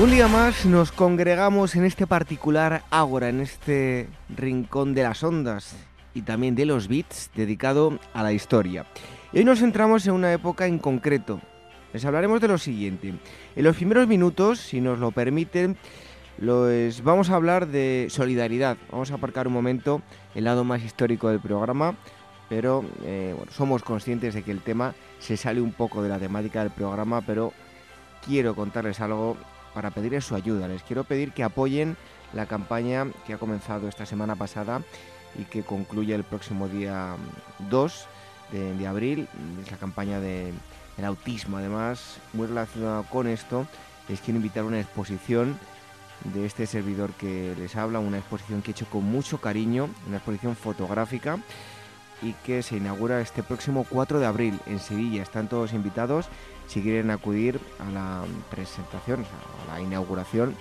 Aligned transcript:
Un 0.00 0.12
día 0.12 0.28
más 0.28 0.64
nos 0.64 0.92
congregamos 0.92 1.74
en 1.74 1.84
este 1.84 2.06
particular 2.06 2.84
Ágora, 2.88 3.30
en 3.30 3.40
este 3.40 4.08
rincón 4.28 4.94
de 4.94 5.02
las 5.02 5.24
ondas 5.24 5.74
y 6.14 6.22
también 6.22 6.54
de 6.54 6.66
los 6.66 6.86
bits 6.86 7.32
dedicado 7.34 7.98
a 8.14 8.22
la 8.22 8.32
historia. 8.32 8.86
Y 9.32 9.38
hoy 9.38 9.44
nos 9.44 9.58
centramos 9.58 10.06
en 10.06 10.12
una 10.12 10.32
época 10.32 10.66
en 10.66 10.78
concreto. 10.78 11.40
Les 11.92 12.04
hablaremos 12.04 12.40
de 12.40 12.46
lo 12.46 12.58
siguiente. 12.58 13.12
En 13.56 13.64
los 13.64 13.74
primeros 13.74 14.06
minutos, 14.06 14.60
si 14.60 14.80
nos 14.80 15.00
lo 15.00 15.10
permiten, 15.10 15.76
los, 16.38 17.02
vamos 17.02 17.30
a 17.30 17.34
hablar 17.34 17.66
de 17.66 18.06
solidaridad. 18.08 18.76
Vamos 18.92 19.10
a 19.10 19.14
aparcar 19.14 19.48
un 19.48 19.54
momento 19.54 20.00
el 20.36 20.44
lado 20.44 20.62
más 20.62 20.84
histórico 20.84 21.28
del 21.28 21.40
programa, 21.40 21.96
pero 22.48 22.84
eh, 23.02 23.34
bueno, 23.36 23.50
somos 23.50 23.82
conscientes 23.82 24.34
de 24.34 24.44
que 24.44 24.52
el 24.52 24.60
tema 24.60 24.94
se 25.18 25.36
sale 25.36 25.60
un 25.60 25.72
poco 25.72 26.04
de 26.04 26.08
la 26.08 26.20
temática 26.20 26.60
del 26.60 26.70
programa, 26.70 27.20
pero 27.20 27.52
quiero 28.24 28.54
contarles 28.54 29.00
algo 29.00 29.36
para 29.74 29.90
pedirles 29.90 30.24
su 30.24 30.34
ayuda. 30.34 30.68
Les 30.68 30.82
quiero 30.82 31.04
pedir 31.04 31.32
que 31.32 31.44
apoyen 31.44 31.96
la 32.32 32.46
campaña 32.46 33.06
que 33.26 33.34
ha 33.34 33.38
comenzado 33.38 33.88
esta 33.88 34.06
semana 34.06 34.36
pasada 34.36 34.82
y 35.38 35.44
que 35.44 35.62
concluye 35.62 36.14
el 36.14 36.24
próximo 36.24 36.68
día 36.68 37.16
2 37.70 38.06
de, 38.52 38.86
abril. 38.86 39.28
Es 39.62 39.70
la 39.70 39.76
campaña 39.76 40.20
de, 40.20 40.52
del 40.96 41.04
autismo. 41.04 41.58
Además, 41.58 42.18
muy 42.32 42.46
relacionado 42.46 43.04
con 43.04 43.26
esto, 43.26 43.66
les 44.08 44.20
quiero 44.20 44.38
invitar 44.38 44.64
a 44.64 44.66
una 44.66 44.80
exposición 44.80 45.58
de 46.24 46.46
este 46.46 46.66
servidor 46.66 47.12
que 47.12 47.54
les 47.58 47.76
habla, 47.76 48.00
una 48.00 48.18
exposición 48.18 48.62
que 48.62 48.70
he 48.70 48.72
hecho 48.72 48.86
con 48.86 49.04
mucho 49.04 49.40
cariño, 49.40 49.88
una 50.06 50.16
exposición 50.16 50.56
fotográfica 50.56 51.38
y 52.22 52.32
que 52.44 52.62
se 52.62 52.76
inaugura 52.76 53.20
este 53.20 53.42
próximo 53.42 53.86
4 53.88 54.18
de 54.18 54.26
abril 54.26 54.58
en 54.66 54.80
Sevilla. 54.80 55.22
Están 55.22 55.48
todos 55.48 55.72
invitados 55.72 56.26
si 56.68 56.82
quieren 56.82 57.10
acudir 57.10 57.58
a 57.78 57.90
la 57.90 58.24
presentación, 58.50 59.24
a 59.24 59.72
la 59.72 59.80
inauguración, 59.80 60.54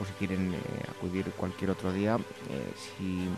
o 0.00 0.04
si 0.04 0.12
quieren 0.12 0.54
eh, 0.54 0.58
acudir 0.88 1.26
cualquier 1.36 1.70
otro 1.70 1.92
día, 1.92 2.16
eh, 2.16 2.72
si 2.76 3.28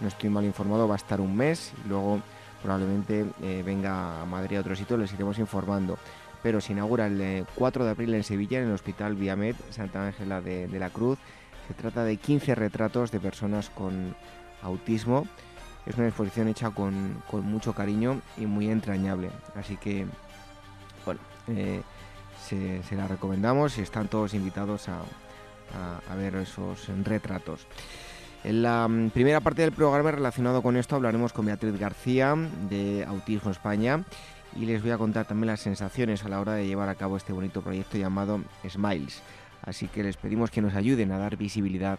no 0.00 0.08
estoy 0.08 0.28
mal 0.28 0.44
informado, 0.44 0.88
va 0.88 0.94
a 0.94 0.96
estar 0.96 1.20
un 1.20 1.36
mes 1.36 1.72
y 1.84 1.88
luego 1.88 2.20
probablemente 2.62 3.26
eh, 3.42 3.62
venga 3.64 4.22
a 4.22 4.26
Madrid 4.26 4.56
a 4.56 4.60
otro 4.60 4.74
sitio, 4.74 4.96
les 4.96 5.12
iremos 5.12 5.38
informando. 5.38 5.98
Pero 6.42 6.60
se 6.60 6.72
inaugura 6.72 7.06
el 7.06 7.46
4 7.54 7.84
de 7.84 7.90
abril 7.90 8.14
en 8.14 8.22
Sevilla, 8.22 8.60
en 8.60 8.68
el 8.68 8.74
Hospital 8.74 9.16
Viamed 9.16 9.56
Santa 9.70 10.06
Ángela 10.06 10.40
de, 10.40 10.68
de 10.68 10.78
la 10.78 10.90
Cruz. 10.90 11.18
Se 11.66 11.74
trata 11.74 12.04
de 12.04 12.16
15 12.16 12.54
retratos 12.54 13.10
de 13.10 13.18
personas 13.18 13.70
con 13.70 14.14
autismo. 14.62 15.26
Es 15.84 15.96
una 15.96 16.06
exposición 16.06 16.48
hecha 16.48 16.70
con, 16.70 17.22
con 17.28 17.44
mucho 17.44 17.72
cariño 17.72 18.20
y 18.36 18.46
muy 18.46 18.70
entrañable. 18.70 19.30
Así 19.56 19.76
que 19.76 20.06
eh, 21.48 21.82
se, 22.46 22.96
la 22.96 23.08
recomendamos 23.08 23.78
y 23.78 23.82
están 23.82 24.08
todos 24.08 24.34
invitados 24.34 24.88
a, 24.88 25.02
ver 26.16 26.36
esos 26.36 26.88
retratos. 27.04 27.66
En 28.44 28.62
la 28.62 28.88
mm, 28.88 29.10
primera 29.10 29.40
parte 29.40 29.62
del 29.62 29.72
programa 29.72 30.10
relacionado 30.10 30.62
con 30.62 30.76
esto 30.76 30.96
hablaremos 30.96 31.32
con 31.32 31.46
Beatriz 31.46 31.78
García 31.78 32.34
de 32.70 33.04
Autismo 33.04 33.50
España 33.50 34.04
y 34.56 34.64
les 34.64 34.82
voy 34.82 34.92
a 34.92 34.98
contar 34.98 35.26
también 35.26 35.48
las 35.48 35.60
sensaciones 35.60 36.24
a 36.24 36.28
la 36.28 36.40
hora 36.40 36.54
de 36.54 36.66
llevar 36.66 36.88
a 36.88 36.94
cabo 36.94 37.16
este 37.16 37.32
bonito 37.32 37.60
proyecto 37.60 37.98
llamado 37.98 38.40
Smiles. 38.66 39.22
Así 39.62 39.88
que 39.88 40.02
les 40.02 40.16
pedimos 40.16 40.50
que 40.50 40.62
nos 40.62 40.74
ayuden 40.74 41.12
a 41.12 41.18
dar 41.18 41.36
visibilidad 41.36 41.98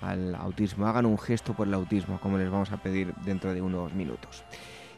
al 0.00 0.34
autismo, 0.34 0.86
hagan 0.86 1.06
un 1.06 1.18
gesto 1.18 1.54
por 1.54 1.68
el 1.68 1.74
autismo, 1.74 2.18
como 2.20 2.38
les 2.38 2.50
vamos 2.50 2.72
a 2.72 2.78
pedir 2.78 3.14
dentro 3.24 3.54
de 3.54 3.62
unos 3.62 3.92
minutos. 3.94 4.44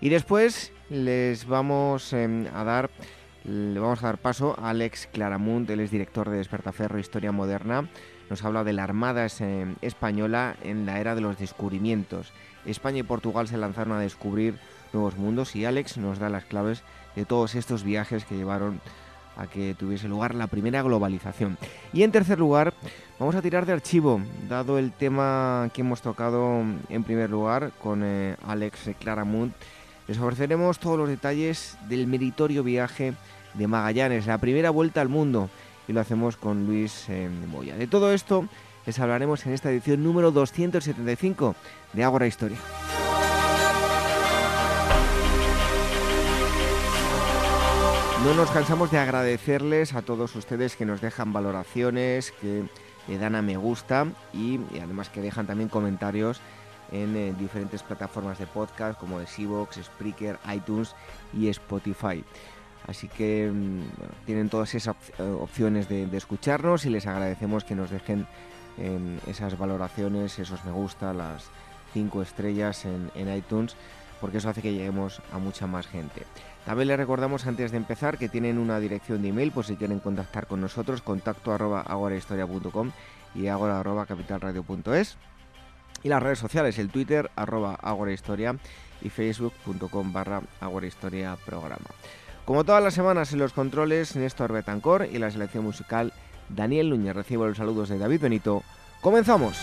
Y 0.00 0.08
después 0.08 0.72
les 0.90 1.46
vamos 1.46 2.12
em, 2.12 2.46
a 2.54 2.64
dar 2.64 2.90
le 3.46 3.78
vamos 3.78 4.02
a 4.02 4.06
dar 4.06 4.18
paso 4.18 4.56
a 4.58 4.70
Alex 4.70 5.08
Claramunt, 5.12 5.70
él 5.70 5.80
es 5.80 5.90
director 5.90 6.28
de 6.28 6.38
Despertaferro 6.38 6.98
Historia 6.98 7.30
Moderna. 7.30 7.88
Nos 8.28 8.44
habla 8.44 8.64
de 8.64 8.72
la 8.72 8.82
Armada 8.82 9.24
española 9.24 10.56
en 10.64 10.84
la 10.84 10.98
era 10.98 11.14
de 11.14 11.20
los 11.20 11.38
descubrimientos. 11.38 12.32
España 12.64 12.98
y 12.98 13.02
Portugal 13.04 13.46
se 13.46 13.56
lanzaron 13.56 13.92
a 13.96 14.00
descubrir 14.00 14.58
nuevos 14.92 15.16
mundos 15.16 15.54
y 15.54 15.64
Alex 15.64 15.96
nos 15.96 16.18
da 16.18 16.28
las 16.28 16.44
claves 16.44 16.82
de 17.14 17.24
todos 17.24 17.54
estos 17.54 17.84
viajes 17.84 18.24
que 18.24 18.36
llevaron 18.36 18.80
a 19.36 19.46
que 19.46 19.74
tuviese 19.74 20.08
lugar 20.08 20.34
la 20.34 20.48
primera 20.48 20.82
globalización. 20.82 21.56
Y 21.92 22.02
en 22.02 22.10
tercer 22.10 22.40
lugar, 22.40 22.74
vamos 23.20 23.36
a 23.36 23.42
tirar 23.42 23.64
de 23.64 23.74
archivo, 23.74 24.20
dado 24.48 24.78
el 24.78 24.90
tema 24.90 25.70
que 25.72 25.82
hemos 25.82 26.02
tocado 26.02 26.64
en 26.88 27.04
primer 27.04 27.30
lugar 27.30 27.70
con 27.80 28.02
eh, 28.02 28.34
Alex 28.44 28.90
Claramunt. 28.98 29.54
Les 30.08 30.18
ofreceremos 30.18 30.80
todos 30.80 30.98
los 30.98 31.08
detalles 31.08 31.76
del 31.88 32.06
meritorio 32.06 32.64
viaje 32.64 33.14
de 33.56 33.66
Magallanes, 33.66 34.26
la 34.26 34.38
primera 34.38 34.70
vuelta 34.70 35.00
al 35.00 35.08
mundo. 35.08 35.50
Y 35.88 35.92
lo 35.92 36.00
hacemos 36.00 36.36
con 36.36 36.66
Luis 36.66 37.06
eh, 37.08 37.28
Moya. 37.48 37.76
De 37.76 37.86
todo 37.86 38.12
esto 38.12 38.48
les 38.86 38.98
hablaremos 39.00 39.44
en 39.46 39.52
esta 39.52 39.70
edición 39.70 40.02
número 40.04 40.30
275 40.30 41.56
de 41.92 42.04
Ágora 42.04 42.26
Historia. 42.26 42.58
No 48.24 48.34
nos 48.34 48.50
cansamos 48.50 48.90
de 48.90 48.98
agradecerles 48.98 49.94
a 49.94 50.02
todos 50.02 50.34
ustedes 50.34 50.74
que 50.74 50.84
nos 50.84 51.00
dejan 51.00 51.32
valoraciones, 51.32 52.32
que 52.40 52.64
le 53.06 53.18
dan 53.18 53.36
a 53.36 53.42
me 53.42 53.56
gusta 53.56 54.06
y, 54.32 54.58
además 54.82 55.08
que 55.10 55.20
dejan 55.20 55.46
también 55.46 55.68
comentarios 55.68 56.40
en 56.90 57.16
eh, 57.16 57.34
diferentes 57.38 57.82
plataformas 57.82 58.38
de 58.38 58.46
podcast 58.46 58.98
como 58.98 59.20
es 59.20 59.38
Evox, 59.38 59.76
Spreaker, 59.76 60.38
iTunes 60.52 60.94
y 61.32 61.48
Spotify. 61.48 62.24
Así 62.86 63.08
que 63.08 63.50
mm, 63.52 64.24
tienen 64.26 64.48
todas 64.48 64.74
esas 64.74 64.96
eh, 65.18 65.22
opciones 65.22 65.88
de, 65.88 66.08
escucharnos 66.16 66.84
y 66.86 66.90
les 66.90 67.06
agradecemos 67.06 67.64
que 67.64 67.74
nos 67.74 67.90
dejen 67.90 68.26
em, 68.78 69.18
esas 69.26 69.58
valoraciones, 69.58 70.38
esos 70.38 70.64
me 70.64 70.70
gusta, 70.70 71.12
las 71.12 71.50
cinco 71.92 72.22
estrellas 72.22 72.84
en, 72.84 73.36
iTunes, 73.36 73.74
porque 74.20 74.38
eso 74.38 74.48
hace 74.48 74.62
que 74.62 74.72
lleguemos 74.72 75.20
a 75.32 75.38
mucha 75.38 75.66
más 75.66 75.86
gente. 75.86 76.22
También 76.64 76.88
les 76.88 76.96
recordamos 76.96 77.46
antes 77.46 77.70
de 77.70 77.76
empezar 77.76 78.18
que 78.18 78.28
tienen 78.28 78.58
una 78.58 78.78
dirección 78.80 79.22
de 79.22 79.28
email 79.28 79.52
por 79.52 79.64
si 79.64 79.76
quieren 79.76 80.00
contactar 80.00 80.46
con 80.46 80.60
nosotros, 80.60 81.00
contacto 81.00 81.52
arroba 81.52 81.80
agorahistoria.com 81.80 82.90
y 83.34 83.46
agora 83.46 83.80
arroba 83.80 84.06
capitalradio.es. 84.06 85.16
Y 86.02 86.08
las 86.08 86.22
redes 86.22 86.38
sociales, 86.38 86.78
el 86.78 86.90
Twitter 86.90 87.30
arroba 87.34 87.74
agorahistoria 87.74 88.56
y 89.00 89.08
facebook.com 89.08 90.12
barra 90.12 90.42
agorahistoria 90.60 91.36
programa. 91.44 91.86
Como 92.46 92.62
todas 92.62 92.82
las 92.82 92.94
semanas 92.94 93.32
en 93.32 93.40
los 93.40 93.52
controles, 93.52 94.14
Néstor 94.14 94.52
Betancor 94.52 95.08
y 95.12 95.18
la 95.18 95.32
selección 95.32 95.64
musical 95.64 96.12
Daniel 96.48 96.90
Núñez. 96.90 97.16
Recibo 97.16 97.44
los 97.44 97.56
saludos 97.56 97.88
de 97.88 97.98
David 97.98 98.20
Benito. 98.20 98.62
¡Comenzamos! 99.00 99.58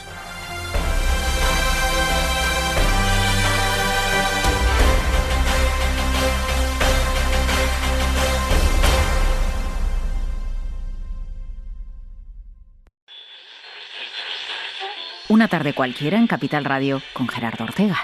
Una 15.29 15.47
tarde 15.47 15.73
cualquiera 15.73 16.17
en 16.17 16.27
Capital 16.27 16.65
Radio 16.65 17.01
con 17.13 17.29
Gerardo 17.29 17.63
Ortega. 17.63 17.97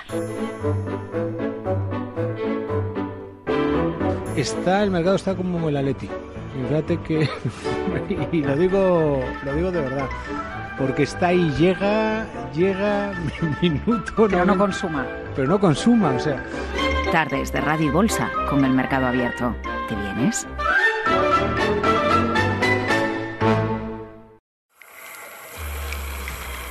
Está 4.40 4.84
el 4.84 4.92
mercado 4.92 5.16
está 5.16 5.36
como 5.36 5.70
el 5.70 5.78
Atleti. 5.78 6.10
Fíjate 6.68 6.98
que 7.02 7.30
y 8.32 8.42
lo 8.42 8.56
digo 8.56 9.24
lo 9.44 9.54
digo 9.54 9.72
de 9.72 9.82
verdad, 9.82 10.10
porque 10.78 11.04
está 11.04 11.28
ahí 11.28 11.52
llega 11.58 12.26
llega 12.54 13.12
minuto 13.62 14.28
pero 14.30 14.46
no, 14.46 14.58
consuma. 14.58 15.06
Pero 15.36 15.48
no 15.48 15.60
consuma, 15.60 16.12
o 16.12 16.20
sea. 16.20 16.44
Tardes 17.12 17.52
de 17.52 17.62
Radio 17.62 17.88
y 17.88 17.90
Bolsa 17.90 18.30
con 18.50 18.64
el 18.66 18.72
mercado 18.72 19.08
abierto. 19.08 19.56
¿Te 19.88 19.96
vienes? 19.96 20.48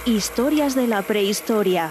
Historias 0.04 0.74
de 0.74 0.86
la 0.86 1.02
prehistoria 1.02 1.90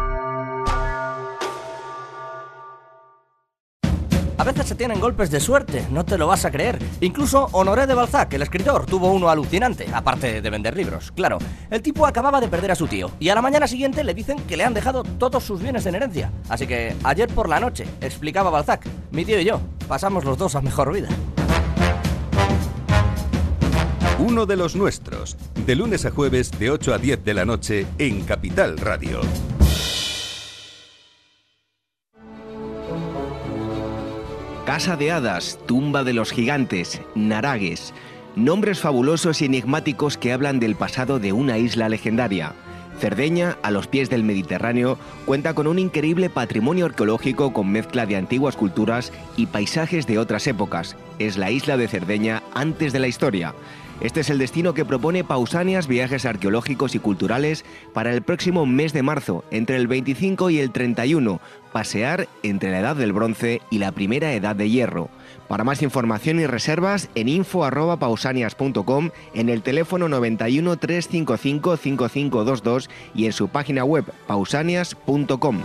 A 4.41 4.43
veces 4.43 4.69
se 4.69 4.73
tienen 4.73 4.99
golpes 4.99 5.29
de 5.29 5.39
suerte, 5.39 5.85
no 5.91 6.03
te 6.03 6.17
lo 6.17 6.25
vas 6.25 6.45
a 6.45 6.51
creer. 6.51 6.79
Incluso 6.99 7.47
Honoré 7.51 7.85
de 7.85 7.93
Balzac, 7.93 8.33
el 8.33 8.41
escritor, 8.41 8.87
tuvo 8.87 9.11
uno 9.11 9.29
alucinante, 9.29 9.85
aparte 9.93 10.41
de 10.41 10.49
vender 10.49 10.75
libros. 10.75 11.11
Claro, 11.11 11.37
el 11.69 11.83
tipo 11.83 12.07
acababa 12.07 12.41
de 12.41 12.47
perder 12.47 12.71
a 12.71 12.75
su 12.75 12.87
tío 12.87 13.11
y 13.19 13.29
a 13.29 13.35
la 13.35 13.43
mañana 13.43 13.67
siguiente 13.67 14.03
le 14.03 14.15
dicen 14.15 14.39
que 14.47 14.57
le 14.57 14.63
han 14.63 14.73
dejado 14.73 15.03
todos 15.03 15.43
sus 15.43 15.61
bienes 15.61 15.85
en 15.85 15.93
herencia. 15.93 16.31
Así 16.49 16.65
que 16.65 16.95
ayer 17.03 17.29
por 17.29 17.47
la 17.47 17.59
noche, 17.59 17.85
explicaba 18.01 18.49
Balzac, 18.49 18.87
mi 19.11 19.25
tío 19.25 19.39
y 19.39 19.45
yo 19.45 19.61
pasamos 19.87 20.25
los 20.25 20.39
dos 20.39 20.55
a 20.55 20.61
mejor 20.61 20.91
vida. 20.91 21.09
Uno 24.17 24.47
de 24.47 24.57
los 24.57 24.75
nuestros, 24.75 25.37
de 25.67 25.75
lunes 25.75 26.03
a 26.07 26.09
jueves 26.09 26.49
de 26.57 26.71
8 26.71 26.95
a 26.95 26.97
10 26.97 27.23
de 27.23 27.33
la 27.35 27.45
noche 27.45 27.85
en 27.99 28.23
Capital 28.23 28.79
Radio. 28.79 29.21
Casa 34.65 34.95
de 34.95 35.11
Hadas, 35.11 35.57
Tumba 35.65 36.03
de 36.03 36.13
los 36.13 36.31
Gigantes, 36.31 37.01
Naragues. 37.15 37.95
Nombres 38.35 38.79
fabulosos 38.79 39.41
y 39.41 39.45
enigmáticos 39.45 40.19
que 40.19 40.31
hablan 40.31 40.59
del 40.59 40.75
pasado 40.75 41.17
de 41.17 41.33
una 41.33 41.57
isla 41.57 41.89
legendaria. 41.89 42.53
Cerdeña, 42.99 43.57
a 43.63 43.71
los 43.71 43.87
pies 43.87 44.11
del 44.11 44.23
Mediterráneo, 44.23 44.99
cuenta 45.25 45.55
con 45.55 45.65
un 45.65 45.79
increíble 45.79 46.29
patrimonio 46.29 46.85
arqueológico 46.85 47.53
con 47.53 47.71
mezcla 47.71 48.05
de 48.05 48.15
antiguas 48.15 48.55
culturas 48.55 49.11
y 49.35 49.47
paisajes 49.47 50.05
de 50.05 50.19
otras 50.19 50.45
épocas. 50.45 50.95
Es 51.17 51.37
la 51.37 51.49
isla 51.49 51.75
de 51.75 51.87
Cerdeña 51.87 52.43
antes 52.53 52.93
de 52.93 52.99
la 52.99 53.07
historia. 53.07 53.55
Este 54.01 54.21
es 54.21 54.31
el 54.31 54.39
destino 54.39 54.73
que 54.73 54.83
propone 54.83 55.23
Pausanias 55.23 55.87
Viajes 55.87 56.25
Arqueológicos 56.25 56.95
y 56.95 56.99
Culturales 56.99 57.63
para 57.93 58.11
el 58.11 58.23
próximo 58.23 58.65
mes 58.65 58.93
de 58.93 59.03
marzo, 59.03 59.43
entre 59.51 59.77
el 59.77 59.87
25 59.87 60.49
y 60.49 60.57
el 60.57 60.71
31, 60.71 61.39
pasear 61.71 62.27
entre 62.41 62.71
la 62.71 62.79
Edad 62.79 62.95
del 62.95 63.13
Bronce 63.13 63.61
y 63.69 63.77
la 63.77 63.91
Primera 63.91 64.33
Edad 64.33 64.55
de 64.55 64.71
Hierro. 64.71 65.09
Para 65.47 65.63
más 65.63 65.83
información 65.83 66.39
y 66.39 66.47
reservas 66.47 67.09
en 67.13 67.29
info@pausanias.com, 67.29 69.11
en 69.35 69.49
el 69.49 69.61
teléfono 69.61 70.09
91 70.09 70.77
355 70.77 71.77
5522 71.77 72.89
y 73.13 73.27
en 73.27 73.33
su 73.33 73.49
página 73.49 73.83
web 73.83 74.05
pausanias.com. 74.25 75.59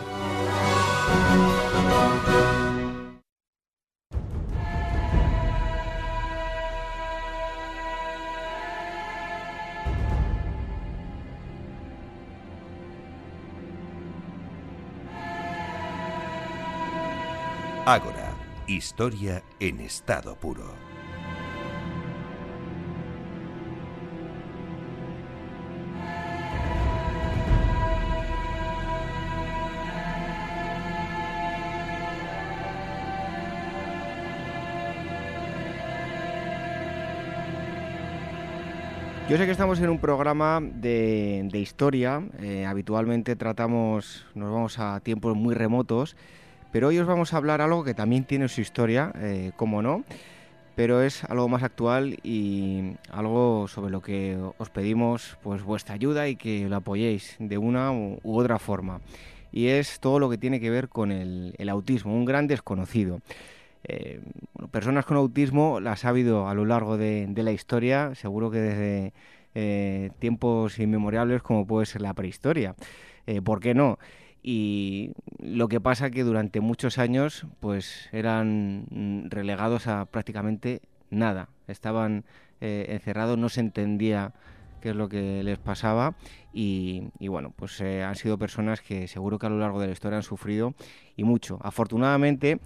Ágora, 17.88 18.34
historia 18.66 19.44
en 19.60 19.78
estado 19.78 20.34
puro. 20.34 20.74
Yo 39.30 39.36
sé 39.36 39.44
que 39.44 39.52
estamos 39.52 39.78
en 39.78 39.90
un 39.90 40.00
programa 40.00 40.58
de, 40.60 41.48
de 41.52 41.58
historia. 41.60 42.20
eh, 42.40 42.66
habitualmente 42.66 43.36
tratamos, 43.36 44.26
nos 44.34 44.52
vamos 44.52 44.80
a 44.80 44.98
tiempos 44.98 45.36
muy 45.36 45.54
remotos, 45.54 46.16
pero 46.72 46.88
hoy 46.88 46.98
os 46.98 47.06
vamos 47.06 47.32
a 47.32 47.36
hablar 47.36 47.60
algo 47.60 47.84
que 47.84 47.94
también 47.94 48.24
tiene 48.24 48.48
su 48.48 48.60
historia, 48.60 49.12
eh, 49.16 49.52
como 49.56 49.82
no, 49.82 50.04
pero 50.74 51.02
es 51.02 51.24
algo 51.24 51.48
más 51.48 51.62
actual 51.62 52.18
y 52.22 52.92
algo 53.10 53.66
sobre 53.68 53.90
lo 53.90 54.02
que 54.02 54.38
os 54.58 54.70
pedimos 54.70 55.38
pues 55.42 55.62
vuestra 55.62 55.94
ayuda 55.94 56.28
y 56.28 56.36
que 56.36 56.68
lo 56.68 56.76
apoyéis 56.76 57.36
de 57.38 57.58
una 57.58 57.92
u, 57.92 58.20
otra 58.24 58.58
forma. 58.58 59.00
Y 59.52 59.68
es 59.68 60.00
todo 60.00 60.18
lo 60.18 60.28
que 60.28 60.38
tiene 60.38 60.60
que 60.60 60.70
ver 60.70 60.88
con 60.88 61.12
el, 61.12 61.68
autismo, 61.68 62.14
un 62.14 62.26
gran 62.26 62.46
desconocido. 62.46 63.20
Eh, 63.84 64.20
bueno, 64.52 64.68
personas 64.68 65.06
con 65.06 65.16
autismo 65.16 65.80
las 65.80 66.04
ha 66.04 66.10
habido 66.10 66.48
a 66.48 66.54
lo 66.54 66.64
largo 66.64 66.96
de, 66.98 67.26
de 67.28 67.42
la 67.42 67.52
historia, 67.52 68.14
seguro 68.14 68.50
que 68.50 68.58
desde 68.58 69.12
eh, 69.58 70.10
tiempos 70.18 70.78
inmemorables 70.78 71.40
como 71.40 71.66
puede 71.66 71.86
ser 71.86 72.02
la 72.02 72.12
prehistoria. 72.12 72.74
Eh, 73.26 73.40
¿Por 73.40 73.58
qué 73.58 73.72
no? 73.72 73.98
Y 74.48 75.10
lo 75.40 75.66
que 75.66 75.80
pasa 75.80 76.12
que 76.12 76.22
durante 76.22 76.60
muchos 76.60 76.98
años 76.98 77.48
pues 77.58 78.08
eran 78.12 78.86
mm, 78.90 79.28
relegados 79.28 79.88
a 79.88 80.04
prácticamente 80.04 80.82
nada. 81.10 81.48
Estaban 81.66 82.24
eh, 82.60 82.86
encerrados, 82.90 83.36
no 83.38 83.48
se 83.48 83.58
entendía 83.58 84.34
qué 84.80 84.90
es 84.90 84.94
lo 84.94 85.08
que 85.08 85.42
les 85.42 85.58
pasaba 85.58 86.14
y, 86.52 87.08
y 87.18 87.26
bueno, 87.26 87.52
pues 87.56 87.80
eh, 87.80 88.04
han 88.04 88.14
sido 88.14 88.38
personas 88.38 88.82
que 88.82 89.08
seguro 89.08 89.36
que 89.40 89.46
a 89.46 89.50
lo 89.50 89.58
largo 89.58 89.80
de 89.80 89.88
la 89.88 89.92
historia 89.94 90.18
han 90.18 90.22
sufrido 90.22 90.74
y 91.16 91.24
mucho. 91.24 91.58
Afortunadamente 91.60 92.60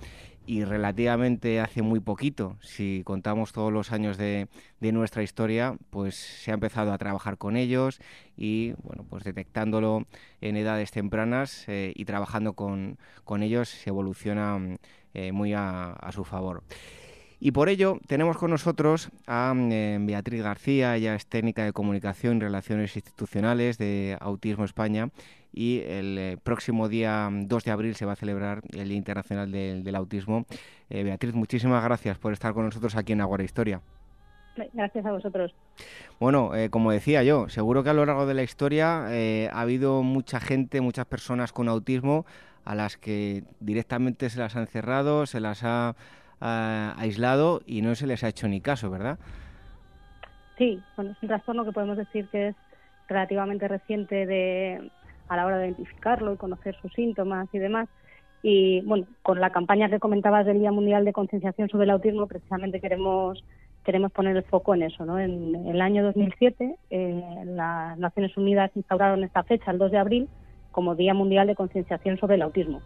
y 0.47 0.65
relativamente 0.65 1.61
hace 1.61 1.83
muy 1.83 2.01
poquito, 2.01 2.57
si 2.61 3.03
contamos 3.05 3.53
todos 3.53 3.73
los 3.73 3.93
años 3.93 4.17
de, 4.17 4.49
de, 4.81 4.93
nuestra 4.93 5.23
historia, 5.23 5.77
pues 5.91 6.17
se 6.17 6.51
ha 6.51 6.55
empezado 6.55 6.93
a 6.93 6.99
trabajar 6.99 7.39
con 7.39 7.57
ellos 7.57 8.01
y 8.37 8.73
bueno, 8.83 9.05
pues 9.09 9.23
detectándolo 9.23 10.07
en 10.41 10.57
edades 10.57 10.91
tempranas 10.91 11.65
eh, 11.69 11.93
y 11.95 12.05
trabajando 12.05 12.55
con, 12.55 12.99
con, 13.25 13.43
ellos 13.43 13.69
se 13.69 13.91
evoluciona 13.91 14.59
eh, 15.15 15.33
muy 15.33 15.53
a, 15.53 15.93
a, 15.93 16.13
su 16.13 16.25
favor. 16.25 16.63
Y 17.41 17.53
por 17.53 17.69
ello 17.69 17.99
tenemos 18.07 18.37
con 18.37 18.51
nosotros 18.51 19.11
a 19.27 19.55
eh, 19.57 19.99
Beatriz 20.01 20.43
García, 20.43 20.97
ella 20.97 21.15
es 21.15 21.27
técnica 21.27 21.65
de 21.65 21.73
comunicación 21.73 22.37
y 22.37 22.41
relaciones 22.41 22.95
institucionales 22.95 23.79
de 23.79 24.17
Autismo 24.21 24.65
España 24.65 25.09
y 25.53 25.81
el 25.81 26.19
eh, 26.19 26.37
próximo 26.43 26.89
día 26.89 27.29
2 27.33 27.65
de 27.65 27.71
abril 27.71 27.95
se 27.95 28.05
va 28.05 28.13
a 28.13 28.17
celebrar 28.17 28.61
el 28.73 28.89
Día 28.89 28.99
Internacional 28.99 29.51
del, 29.51 29.83
del 29.83 29.95
Autismo. 29.97 30.45
Eh, 30.91 31.03
Beatriz, 31.03 31.35
muchísimas 31.35 31.83
gracias 31.83 32.19
por 32.19 32.33
estar 32.33 32.53
con 32.53 32.67
nosotros 32.67 32.95
aquí 32.95 33.15
en 33.15 33.23
Aguara 33.23 33.43
Historia. 33.43 33.81
Gracias 34.73 35.07
a 35.07 35.13
vosotros. 35.13 35.55
Bueno, 36.19 36.55
eh, 36.55 36.71
como 36.71 36.91
decía 36.91 37.23
yo, 37.23 37.49
seguro 37.49 37.83
que 37.83 37.91
a 37.91 37.95
lo 37.95 38.05
largo 38.05 38.27
de 38.27 38.35
la 38.35 38.43
historia 38.43 39.07
eh, 39.09 39.49
ha 39.53 39.61
habido 39.61 40.03
mucha 40.03 40.41
gente, 40.41 40.81
muchas 40.81 41.07
personas 41.07 41.53
con 41.53 41.69
autismo 41.69 42.27
a 42.65 42.75
las 42.75 42.97
que 42.97 43.45
directamente 43.61 44.29
se 44.29 44.39
las 44.39 44.57
han 44.57 44.67
cerrado, 44.67 45.27
se 45.27 45.41
las 45.41 45.63
ha 45.65 45.97
uh, 46.41 46.99
aislado 46.99 47.61
y 47.67 47.83
no 47.83 47.95
se 47.95 48.07
les 48.07 48.25
ha 48.25 48.29
hecho 48.29 48.49
ni 48.49 48.61
caso, 48.61 48.91
¿verdad? 48.91 49.19
Sí, 50.59 50.81
bueno, 50.97 51.13
es 51.13 51.23
un 51.23 51.29
trastorno 51.29 51.65
que 51.65 51.73
podemos 51.73 51.97
decir 51.97 52.29
que 52.29 52.49
es 52.49 52.57
relativamente 53.09 53.67
reciente 53.67 54.27
de, 54.27 54.91
a 55.29 55.37
la 55.37 55.47
hora 55.47 55.59
de 55.59 55.67
identificarlo 55.67 56.35
y 56.35 56.37
conocer 56.37 56.77
sus 56.81 56.93
síntomas 56.93 57.49
y 57.53 57.59
demás. 57.59 57.89
Y 58.43 58.81
bueno, 58.83 59.07
con 59.23 59.41
la 59.41 59.51
campaña 59.51 59.91
que 59.91 59.99
comentabas 59.99 60.47
del 60.47 60.61
Día 60.61 60.73
Mundial 60.73 61.05
de 61.05 61.13
Concienciación 61.13 61.69
sobre 61.69 61.85
el 61.85 61.91
Autismo, 61.91 62.27
precisamente 62.27 62.81
queremos 62.81 63.43
queremos 63.85 64.13
poner 64.13 64.37
el 64.37 64.43
foco 64.45 64.75
en 64.75 64.83
eso. 64.83 65.05
¿no? 65.05 65.19
En, 65.19 65.55
el 65.67 65.81
año 65.81 66.05
2007, 66.05 66.77
eh, 66.91 67.43
las 67.47 67.99
Naciones 67.99 68.37
Unidas 68.37 68.71
instauraron 68.75 69.25
esta 69.25 69.43
fecha, 69.43 69.71
el 69.71 69.79
2 69.79 69.91
de 69.91 69.99
abril, 69.99 70.29
como 70.71 70.95
Día 70.95 71.15
Mundial 71.15 71.47
de 71.47 71.55
Concienciación 71.55 72.19
sobre 72.19 72.37
el 72.37 72.43
Autismo, 72.43 72.83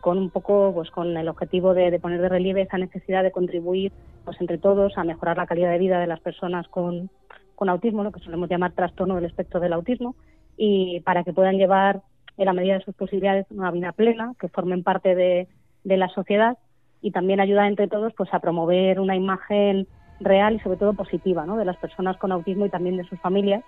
con 0.00 0.18
un 0.18 0.30
poco, 0.30 0.72
pues, 0.74 0.90
con 0.90 1.16
el 1.16 1.28
objetivo 1.28 1.74
de, 1.74 1.98
poner 1.98 2.20
de 2.20 2.28
relieve 2.28 2.62
esa 2.62 2.78
necesidad 2.78 3.22
de 3.22 3.32
contribuir, 3.32 3.92
pues, 4.24 4.40
entre 4.40 4.58
todos, 4.58 4.96
a 4.96 5.04
mejorar 5.04 5.36
la 5.36 5.46
calidad 5.46 5.70
de 5.70 5.78
vida 5.78 6.00
de 6.00 6.06
las 6.06 6.20
personas 6.20 6.68
con, 6.68 7.10
autismo, 7.58 8.04
lo 8.04 8.12
que 8.12 8.20
solemos 8.20 8.48
llamar 8.48 8.72
trastorno 8.72 9.16
del 9.16 9.24
espectro 9.24 9.58
del 9.58 9.72
autismo, 9.72 10.14
y 10.56 11.00
para 11.00 11.24
que 11.24 11.32
puedan 11.32 11.58
llevar, 11.58 12.02
en 12.36 12.46
la 12.46 12.52
medida 12.52 12.74
de 12.78 12.84
sus 12.84 12.94
posibilidades, 12.94 13.46
una 13.50 13.72
vida 13.72 13.92
plena, 13.92 14.34
que 14.38 14.48
formen 14.48 14.84
parte 14.84 15.14
de, 15.14 15.48
la 15.84 16.08
sociedad 16.08 16.58
y 17.00 17.12
también 17.12 17.40
ayudar 17.40 17.66
entre 17.66 17.88
todos, 17.88 18.12
pues, 18.14 18.32
a 18.32 18.40
promover 18.40 19.00
una 19.00 19.16
imagen 19.16 19.88
real 20.20 20.56
y 20.56 20.60
sobre 20.60 20.78
todo 20.78 20.92
positiva 20.94 21.46
¿no? 21.46 21.56
de 21.56 21.64
las 21.64 21.76
personas 21.76 22.16
con 22.18 22.30
autismo 22.30 22.66
y 22.66 22.70
también 22.70 22.96
de 22.96 23.04
sus 23.04 23.18
familias 23.20 23.64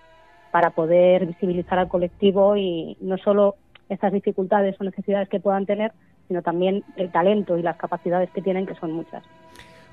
para 0.50 0.70
poder 0.70 1.26
visibilizar 1.26 1.78
al 1.78 1.88
colectivo 1.88 2.56
y 2.56 2.96
no 3.00 3.16
solo 3.18 3.56
estas 3.88 4.12
dificultades 4.12 4.76
o 4.80 4.84
necesidades 4.84 5.28
que 5.28 5.40
puedan 5.40 5.66
tener, 5.66 5.92
sino 6.30 6.42
también 6.42 6.84
el 6.94 7.10
talento 7.10 7.58
y 7.58 7.62
las 7.62 7.76
capacidades 7.76 8.30
que 8.30 8.40
tienen, 8.40 8.64
que 8.64 8.76
son 8.76 8.92
muchas. 8.92 9.24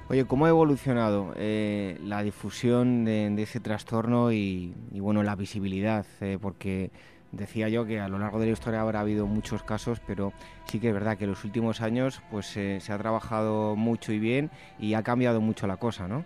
Oye, 0.08 0.26
¿cómo 0.26 0.46
ha 0.46 0.50
evolucionado 0.50 1.34
eh, 1.36 1.98
la 2.04 2.22
difusión 2.22 3.06
de, 3.06 3.42
ese 3.42 3.60
trastorno 3.60 4.32
y, 4.32 4.72
bueno, 4.92 5.24
la 5.24 5.36
visibilidad? 5.36 6.06
Eh, 6.22 6.38
porque 6.40 6.92
decía 7.32 7.70
yo 7.70 7.88
que 7.88 8.00
a 8.00 8.08
lo 8.08 8.20
largo 8.20 8.40
de 8.40 8.46
la 8.46 8.52
historia 8.52 8.82
habrá 8.82 9.00
habido 9.00 9.26
muchos 9.26 9.64
casos, 9.64 10.00
pero 10.06 10.32
sí 10.66 10.80
que 10.80 10.90
es 10.90 10.94
verdad 10.94 11.18
que 11.18 11.24
en 11.24 11.32
los 11.32 11.44
últimos 11.44 11.82
años 11.82 12.22
pues 12.30 12.56
eh, 12.56 12.80
se 12.82 12.94
ha 12.94 13.00
trabajado 13.00 13.76
mucho 13.76 14.14
y 14.14 14.20
bien 14.20 14.52
y 14.78 14.94
ha 14.94 15.02
cambiado 15.02 15.42
mucho 15.42 15.66
la 15.66 15.78
cosa, 15.78 16.08
¿no? 16.08 16.24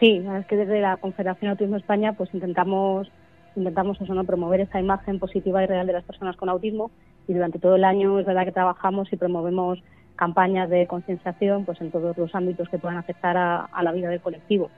Sí, 0.00 0.24
es 0.38 0.46
que 0.46 0.56
desde 0.56 0.80
la 0.80 0.96
Confederación 0.96 1.50
Autismo 1.50 1.76
España 1.76 2.14
pues 2.14 2.32
intentamos 2.32 3.12
intentamos 3.56 4.00
eso, 4.00 4.14
¿no? 4.14 4.24
promover 4.24 4.60
esa 4.60 4.80
imagen 4.80 5.18
positiva 5.18 5.62
y 5.62 5.66
real 5.66 5.86
de 5.86 5.92
las 5.92 6.04
personas 6.04 6.36
con 6.36 6.48
autismo 6.48 6.90
y 7.26 7.34
durante 7.34 7.58
todo 7.58 7.76
el 7.76 7.84
año 7.84 8.18
es 8.18 8.26
verdad 8.26 8.44
que 8.44 8.52
trabajamos 8.52 9.12
y 9.12 9.16
promovemos 9.16 9.82
campañas 10.16 10.68
de 10.68 10.86
concienciación 10.86 11.64
pues 11.64 11.80
en 11.80 11.90
todos 11.90 12.16
los 12.18 12.34
ámbitos 12.34 12.68
que 12.68 12.78
puedan 12.78 12.98
afectar 12.98 13.36
a, 13.36 13.82
la 13.82 13.92
vida 13.92 14.08
del 14.08 14.20
colectivo. 14.20 14.70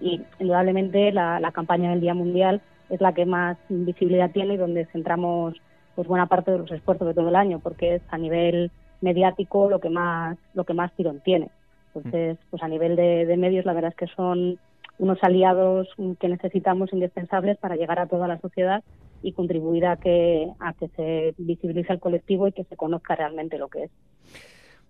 Y 0.00 0.20
indudablemente 0.38 1.12
la, 1.12 1.50
campaña 1.52 1.90
del 1.90 2.00
Día 2.00 2.14
Mundial 2.14 2.60
es 2.90 3.00
la 3.00 3.14
que 3.14 3.24
más 3.24 3.56
visibilidad 3.68 4.30
tiene 4.30 4.54
y 4.54 4.56
donde 4.56 4.86
centramos 4.86 5.54
pues 5.94 6.06
buena 6.06 6.26
parte 6.26 6.50
de 6.50 6.58
los 6.58 6.70
esfuerzos 6.70 7.08
de 7.08 7.14
todo 7.14 7.28
el 7.28 7.36
año 7.36 7.60
porque 7.60 7.96
es 7.96 8.02
a 8.10 8.18
nivel 8.18 8.70
mediático 9.00 9.70
lo 9.70 9.80
que 9.80 9.90
más 9.90 10.36
lo 10.54 10.64
que 10.64 10.74
más 10.74 10.92
tirón 10.92 11.20
tiene. 11.20 11.50
Entonces 11.94 12.38
pues 12.50 12.62
a 12.62 12.68
nivel 12.68 12.96
de 12.96 13.36
medios 13.36 13.64
la 13.64 13.72
verdad 13.72 13.92
es 13.92 13.96
que 13.96 14.14
son 14.14 14.58
unos 14.98 15.18
aliados 15.22 15.88
que 16.20 16.28
necesitamos 16.28 16.92
indispensables 16.92 17.56
para 17.56 17.76
llegar 17.76 17.98
a 17.98 18.06
toda 18.06 18.28
la 18.28 18.38
sociedad 18.38 18.82
y 19.22 19.32
contribuir 19.32 19.86
a 19.86 19.96
que, 19.96 20.48
a 20.58 20.72
que 20.74 20.88
se 20.88 21.34
visibilice 21.38 21.92
el 21.92 22.00
colectivo 22.00 22.48
y 22.48 22.52
que 22.52 22.64
se 22.64 22.76
conozca 22.76 23.16
realmente 23.16 23.58
lo 23.58 23.68
que 23.68 23.84
es. 23.84 23.90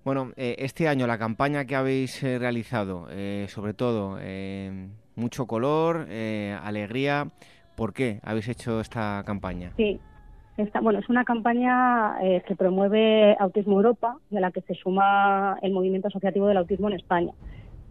Bueno, 0.05 0.33
eh, 0.37 0.57
este 0.59 0.89
año 0.89 1.07
la 1.07 1.19
campaña 1.19 1.67
que 1.67 1.77
habéis 1.77 2.23
eh, 2.23 2.39
realizado, 2.39 3.07
eh, 3.11 3.47
sobre 3.49 3.75
todo 3.75 4.19
mucho 5.15 5.47
color, 5.47 6.07
alegría, 6.63 7.29
¿por 7.77 7.93
qué 7.93 8.21
habéis 8.23 8.49
hecho 8.49 8.81
esta 8.81 9.23
campaña? 9.27 9.73
Sí, 9.77 10.01
esta, 10.57 10.81
bueno, 10.81 11.01
es 11.01 11.09
una 11.11 11.25
campaña 11.25 12.17
que 12.47 12.57
promueve 12.57 13.37
Autismo 13.39 13.77
Europa 13.77 14.17
a 14.35 14.41
la 14.41 14.51
que 14.51 14.63
se 14.63 14.75
suma 14.75 15.59
el 15.61 15.73
movimiento 15.73 16.09
asociativo 16.09 16.47
del 16.47 16.57
autismo 16.57 16.89
en 16.89 16.97
España. 16.97 17.33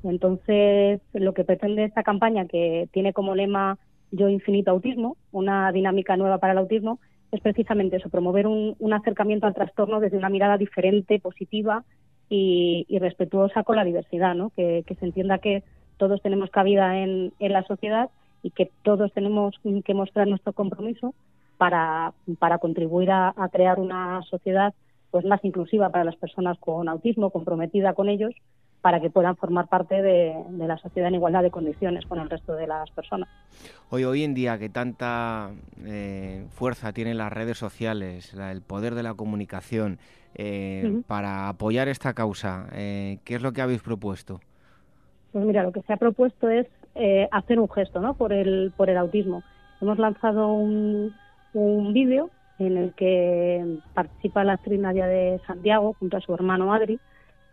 Entonces, 0.04 1.02
lo 1.14 1.34
que 1.34 1.44
pretende 1.44 1.84
esta 1.84 2.04
campaña, 2.04 2.46
que 2.46 2.88
tiene 2.92 3.14
como 3.14 3.36
lema 3.36 3.78
Yo 4.12 4.30
Infinito 4.30 4.72
Autismo, 4.72 5.18
una 5.32 5.72
dinámica 5.72 6.18
nueva 6.18 6.40
para 6.40 6.54
el 6.54 6.60
autismo, 6.60 7.00
es 7.32 7.42
precisamente 7.42 7.98
eso, 7.98 8.10
promover 8.10 8.48
un, 8.48 8.94
acercamiento 8.94 9.46
al 9.46 9.54
trastorno 9.54 10.00
desde 10.00 10.18
una 10.18 10.30
mirada 10.30 10.58
diferente, 10.58 11.20
positiva 11.20 11.84
y, 12.30 12.86
respetuosa 13.00 13.64
con 13.64 13.76
la 13.76 13.84
diversidad, 13.84 14.36
¿no? 14.36 14.52
que, 14.56 14.84
se 15.00 15.06
entienda 15.06 15.38
que 15.38 15.64
todos 15.98 16.22
tenemos 16.22 16.50
cabida 16.50 16.98
en, 16.98 17.32
la 17.40 17.64
sociedad 17.64 18.10
y 18.42 18.52
que 18.52 18.72
todos 18.84 19.14
tenemos 19.14 19.56
que 19.86 19.94
mostrar 19.94 20.28
nuestro 20.28 20.54
compromiso 20.54 21.14
para, 21.58 22.14
contribuir 22.62 23.12
a, 23.12 23.34
a 23.36 23.50
crear 23.50 23.80
una 23.80 24.22
sociedad 24.24 24.74
pues 25.12 25.26
más 25.26 25.44
inclusiva 25.44 25.90
para 25.90 26.04
las 26.04 26.16
personas 26.16 26.58
con 26.60 26.88
autismo, 26.88 27.32
comprometida 27.32 27.94
con 27.94 28.10
ellos 28.10 28.34
para 28.82 29.02
que 29.02 29.10
puedan 29.10 29.36
formar 29.36 29.68
parte 29.68 30.02
de, 30.02 30.34
la 30.58 30.78
sociedad 30.78 31.10
en 31.10 31.16
igualdad 31.16 31.44
de 31.44 31.52
condiciones 31.52 32.06
con 32.06 32.20
el 32.20 32.30
resto 32.30 32.54
de 32.54 32.68
las 32.68 32.90
personas. 32.92 33.28
Hoy, 33.90 34.06
hoy 34.06 34.24
en 34.24 34.34
día 34.34 34.58
que 34.58 34.70
tanta 34.70 35.52
eh, 35.86 36.46
fuerza 36.50 36.94
tienen 36.94 37.18
las 37.18 37.32
redes 37.32 37.58
sociales, 37.58 38.34
el 38.34 38.62
poder 38.62 38.96
de 38.96 39.04
la 39.04 39.14
comunicación, 39.14 40.00
eh, 40.36 41.02
para 41.08 41.50
apoyar 41.50 41.88
esta 41.88 42.14
causa, 42.14 42.68
eh, 42.74 43.18
¿qué 43.26 43.36
es 43.36 43.42
lo 43.42 43.52
que 43.52 43.62
habéis 43.62 43.82
propuesto? 43.82 44.40
Pues 45.32 45.46
mira, 45.46 45.64
lo 45.64 45.72
que 45.72 45.82
se 45.82 45.94
ha 45.94 45.98
propuesto 45.98 46.50
es 46.50 46.68
hacer 47.32 47.60
un 47.60 47.70
gesto 47.70 48.02
¿no? 48.02 48.16
por, 48.16 48.34
el, 48.34 48.74
por 48.76 48.90
el 48.90 48.98
autismo. 48.98 49.44
Hemos 49.80 49.98
lanzado 50.00 50.52
un, 50.52 51.14
un 51.54 51.94
vídeo 51.94 52.30
en 52.60 52.78
el 52.78 52.94
que 52.94 53.80
participa 53.94 54.44
la 54.44 54.54
actriz 54.54 54.80
Nadia 54.80 55.08
de 55.08 55.40
Santiago 55.48 55.96
junto 55.98 56.18
a 56.18 56.22
su 56.22 56.34
hermano 56.34 56.74
Adri, 56.74 57.00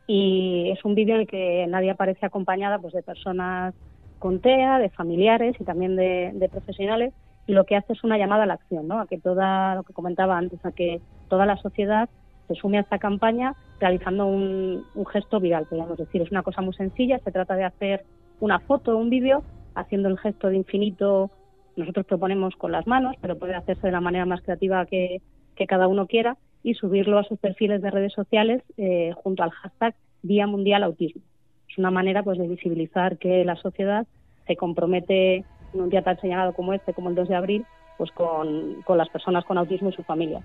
y 0.06 0.70
es 0.70 0.84
un 0.84 0.94
vídeo 0.94 1.16
en 1.16 1.22
el 1.22 1.26
que 1.26 1.66
nadie 1.68 1.90
aparece 1.90 2.26
acompañada 2.26 2.78
pues 2.78 2.94
de 2.94 3.02
personas 3.02 3.74
con 4.18 4.40
TEA, 4.40 4.78
de 4.78 4.90
familiares 4.90 5.56
y 5.58 5.64
también 5.64 5.96
de, 5.96 6.48
profesionales 6.50 7.12
y 7.46 7.52
lo 7.52 7.64
que 7.64 7.76
hace 7.76 7.92
es 7.92 8.02
una 8.02 8.18
llamada 8.18 8.44
a 8.44 8.46
la 8.46 8.54
acción, 8.54 8.88
¿no? 8.88 9.00
A 9.00 9.06
que 9.06 9.18
toda 9.18 9.74
lo 9.74 9.82
que 9.82 9.92
comentaba 9.92 10.36
antes, 10.36 10.64
a 10.64 10.72
que 10.72 11.00
toda 11.28 11.46
la 11.46 11.56
sociedad 11.56 12.08
se 12.48 12.54
sume 12.54 12.78
a 12.78 12.80
esta 12.80 12.98
campaña 12.98 13.54
realizando 13.78 14.26
un, 14.26 14.84
gesto 15.12 15.38
viral, 15.38 15.66
podríamos 15.66 15.98
decir. 15.98 16.22
Es 16.22 16.30
una 16.30 16.42
cosa 16.42 16.62
muy 16.62 16.74
sencilla, 16.74 17.18
se 17.18 17.32
trata 17.32 17.54
de 17.54 17.64
hacer 17.64 18.04
una 18.40 18.58
foto 18.60 18.96
un 18.96 19.10
vídeo 19.10 19.42
haciendo 19.74 20.08
el 20.08 20.18
gesto 20.18 20.48
de 20.48 20.56
infinito, 20.56 21.30
nosotros 21.76 22.06
proponemos 22.06 22.56
con 22.56 22.72
las 22.72 22.86
manos, 22.86 23.14
pero 23.20 23.38
puede 23.38 23.54
hacerse 23.54 23.88
de 23.88 23.92
la 23.92 24.00
manera 24.00 24.24
más 24.24 24.40
creativa 24.42 24.86
que 24.86 25.20
cada 25.68 25.88
uno 25.88 26.06
quiera 26.06 26.36
y 26.62 26.74
subirlo 26.74 27.18
a 27.18 27.24
sus 27.24 27.38
perfiles 27.38 27.82
de 27.82 27.90
redes 27.90 28.12
sociales 28.12 28.62
eh, 28.76 29.12
junto 29.16 29.42
al 29.42 29.50
hashtag 29.50 29.94
Día 30.22 30.46
Mundial 30.46 30.82
Autismo. 30.82 31.22
Es 31.68 31.78
una 31.78 31.90
manera 31.90 32.22
pues 32.22 32.38
de 32.38 32.48
visibilizar 32.48 33.18
que 33.18 33.44
la 33.44 33.56
sociedad 33.56 34.06
se 34.46 34.56
compromete 34.56 35.44
en 35.74 35.80
un 35.80 35.90
día 35.90 36.02
tan 36.02 36.20
señalado 36.20 36.52
como 36.54 36.72
este, 36.72 36.94
como 36.94 37.10
el 37.10 37.14
2 37.14 37.28
de 37.28 37.34
abril, 37.34 37.66
pues 37.98 38.10
con, 38.12 38.82
con 38.82 38.98
las 38.98 39.08
personas 39.08 39.44
con 39.44 39.58
autismo 39.58 39.90
y 39.90 39.92
su 39.92 40.02
familia. 40.02 40.42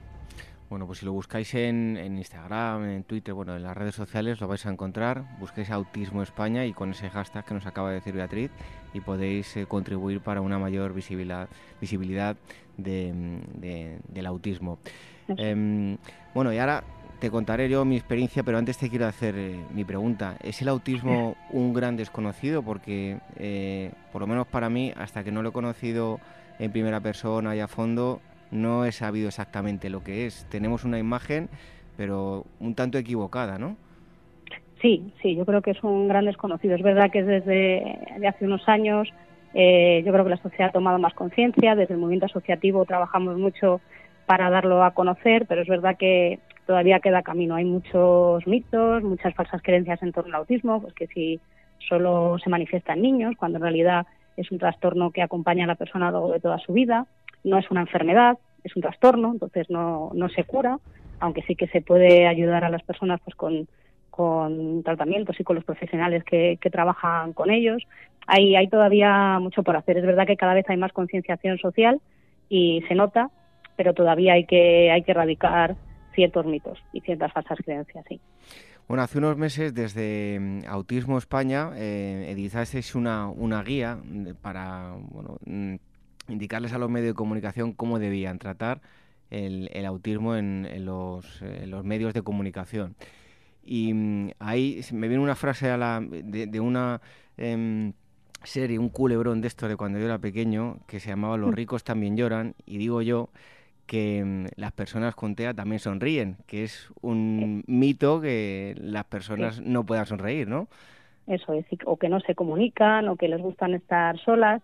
Bueno, 0.71 0.87
pues 0.87 0.99
si 0.99 1.05
lo 1.05 1.11
buscáis 1.11 1.53
en, 1.53 1.97
Instagram, 1.97 2.85
en 2.85 3.03
Twitter, 3.03 3.33
bueno, 3.33 3.57
en 3.57 3.63
las 3.63 3.75
redes 3.75 3.93
sociales 3.93 4.39
lo 4.39 4.47
vais 4.47 4.65
a 4.65 4.69
encontrar. 4.69 5.25
Busquéis 5.37 5.69
Autismo 5.69 6.23
España 6.23 6.65
y 6.65 6.71
con 6.71 6.91
ese 6.91 7.09
hashtag 7.09 7.43
que 7.43 7.53
nos 7.53 7.65
acaba 7.65 7.89
de 7.89 7.95
decir 7.95 8.13
Beatriz 8.13 8.51
y 8.93 9.01
podéis 9.01 9.57
eh, 9.57 9.65
contribuir 9.65 10.21
para 10.21 10.39
una 10.39 10.59
mayor 10.59 10.93
visibilidad, 10.93 11.49
visibilidad 11.81 12.37
del 12.77 14.25
autismo. 14.25 14.79
Em, 15.37 15.97
bueno, 16.33 16.53
y 16.53 16.57
ahora 16.57 16.83
te 17.19 17.29
contaré 17.29 17.69
yo 17.69 17.85
mi 17.85 17.97
experiencia, 17.97 18.43
pero 18.43 18.57
antes 18.57 18.77
te 18.77 18.89
quiero 18.89 19.05
hacer 19.05 19.35
eh, 19.37 19.63
mi 19.73 19.83
pregunta. 19.83 20.37
¿Es 20.43 20.61
el 20.61 20.69
autismo 20.69 21.35
un 21.51 21.73
gran 21.73 21.95
desconocido? 21.95 22.63
Porque, 22.63 23.17
eh, 23.37 23.91
por 24.11 24.21
lo 24.21 24.27
menos 24.27 24.47
para 24.47 24.69
mí, 24.69 24.91
hasta 24.97 25.23
que 25.23 25.31
no 25.31 25.43
lo 25.43 25.49
he 25.49 25.51
conocido 25.51 26.19
en 26.57 26.71
primera 26.71 26.99
persona 26.99 27.55
y 27.55 27.59
a 27.59 27.67
fondo, 27.67 28.21
no 28.49 28.85
he 28.85 28.91
sabido 28.91 29.27
exactamente 29.27 29.89
lo 29.89 30.03
que 30.03 30.25
es. 30.25 30.47
Tenemos 30.49 30.83
una 30.83 30.97
imagen, 30.97 31.49
pero 31.95 32.45
un 32.59 32.75
tanto 32.75 32.97
equivocada, 32.97 33.59
¿no? 33.59 33.77
Sí, 34.81 35.13
sí, 35.21 35.35
yo 35.35 35.45
creo 35.45 35.61
que 35.61 35.71
es 35.71 35.83
un 35.83 36.07
gran 36.07 36.25
desconocido. 36.25 36.75
Es 36.75 36.81
verdad 36.81 37.11
que 37.11 37.23
desde 37.23 37.99
hace 38.27 38.45
unos 38.45 38.67
años 38.67 39.07
eh, 39.53 40.01
yo 40.05 40.11
creo 40.11 40.23
que 40.23 40.31
la 40.31 40.37
sociedad 40.37 40.69
ha 40.69 40.71
tomado 40.71 40.97
más 40.97 41.13
conciencia, 41.13 41.75
desde 41.75 41.93
el 41.93 41.99
movimiento 41.99 42.25
asociativo 42.25 42.85
trabajamos 42.85 43.37
mucho 43.37 43.81
para 44.31 44.49
darlo 44.49 44.81
a 44.81 44.91
conocer, 44.91 45.45
pero 45.45 45.61
es 45.61 45.67
verdad 45.67 45.97
que 45.97 46.39
todavía 46.65 47.01
queda 47.01 47.21
camino. 47.21 47.55
Hay 47.55 47.65
muchos 47.65 48.47
mitos, 48.47 49.03
muchas 49.03 49.35
falsas 49.35 49.61
creencias 49.61 50.01
en 50.01 50.13
torno 50.13 50.33
al 50.33 50.39
autismo, 50.39 50.81
pues 50.81 50.93
que 50.93 51.07
si 51.07 51.41
solo 51.89 52.37
se 52.41 52.49
manifiesta 52.49 52.93
en 52.93 53.01
niños, 53.01 53.35
cuando 53.37 53.57
en 53.57 53.63
realidad 53.63 54.07
es 54.37 54.49
un 54.49 54.57
trastorno 54.57 55.11
que 55.11 55.21
acompaña 55.21 55.65
a 55.65 55.67
la 55.67 55.75
persona 55.75 56.07
a 56.07 56.11
de 56.13 56.39
toda 56.39 56.59
su 56.59 56.71
vida 56.71 57.07
no 57.43 57.57
es 57.57 57.69
una 57.71 57.81
enfermedad, 57.81 58.37
es 58.63 58.73
un 58.73 58.83
trastorno, 58.83 59.33
entonces 59.33 59.69
no, 59.69 60.11
no 60.13 60.29
se 60.29 60.45
cura, 60.45 60.79
aunque 61.19 61.41
sí 61.41 61.57
que 61.57 61.67
se 61.67 61.81
puede 61.81 62.25
ayudar 62.25 62.63
a 62.63 62.69
las 62.69 62.83
personas 62.83 63.19
pues 63.25 63.35
con, 63.35 63.67
con 64.11 64.81
tratamientos 64.83 65.37
y 65.41 65.43
con 65.43 65.57
los 65.57 65.65
profesionales 65.65 66.23
que, 66.23 66.57
que 66.61 66.69
trabajan 66.69 67.33
con 67.33 67.51
ellos. 67.51 67.83
Hay, 68.27 68.55
hay 68.55 68.69
todavía 68.69 69.39
mucho 69.41 69.61
por 69.61 69.75
hacer. 69.75 69.97
Es 69.97 70.05
verdad 70.05 70.25
que 70.25 70.37
cada 70.37 70.53
vez 70.53 70.69
hay 70.69 70.77
más 70.77 70.93
concienciación 70.93 71.57
social 71.57 71.99
y 72.47 72.81
se 72.87 72.95
nota, 72.95 73.29
pero 73.81 73.95
todavía 73.95 74.33
hay 74.33 74.45
que, 74.45 74.91
hay 74.91 75.01
que 75.01 75.09
erradicar 75.09 75.75
ciertos 76.13 76.45
mitos 76.45 76.77
y 76.93 77.01
ciertas 77.01 77.33
falsas 77.33 77.57
creencias, 77.65 78.05
sí. 78.07 78.21
Bueno, 78.87 79.01
hace 79.01 79.17
unos 79.17 79.37
meses 79.37 79.73
desde 79.73 80.39
mm, 80.39 80.59
Autismo 80.67 81.17
España 81.17 81.71
eh, 81.73 82.27
editasteis 82.29 82.93
una, 82.93 83.27
una 83.27 83.63
guía 83.63 83.97
para 84.43 84.93
bueno, 85.09 85.37
mm, 85.47 85.75
indicarles 86.27 86.73
a 86.73 86.77
los 86.77 86.91
medios 86.91 87.07
de 87.07 87.15
comunicación 87.15 87.73
cómo 87.73 87.97
debían 87.97 88.37
tratar 88.37 88.81
el, 89.31 89.83
autismo 89.87 90.35
en, 90.35 90.67
los, 90.85 91.41
los, 91.65 91.83
medios 91.83 92.13
de 92.13 92.21
comunicación. 92.21 92.95
Y 93.63 93.95
mm, 93.95 94.31
ahí 94.37 94.81
me 94.91 95.07
viene 95.07 95.23
una 95.23 95.35
frase 95.35 95.71
a 95.71 95.77
la, 95.77 95.99
de, 96.07 96.59
una 96.59 97.01
em, 97.35 97.93
serie, 98.43 98.77
un 98.77 98.89
culebrón 98.89 99.41
de 99.41 99.47
esto 99.47 99.67
de 99.67 99.75
cuando 99.75 99.97
yo 99.97 100.05
era 100.05 100.19
pequeño, 100.19 100.81
que 100.85 100.99
se 100.99 101.09
llamaba 101.09 101.35
Los 101.35 101.55
ricos 101.55 101.83
también 101.83 102.15
lloran, 102.15 102.53
y 102.67 102.77
digo 102.77 103.01
yo 103.01 103.31
que 103.85 104.23
mm, 104.23 104.45
las 104.55 104.71
personas 104.71 105.15
con 105.15 105.35
TEA 105.35 105.53
también 105.53 105.79
sonríen, 105.79 106.37
que 106.47 106.63
es 106.63 106.91
un 107.01 107.63
mito 107.67 108.21
que 108.21 108.75
las 108.77 109.05
personas 109.05 109.61
no 109.61 109.85
puedan 109.85 110.05
sonreír, 110.05 110.47
¿no? 110.47 110.67
Eso 111.27 111.53
es, 111.53 111.65
o 111.85 111.97
que 111.97 112.09
no 112.09 112.19
se 112.19 112.35
comunican, 112.35 113.07
o 113.07 113.15
que 113.15 113.27
les 113.27 113.41
gustan 113.41 113.73
estar 113.73 114.17
solas. 114.19 114.61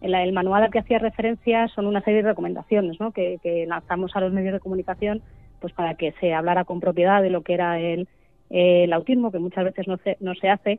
El, 0.00 0.14
el 0.14 0.32
manual 0.32 0.64
al 0.64 0.70
que 0.70 0.78
hacía 0.78 0.98
referencia 0.98 1.68
son 1.68 1.86
una 1.86 2.00
serie 2.02 2.22
de 2.22 2.28
recomendaciones 2.28 2.98
¿no? 3.00 3.12
que, 3.12 3.38
lanzamos 3.66 4.14
a 4.14 4.20
los 4.20 4.32
medios 4.32 4.52
de 4.52 4.60
comunicación 4.60 5.22
pues 5.60 5.72
para 5.72 5.94
que 5.94 6.12
se 6.20 6.32
hablara 6.32 6.64
con 6.64 6.78
propiedad 6.78 7.20
de 7.20 7.30
lo 7.30 7.42
que 7.42 7.54
era 7.54 7.80
el, 7.80 8.06
el 8.48 8.92
autismo, 8.92 9.32
que 9.32 9.40
muchas 9.40 9.64
veces 9.64 9.88
no 9.88 9.96
se, 9.98 10.16
no 10.20 10.34
se 10.36 10.48
hace, 10.48 10.78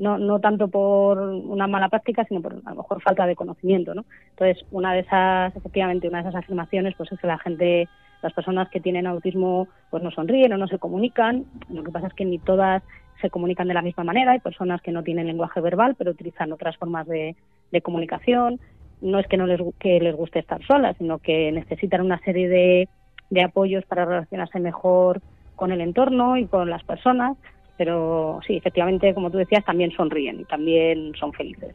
no, 0.00 0.16
no 0.16 0.40
tanto 0.40 0.68
por 0.68 1.18
una 1.18 1.66
mala 1.66 1.90
práctica, 1.90 2.24
sino 2.24 2.40
por 2.40 2.54
a 2.64 2.70
lo 2.70 2.76
mejor 2.76 3.02
falta 3.02 3.26
de 3.26 3.36
conocimiento, 3.36 3.94
¿no? 3.94 4.06
Entonces, 4.30 4.64
una 4.70 4.94
de 4.94 5.00
esas, 5.00 5.54
efectivamente, 5.54 6.08
una 6.08 6.22
de 6.22 6.28
esas 6.30 6.42
afirmaciones, 6.42 6.94
pues 6.96 7.12
es 7.12 7.20
que 7.20 7.26
la 7.26 7.38
gente, 7.38 7.86
las 8.22 8.32
personas 8.32 8.70
que 8.70 8.80
tienen 8.80 9.06
autismo, 9.06 9.68
pues 9.90 10.02
no 10.02 10.10
sonríen 10.10 10.54
o 10.54 10.56
no 10.56 10.68
se 10.68 10.78
comunican. 10.78 11.44
Lo 11.68 11.84
que 11.84 11.90
pasa 11.90 12.06
es 12.06 12.14
que 12.14 12.24
ni 12.24 12.38
todas 12.38 12.82
se 13.20 13.28
comunican 13.28 13.68
de 13.68 13.74
la 13.74 13.82
misma 13.82 14.02
manera. 14.02 14.32
Hay 14.32 14.40
personas 14.40 14.80
que 14.80 14.90
no 14.90 15.02
tienen 15.02 15.26
lenguaje 15.26 15.60
verbal, 15.60 15.94
pero 15.98 16.12
utilizan 16.12 16.50
otras 16.50 16.78
formas 16.78 17.06
de, 17.06 17.36
de 17.70 17.82
comunicación. 17.82 18.58
No 19.02 19.18
es 19.18 19.26
que 19.26 19.36
no 19.36 19.46
les, 19.46 19.60
que 19.78 20.00
les 20.00 20.16
guste 20.16 20.38
estar 20.38 20.64
solas, 20.64 20.96
sino 20.96 21.18
que 21.18 21.52
necesitan 21.52 22.00
una 22.00 22.18
serie 22.20 22.48
de, 22.48 22.88
de 23.28 23.42
apoyos 23.42 23.84
para 23.84 24.06
relacionarse 24.06 24.60
mejor 24.60 25.20
con 25.56 25.72
el 25.72 25.82
entorno 25.82 26.38
y 26.38 26.46
con 26.46 26.70
las 26.70 26.84
personas 26.84 27.36
pero 27.80 28.40
sí, 28.46 28.58
efectivamente, 28.58 29.14
como 29.14 29.30
tú 29.30 29.38
decías, 29.38 29.64
también 29.64 29.90
sonríen 29.92 30.40
y 30.40 30.44
también 30.44 31.14
son 31.18 31.32
felices. 31.32 31.74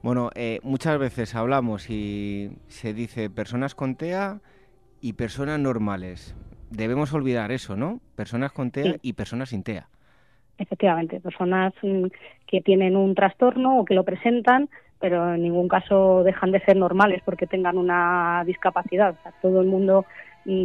Bueno, 0.00 0.30
eh, 0.36 0.60
muchas 0.62 0.96
veces 0.96 1.34
hablamos 1.34 1.90
y 1.90 2.52
se 2.68 2.94
dice 2.94 3.28
personas 3.30 3.74
con 3.74 3.96
TEA 3.96 4.38
y 5.00 5.14
personas 5.14 5.58
normales. 5.58 6.36
Debemos 6.70 7.12
olvidar 7.14 7.50
eso, 7.50 7.74
¿no? 7.74 7.98
Personas 8.14 8.52
con 8.52 8.70
TEA 8.70 8.94
y 9.02 9.14
personas 9.14 9.48
sin 9.48 9.64
TEA. 9.64 9.88
Efectivamente, 10.56 11.18
personas 11.18 11.74
mm, 11.82 12.04
que 12.46 12.60
tienen 12.60 12.94
un 12.94 13.16
trastorno 13.16 13.80
o 13.80 13.84
que 13.84 13.94
lo 13.94 14.04
presentan, 14.04 14.68
pero 15.00 15.34
en 15.34 15.42
ningún 15.42 15.66
caso 15.66 16.22
dejan 16.22 16.52
de 16.52 16.60
ser 16.60 16.76
normales 16.76 17.22
porque 17.24 17.48
tengan 17.48 17.76
una 17.76 18.44
discapacidad. 18.46 19.16
todo 19.42 19.60
el 19.60 19.66
mundo 19.66 20.06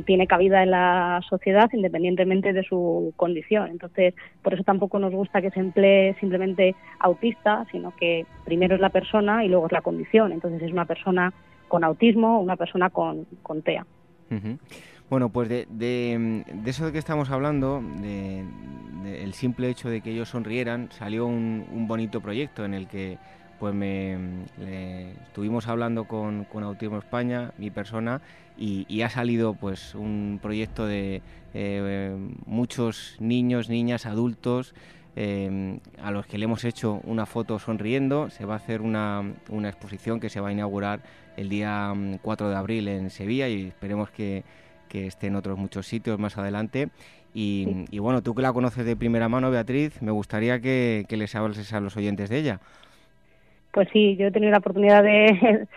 tiene 0.05 0.27
cabida 0.27 0.63
en 0.63 0.71
la 0.71 1.21
sociedad 1.29 1.69
independientemente 1.73 2.53
de 2.53 2.63
su 2.63 3.13
condición. 3.15 3.69
Entonces, 3.69 4.13
por 4.41 4.53
eso 4.53 4.63
tampoco 4.63 4.99
nos 4.99 5.13
gusta 5.13 5.41
que 5.41 5.51
se 5.51 5.59
emplee 5.59 6.15
simplemente 6.19 6.75
autista, 6.99 7.65
sino 7.71 7.95
que 7.95 8.25
primero 8.45 8.75
es 8.75 8.81
la 8.81 8.89
persona 8.89 9.45
y 9.45 9.47
luego 9.47 9.67
es 9.67 9.71
la 9.71 9.81
condición. 9.81 10.31
Entonces, 10.31 10.61
es 10.61 10.71
una 10.71 10.85
persona 10.85 11.33
con 11.67 11.83
autismo, 11.83 12.41
una 12.41 12.55
persona 12.55 12.89
con, 12.89 13.25
con 13.41 13.61
TEA. 13.61 13.85
Bueno, 15.09 15.29
pues 15.29 15.49
de, 15.49 15.65
de, 15.69 16.43
eso 16.65 16.85
de 16.85 16.91
que 16.91 16.99
estamos 16.99 17.31
hablando, 17.31 17.81
de, 18.01 18.43
el 19.05 19.33
simple 19.33 19.69
hecho 19.69 19.89
de 19.89 20.01
que 20.01 20.11
ellos 20.11 20.29
sonrieran, 20.29 20.91
salió 20.91 21.25
un, 21.25 21.65
un 21.71 21.87
bonito 21.87 22.21
proyecto 22.21 22.63
en 22.63 22.73
el 22.73 22.87
que 22.87 23.17
pues 23.59 23.75
me 23.75 24.45
estuvimos 25.27 25.67
hablando 25.67 26.05
con, 26.05 26.47
Autismo 26.53 26.97
España, 26.97 27.51
mi 27.57 27.69
persona, 27.69 28.21
y, 28.59 29.01
ha 29.01 29.09
salido 29.09 29.53
pues 29.53 29.95
un 29.95 30.39
proyecto 30.41 30.85
de 30.85 31.21
eh, 31.53 32.15
muchos 32.45 33.15
niños, 33.19 33.69
niñas, 33.69 34.05
adultos 34.05 34.75
eh, 35.15 35.79
a 36.01 36.11
los 36.11 36.27
que 36.27 36.37
le 36.37 36.45
hemos 36.45 36.65
hecho 36.65 36.99
una 37.05 37.25
foto 37.25 37.57
sonriendo. 37.57 38.29
Se 38.29 38.45
va 38.45 38.55
a 38.55 38.57
hacer 38.57 38.81
una, 38.81 39.23
exposición 39.63 40.19
que 40.19 40.29
se 40.29 40.41
va 40.41 40.49
a 40.49 40.51
inaugurar 40.51 40.99
el 41.37 41.47
día 41.47 41.93
4 42.21 42.47
mm, 42.47 42.49
de 42.49 42.55
abril 42.55 42.87
en 42.89 43.09
Sevilla 43.09 43.47
y 43.47 43.67
esperemos 43.67 44.09
que, 44.11 44.43
esté 44.91 45.27
en 45.27 45.35
otros 45.35 45.57
muchos 45.57 45.87
sitios 45.87 46.19
más 46.19 46.37
adelante. 46.37 46.89
Y, 47.33 47.99
bueno, 47.99 48.23
tú 48.23 48.33
que 48.33 48.41
la 48.41 48.51
conoces 48.51 48.85
de 48.85 48.95
primera 48.95 49.29
mano, 49.29 49.51
Beatriz, 49.51 50.01
me 50.01 50.11
gustaría 50.11 50.59
que, 50.59 51.05
que 51.07 51.15
les 51.15 51.35
hables 51.35 51.71
a 51.71 51.79
los 51.79 51.95
oyentes 51.95 52.29
de 52.29 52.37
ella. 52.39 52.59
Pues 53.71 53.87
sí, 53.93 54.15
yo 54.17 54.27
he 54.27 54.31
tenido 54.31 54.51
la 54.51 54.57
oportunidad 54.57 55.03
de, 55.03 55.67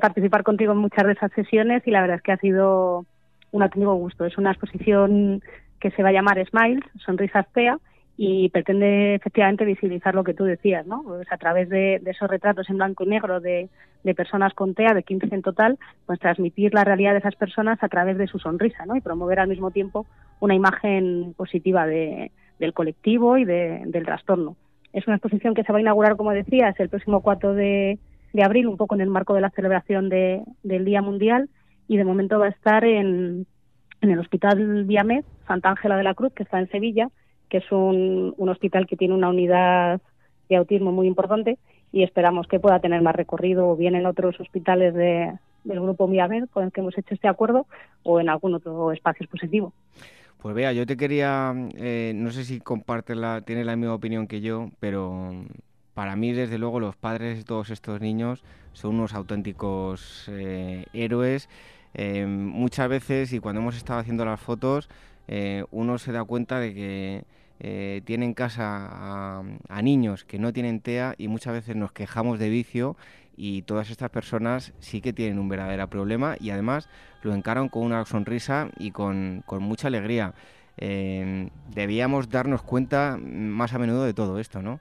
participar 0.00 0.42
contigo 0.42 0.72
en 0.72 0.78
muchas 0.78 1.06
de 1.06 1.12
esas 1.12 1.32
sesiones 1.32 1.82
y 1.86 1.90
la 1.90 2.00
verdad 2.00 2.16
es 2.16 2.22
que 2.22 2.32
ha 2.32 2.38
sido 2.38 3.06
un 3.50 3.62
auténtico 3.62 3.94
gusto. 3.94 4.24
Es 4.24 4.38
una 4.38 4.50
exposición 4.50 5.42
que 5.80 5.90
se 5.92 6.02
va 6.02 6.10
a 6.10 6.12
llamar 6.12 6.44
Smiles, 6.46 6.84
Sonrisas 7.04 7.46
PEA, 7.52 7.78
y 8.16 8.48
pretende 8.50 9.16
efectivamente 9.16 9.64
visibilizar 9.64 10.14
lo 10.14 10.22
que 10.22 10.34
tú 10.34 10.44
decías, 10.44 10.86
¿no? 10.86 11.02
Pues 11.02 11.26
a 11.32 11.36
través 11.36 11.68
de, 11.68 12.00
esos 12.06 12.30
retratos 12.30 12.70
en 12.70 12.76
blanco 12.76 13.04
y 13.04 13.08
negro 13.08 13.40
de, 13.40 13.68
personas 14.16 14.54
con 14.54 14.74
TEA, 14.74 14.94
de 14.94 15.02
15 15.02 15.34
en 15.34 15.42
total, 15.42 15.78
pues 16.06 16.20
transmitir 16.20 16.74
la 16.74 16.84
realidad 16.84 17.12
de 17.12 17.18
esas 17.18 17.34
personas 17.34 17.82
a 17.82 17.88
través 17.88 18.16
de 18.18 18.28
su 18.28 18.38
sonrisa, 18.38 18.86
¿no? 18.86 18.94
Y 18.96 19.00
promover 19.00 19.40
al 19.40 19.48
mismo 19.48 19.70
tiempo 19.70 20.06
una 20.40 20.54
imagen 20.54 21.34
positiva 21.36 21.86
de, 21.86 22.30
del 22.58 22.72
colectivo 22.72 23.36
y 23.36 23.44
del 23.44 24.04
trastorno. 24.04 24.56
Es 24.92 25.06
una 25.08 25.16
exposición 25.16 25.54
que 25.54 25.64
se 25.64 25.72
va 25.72 25.78
a 25.78 25.82
inaugurar, 25.82 26.16
como 26.16 26.30
decías, 26.30 26.78
el 26.78 26.88
próximo 26.88 27.20
4 27.20 27.54
de, 27.54 27.98
abril, 28.42 28.66
un 28.66 28.76
poco 28.76 28.94
en 28.94 29.00
el 29.00 29.10
marco 29.10 29.34
de 29.34 29.40
la 29.40 29.50
celebración 29.50 30.08
del 30.08 30.84
Día 30.84 31.02
Mundial, 31.02 31.48
y 31.86 31.96
de 31.96 32.04
momento 32.04 32.38
va 32.38 32.46
a 32.46 32.50
estar 32.50 32.84
en, 32.84 33.46
el 34.00 34.18
Hospital 34.18 34.84
Viamed, 34.84 35.24
Santa 35.46 35.70
Ángela 35.70 35.96
de 35.96 36.02
la 36.02 36.14
Cruz, 36.14 36.32
que 36.32 36.42
está 36.42 36.58
en 36.58 36.68
Sevilla, 36.70 37.08
que 37.48 37.58
es 37.58 37.72
un, 37.72 38.34
hospital 38.38 38.86
que 38.86 38.96
tiene 38.96 39.14
una 39.14 39.28
unidad 39.28 40.00
de 40.48 40.56
autismo 40.56 40.92
muy 40.92 41.06
importante 41.06 41.58
y 41.92 42.02
esperamos 42.02 42.46
que 42.48 42.60
pueda 42.60 42.80
tener 42.80 43.00
más 43.00 43.14
recorrido 43.14 43.68
o 43.68 43.76
bien 43.76 43.94
en 43.94 44.06
otros 44.06 44.38
hospitales 44.40 44.94
del 44.94 45.80
grupo 45.80 46.08
Viamed 46.08 46.48
con 46.50 46.64
el 46.64 46.72
que 46.72 46.80
hemos 46.80 46.98
hecho 46.98 47.14
este 47.14 47.28
acuerdo 47.28 47.66
o 48.02 48.20
en 48.20 48.28
algún 48.28 48.54
otro 48.54 48.92
espacio 48.92 49.24
expositivo. 49.24 49.72
Pues 50.42 50.54
vea, 50.54 50.72
yo 50.74 50.84
te 50.84 50.98
quería, 50.98 51.54
eh, 51.76 52.12
no 52.14 52.30
sé 52.30 52.44
si 52.44 52.60
comparte 52.60 53.14
la, 53.14 53.40
tiene 53.40 53.64
la 53.64 53.76
misma 53.76 53.94
opinión 53.94 54.26
que 54.26 54.42
yo, 54.42 54.68
pero 54.78 55.32
para 55.94 56.16
mí, 56.16 56.32
desde 56.32 56.58
luego, 56.58 56.80
los 56.80 56.96
padres 56.96 57.38
de 57.38 57.44
todos 57.44 57.70
estos 57.70 58.00
niños 58.00 58.42
son 58.72 58.96
unos 58.96 59.14
auténticos 59.14 60.26
eh, 60.28 60.86
héroes. 60.92 61.48
Eh, 61.94 62.26
muchas 62.26 62.88
veces, 62.88 63.32
y 63.32 63.38
cuando 63.38 63.60
hemos 63.60 63.76
estado 63.76 64.00
haciendo 64.00 64.24
las 64.24 64.40
fotos, 64.40 64.88
uno 65.70 65.96
se 65.96 66.12
da 66.12 66.22
cuenta 66.24 66.60
de 66.60 66.74
que 66.74 68.02
tiene 68.04 68.26
en 68.26 68.34
casa 68.34 69.40
a, 69.68 69.82
niños 69.82 70.24
que 70.24 70.38
no 70.38 70.52
tienen 70.52 70.80
TEA 70.80 71.14
y 71.16 71.28
muchas 71.28 71.54
veces 71.54 71.76
nos 71.76 71.92
quejamos 71.92 72.38
de 72.38 72.50
vicio 72.50 72.94
y 73.36 73.62
todas 73.62 73.90
estas 73.90 74.10
personas 74.10 74.72
sí 74.78 75.00
que 75.00 75.12
tienen 75.12 75.38
un 75.38 75.48
verdadero 75.48 75.88
problema 75.88 76.36
y 76.40 76.50
además 76.50 76.88
lo 77.22 77.34
encaran 77.34 77.68
con 77.68 77.82
una 77.82 78.04
sonrisa 78.04 78.70
y 78.78 78.90
con, 78.90 79.44
mucha 79.60 79.88
alegría. 79.88 80.34
Eh, 80.76 81.50
debíamos 81.70 82.28
darnos 82.28 82.62
cuenta 82.62 83.18
más 83.20 83.72
a 83.74 83.78
menudo 83.78 84.04
de 84.04 84.14
todo 84.14 84.38
esto, 84.38 84.62
¿no? 84.62 84.80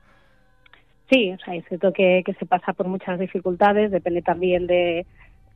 Sí, 1.14 1.32
o 1.32 1.38
sea, 1.38 1.54
es 1.54 1.64
cierto 1.68 1.94
que, 1.94 2.24
se 2.40 2.46
pasa 2.48 2.74
por 2.74 2.88
muchas 2.88 3.20
dificultades, 3.20 3.92
depende 3.92 4.24
también 4.24 4.66
de 4.66 5.06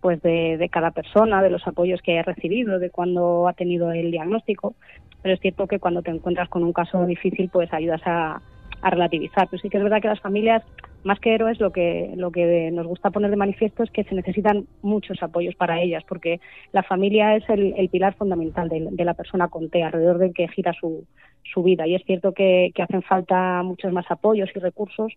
pues 0.01 0.21
de, 0.21 0.57
de, 0.57 0.69
cada 0.69 0.91
persona, 0.91 1.41
de 1.41 1.49
los 1.49 1.65
apoyos 1.65 2.03
que 2.03 2.11
haya 2.11 2.21
recibido, 2.21 2.77
de 2.77 2.91
cuando 2.91 3.47
ha 3.47 3.53
tenido 3.53 3.91
el 3.91 4.11
diagnóstico, 4.11 4.75
pero 5.23 5.33
es 5.33 5.39
cierto 5.41 5.65
que 5.65 5.79
cuando 5.79 6.03
te 6.03 6.11
encuentras 6.11 6.47
con 6.49 6.63
un 6.63 6.73
caso 6.73 7.03
difícil, 7.07 7.49
pues 7.51 7.73
ayudas 7.73 8.01
a, 8.05 8.39
a 8.81 8.89
relativizar. 8.89 9.47
Pero 9.49 9.61
sí 9.61 9.69
que 9.69 9.77
es 9.77 9.83
verdad 9.83 10.01
que 10.01 10.07
las 10.07 10.19
familias, 10.19 10.63
más 11.03 11.19
que 11.19 11.33
héroes, 11.33 11.59
lo 11.59 11.71
que, 11.71 12.13
lo 12.15 12.31
que 12.31 12.69
nos 12.71 12.85
gusta 12.85 13.11
poner 13.11 13.31
de 13.31 13.37
manifiesto 13.37 13.83
es 13.83 13.91
que 13.91 14.03
se 14.03 14.15
necesitan 14.15 14.67
muchos 14.81 15.21
apoyos 15.21 15.55
para 15.55 15.81
ellas, 15.81 16.03
porque 16.07 16.39
la 16.71 16.83
familia 16.83 17.35
es 17.35 17.43
el, 17.49 17.89
pilar 17.89 18.15
fundamental 18.15 18.69
de, 18.69 19.05
la 19.05 19.13
persona 19.13 19.47
con 19.47 19.69
TEA, 19.69 19.87
alrededor 19.87 20.17
del 20.19 20.33
que 20.33 20.47
gira 20.49 20.73
su, 20.73 21.05
su 21.43 21.63
vida. 21.63 21.87
Y 21.87 21.95
es 21.95 22.03
cierto 22.05 22.33
que, 22.33 22.71
hacen 22.77 23.01
falta 23.01 23.63
muchos 23.63 23.91
más 23.91 24.05
apoyos 24.09 24.49
y 24.55 24.59
recursos, 24.59 25.13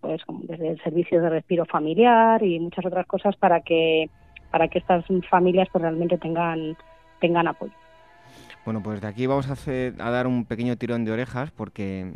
pues 0.00 0.24
como 0.24 0.40
desde 0.44 0.70
el 0.70 0.82
servicio 0.82 1.20
de 1.20 1.30
respiro 1.30 1.64
familiar 1.66 2.42
y 2.42 2.58
muchas 2.58 2.86
otras 2.86 3.06
cosas 3.06 3.36
para 3.36 3.60
que 3.60 4.08
para 4.50 4.68
que 4.68 4.78
estas 4.78 5.04
familias 5.28 5.68
pues 5.72 5.82
realmente 5.82 6.18
tengan 6.18 6.76
tengan 7.20 7.48
apoyo. 7.48 7.72
Bueno, 8.64 8.82
pues 8.82 9.00
de 9.00 9.06
aquí 9.06 9.26
vamos 9.26 9.48
a, 9.50 9.52
hacer, 9.52 9.94
a 10.00 10.10
dar 10.10 10.26
un 10.26 10.46
pequeño 10.46 10.76
tirón 10.76 11.04
de 11.04 11.12
orejas 11.12 11.50
porque 11.50 12.14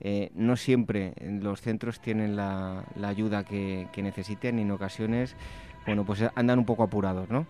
eh, 0.00 0.30
no 0.34 0.56
siempre 0.56 1.12
los 1.20 1.60
centros 1.60 2.00
tienen 2.00 2.36
la, 2.36 2.84
ayuda 3.04 3.44
que, 3.44 3.86
necesiten 3.96 4.58
y 4.58 4.62
en 4.62 4.70
ocasiones, 4.70 5.36
bueno, 5.84 6.04
pues 6.04 6.24
andan 6.34 6.58
un 6.58 6.64
poco 6.64 6.84
apurados, 6.84 7.28
¿no? 7.28 7.46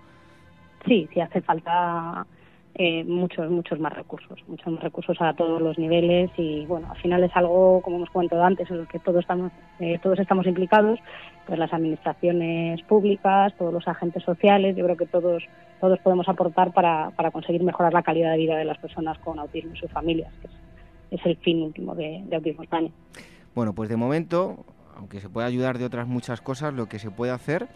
Sí, 0.85 1.09
sí 1.13 1.21
hace 1.21 1.41
falta 1.43 2.27
eh, 2.75 3.03
muchos, 3.05 3.51
muchos 3.51 3.81
más 3.81 3.93
recursos, 3.93 4.39
muchos 4.47 4.73
más 4.73 4.83
recursos 4.83 5.17
a 5.21 5.35
todos 5.35 5.61
los 5.61 5.77
niveles 5.77 6.31
y 6.37 6.65
bueno, 6.67 6.89
al 6.91 6.97
final 6.99 7.25
es 7.25 7.35
algo, 7.35 7.83
como 7.83 7.97
hemos 7.97 8.11
comentado 8.11 8.45
antes, 8.45 8.71
en 8.71 8.79
el 8.79 8.89
que 8.89 9.01
todos 9.01 9.21
estamos, 9.21 9.51
eh, 9.81 9.99
todos 10.01 10.21
estamos 10.21 10.47
implicados, 10.47 11.01
pues 11.47 11.59
las 11.59 11.73
administraciones 11.73 12.81
públicas, 12.83 13.53
todos 13.59 13.75
los 13.75 13.89
agentes 13.89 14.23
sociales, 14.23 14.77
yo 14.77 14.85
creo 14.85 14.97
que 14.97 15.07
todos, 15.07 15.43
todos 15.81 15.99
podemos 15.99 16.29
aportar 16.29 16.73
para, 16.73 17.11
para 17.11 17.33
conseguir 17.33 17.65
mejorar 17.65 17.93
la 17.93 18.05
calidad 18.05 18.31
de 18.33 18.39
vida 18.39 18.57
de 18.57 18.65
las 18.65 18.79
personas 18.79 19.19
con 19.19 19.41
autismo 19.41 19.75
y 19.75 19.79
sus 19.79 19.91
familias, 19.91 20.33
que 20.41 21.17
es, 21.17 21.27
el 21.27 21.37
fin 21.39 21.63
último 21.63 21.97
de, 21.97 22.25
Autismo 22.33 22.63
España. 22.63 22.91
Bueno, 23.53 23.75
pues 23.75 23.89
de 23.89 23.97
momento, 23.97 24.65
aunque 24.97 25.19
se 25.21 25.29
puede 25.29 25.49
ayudar 25.49 25.77
de 25.79 25.87
otras 25.87 26.07
muchas 26.07 26.41
cosas, 26.41 26.73
lo 26.73 26.87
que 26.87 27.01
se 27.01 27.11
puede 27.11 27.33
hacer 27.33 27.67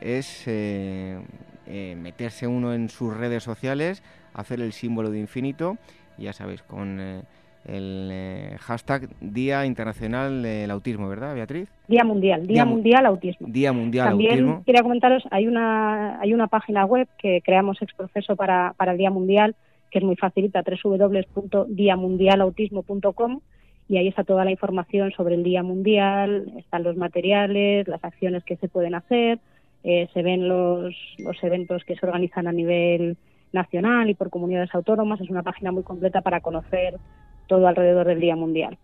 es 0.00 0.44
eh, 0.46 1.20
meterse 1.66 2.46
uno 2.46 2.72
en 2.72 2.88
sus 2.88 3.14
redes 3.14 3.42
sociales, 3.42 4.02
hacer 4.34 4.60
el 4.60 4.72
símbolo 4.72 5.10
de 5.10 5.20
infinito, 5.20 5.78
ya 6.18 6.32
sabéis, 6.32 6.62
con 6.62 7.00
eh, 7.00 7.22
el 7.64 8.08
eh, 8.10 8.56
hashtag 8.60 9.08
Día 9.20 9.64
Internacional 9.66 10.42
del 10.42 10.70
Autismo, 10.70 11.08
¿verdad, 11.08 11.34
Beatriz? 11.34 11.68
Día 11.86 12.04
Mundial, 12.04 12.46
Día, 12.46 12.64
Mundial 12.64 13.04
Autismo. 13.06 13.46
Día 13.48 13.72
Mundial 13.72 14.08
También 14.08 14.32
Autismo. 14.32 14.62
quería 14.64 14.82
comentaros, 14.82 15.24
hay 15.30 15.46
una, 15.46 16.20
hay 16.20 16.34
una 16.34 16.48
página 16.48 16.84
web 16.84 17.08
que 17.18 17.40
creamos 17.44 17.80
ex 17.82 17.94
proceso 17.94 18.34
para, 18.36 18.74
para 18.76 18.92
el 18.92 18.98
Día 18.98 19.10
Mundial, 19.10 19.56
que 19.90 19.98
es 19.98 20.04
muy 20.04 20.16
facilita, 20.16 20.62
www.diamundialautismo.com 20.62 23.40
y 23.88 23.96
ahí 23.96 24.08
está 24.08 24.22
toda 24.22 24.44
la 24.44 24.50
información 24.50 25.12
sobre 25.12 25.34
el 25.34 25.42
Día 25.42 25.62
Mundial, 25.62 26.52
están 26.58 26.82
los 26.82 26.96
materiales, 26.96 27.88
las 27.88 28.04
acciones 28.04 28.44
que 28.44 28.56
se 28.56 28.68
pueden 28.68 28.94
hacer, 28.94 29.38
eh, 29.82 30.08
se 30.12 30.22
ven 30.22 30.46
los, 30.48 30.94
los 31.18 31.42
eventos 31.42 31.84
que 31.84 31.96
se 31.96 32.04
organizan 32.04 32.46
a 32.48 32.52
nivel 32.52 33.16
nacional 33.52 34.10
y 34.10 34.14
por 34.14 34.30
comunidades 34.30 34.74
autónomas. 34.74 35.20
Es 35.20 35.30
una 35.30 35.42
página 35.42 35.72
muy 35.72 35.82
completa 35.82 36.20
para 36.20 36.40
conocer 36.40 36.98
todo 37.46 37.66
alrededor 37.66 38.06
del 38.06 38.20
Día 38.20 38.36
Mundial. 38.36 38.78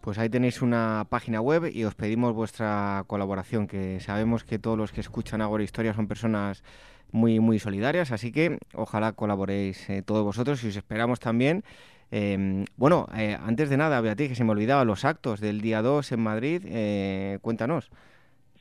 Pues 0.00 0.18
ahí 0.18 0.28
tenéis 0.28 0.60
una 0.60 1.06
página 1.08 1.40
web 1.40 1.70
y 1.72 1.84
os 1.84 1.94
pedimos 1.94 2.34
vuestra 2.34 3.04
colaboración, 3.06 3.66
que 3.66 4.00
sabemos 4.00 4.44
que 4.44 4.58
todos 4.58 4.76
los 4.76 4.92
que 4.92 5.00
escuchan 5.00 5.40
Agora 5.40 5.64
Historia 5.64 5.94
son 5.94 6.08
personas 6.08 6.62
muy, 7.10 7.40
muy 7.40 7.58
solidarias, 7.58 8.12
así 8.12 8.30
que 8.30 8.58
ojalá 8.74 9.12
colaboréis 9.12 9.88
eh, 9.88 10.02
todos 10.02 10.22
vosotros 10.22 10.62
y 10.64 10.68
os 10.68 10.76
esperamos 10.76 11.20
también. 11.20 11.64
Em, 12.10 12.64
bueno, 12.76 13.06
eh, 13.16 13.36
antes 13.40 13.70
de 13.70 13.76
nada, 13.76 14.00
Beatriz, 14.00 14.28
que 14.28 14.34
se 14.34 14.44
me 14.44 14.50
olvidaba 14.50 14.84
los 14.84 15.04
actos 15.04 15.40
del 15.40 15.60
día 15.60 15.80
2 15.80 16.12
en 16.12 16.20
Madrid, 16.20 16.62
eh, 16.66 17.38
cuéntanos. 17.40 17.90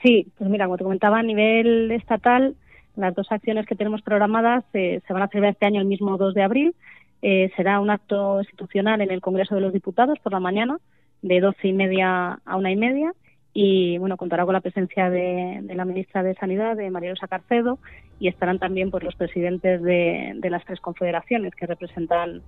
Sí, 0.01 0.31
pues 0.37 0.49
mira, 0.49 0.65
como 0.65 0.77
te 0.77 0.83
comentaba, 0.83 1.19
a 1.19 1.23
nivel 1.23 1.91
estatal 1.91 2.55
las 2.95 3.15
dos 3.15 3.31
acciones 3.31 3.65
que 3.65 3.75
tenemos 3.75 4.01
programadas 4.01 4.63
eh, 4.73 5.01
se 5.07 5.13
van 5.13 5.23
a 5.23 5.27
celebrar 5.27 5.53
este 5.53 5.65
año 5.65 5.81
el 5.81 5.87
mismo 5.87 6.17
2 6.17 6.33
de 6.33 6.43
abril. 6.43 6.75
Eh, 7.21 7.51
será 7.55 7.79
un 7.79 7.89
acto 7.89 8.39
institucional 8.39 9.01
en 9.01 9.11
el 9.11 9.21
Congreso 9.21 9.55
de 9.55 9.61
los 9.61 9.73
Diputados 9.73 10.19
por 10.19 10.33
la 10.33 10.39
mañana, 10.39 10.77
de 11.21 11.39
doce 11.39 11.69
y 11.69 11.73
media 11.73 12.39
a 12.45 12.57
una 12.57 12.71
y 12.71 12.75
media. 12.75 13.13
Y 13.53 13.97
bueno, 13.99 14.17
contará 14.17 14.45
con 14.45 14.53
la 14.53 14.61
presencia 14.61 15.09
de, 15.09 15.61
la 15.73 15.85
ministra 15.85 16.23
de 16.23 16.33
Sanidad, 16.35 16.75
de 16.75 16.89
María 16.89 17.11
Rosa 17.11 17.27
Carcedo, 17.27 17.77
y 18.19 18.27
estarán 18.27 18.59
también 18.59 18.89
pues, 18.91 19.03
los 19.03 19.15
presidentes 19.15 19.81
de, 19.81 20.33
de 20.35 20.49
las 20.49 20.65
tres 20.65 20.79
confederaciones 20.79 21.53
que 21.55 21.67
representan 21.67 22.41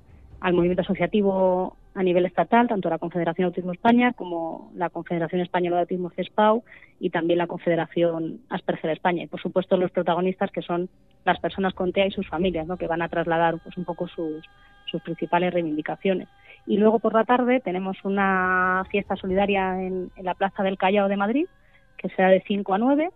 al 0.45 0.53
movimiento 0.53 0.83
asociativo 0.83 1.75
a 1.95 2.03
nivel 2.03 2.27
estatal, 2.27 2.67
tanto 2.67 2.87
la 2.87 2.99
Confederación 2.99 3.47
Autismo 3.47 3.71
España 3.71 4.13
como 4.13 4.71
la 4.75 4.91
Confederación 4.91 5.41
Española 5.41 5.77
de 5.77 5.81
Autismo 5.81 6.11
CESPAU 6.11 6.63
y 6.99 7.09
también 7.09 7.39
la 7.39 7.47
Confederación 7.47 8.41
Asperger 8.49 8.91
España. 8.91 9.23
Y 9.23 9.27
por 9.27 9.41
supuesto 9.41 9.75
los 9.75 9.89
protagonistas 9.89 10.51
que 10.51 10.61
son 10.61 10.87
las 11.23 11.39
personas 11.39 11.73
con 11.73 11.91
TEA 11.91 12.05
y 12.05 12.11
sus 12.11 12.29
familias, 12.29 12.67
¿no? 12.67 12.77
que 12.77 12.85
van 12.85 13.01
a 13.01 13.09
trasladar 13.09 13.57
pues 13.57 13.75
un 13.75 13.85
poco 13.85 14.07
sus, 14.07 14.45
sus 14.85 15.01
principales 15.01 15.51
reivindicaciones. 15.51 16.27
Y 16.67 16.77
luego 16.77 16.99
por 16.99 17.15
la 17.15 17.23
tarde 17.23 17.59
tenemos 17.59 17.97
una 18.03 18.83
fiesta 18.91 19.15
solidaria 19.15 19.81
en, 19.81 20.11
en 20.15 20.25
la 20.25 20.35
Plaza 20.35 20.61
del 20.61 20.77
Callao 20.77 21.07
de 21.07 21.17
Madrid, 21.17 21.47
que 21.97 22.09
será 22.09 22.29
de 22.29 22.43
5 22.45 22.71
a 22.71 22.77
9, 22.77 23.09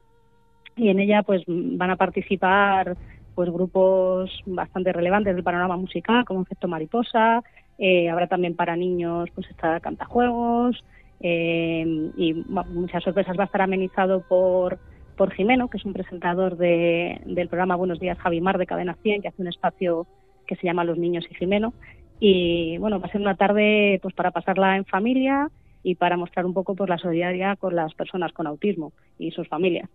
y 0.78 0.90
en 0.90 1.00
ella 1.00 1.22
pues 1.22 1.44
van 1.48 1.92
a 1.92 1.96
participar 1.96 2.98
pues 3.40 3.54
grupos 3.54 4.30
bastante 4.48 4.92
relevantes 4.92 5.34
del 5.34 5.46
panorama 5.46 5.78
musical, 5.78 6.26
como 6.26 6.42
Efecto 6.42 6.68
Mariposa, 6.68 7.42
eh, 7.78 8.10
habrá 8.10 8.28
también 8.28 8.54
para 8.54 8.76
niños, 8.76 9.30
pues 9.34 9.50
está 9.50 9.80
Cantajuegos, 9.80 10.84
eh, 11.22 12.12
y 12.18 12.34
muchas 12.34 13.02
sorpresas 13.02 13.38
va 13.40 13.44
a 13.44 13.46
estar 13.46 13.62
amenizado 13.62 14.28
por, 14.28 14.78
por 15.16 15.32
Jimeno, 15.32 15.70
que 15.70 15.78
es 15.78 15.86
un 15.86 15.94
presentador 15.94 16.58
de, 16.58 17.22
del 17.28 17.48
programa 17.48 17.78
Buenos 17.78 18.02
Días 18.02 18.18
Javimar 18.18 18.58
de 18.58 18.66
Cadena 18.66 18.98
100, 19.02 19.22
que 19.22 19.30
hace 19.30 19.42
un 19.42 19.48
espacio 19.48 20.06
que 20.46 20.58
se 20.58 20.68
llama 20.68 20.84
Los 20.84 20.98
Niños 20.98 21.24
y 21.32 21.36
Jimeno. 21.36 21.74
Y 22.20 22.78
bueno, 22.80 23.00
va 23.00 23.08
a 23.08 23.12
ser 23.14 23.22
una 23.22 23.38
tarde 23.38 24.00
pues 24.02 24.14
para 24.16 24.32
pasarla 24.32 24.76
en 24.76 24.84
familia 24.84 25.50
y 25.82 25.96
para 25.96 26.18
mostrar 26.18 26.46
un 26.46 26.54
poco 26.54 26.76
pues, 26.76 26.90
la 26.90 26.98
solidaridad 26.98 27.58
con 27.58 27.74
las 27.74 27.94
personas 27.94 28.34
con 28.34 28.48
autismo 28.48 28.92
y 29.18 29.32
sus 29.32 29.48
familias. 29.48 29.90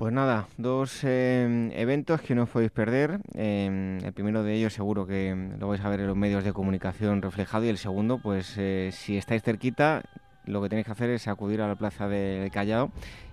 Pues 0.00 0.14
nada, 0.14 0.46
dos 0.56 1.04
em, 1.04 1.70
eventos 1.72 2.22
que 2.22 2.34
no 2.34 2.44
os 2.44 2.48
podéis 2.48 2.70
perder. 2.70 3.20
Em, 3.34 3.98
el 4.02 4.14
primero 4.14 4.42
de 4.42 4.54
ellos 4.54 4.72
seguro 4.72 5.06
que 5.06 5.36
lo 5.58 5.68
vais 5.68 5.84
a 5.84 5.90
ver 5.90 6.00
en 6.00 6.06
los 6.06 6.16
medios 6.16 6.42
de 6.42 6.54
comunicación 6.54 7.20
reflejado 7.20 7.66
y 7.66 7.68
el 7.68 7.76
segundo, 7.76 8.16
pues 8.16 8.56
eh, 8.56 8.88
si 8.92 9.18
estáis 9.18 9.42
cerquita, 9.42 10.00
lo 10.46 10.62
que 10.62 10.70
tenéis 10.70 10.86
que 10.86 10.92
hacer 10.92 11.10
es 11.10 11.28
acudir 11.28 11.60
a 11.60 11.68
la 11.68 11.74
plaza 11.74 12.08
del 12.08 12.50
Callao 12.50 12.90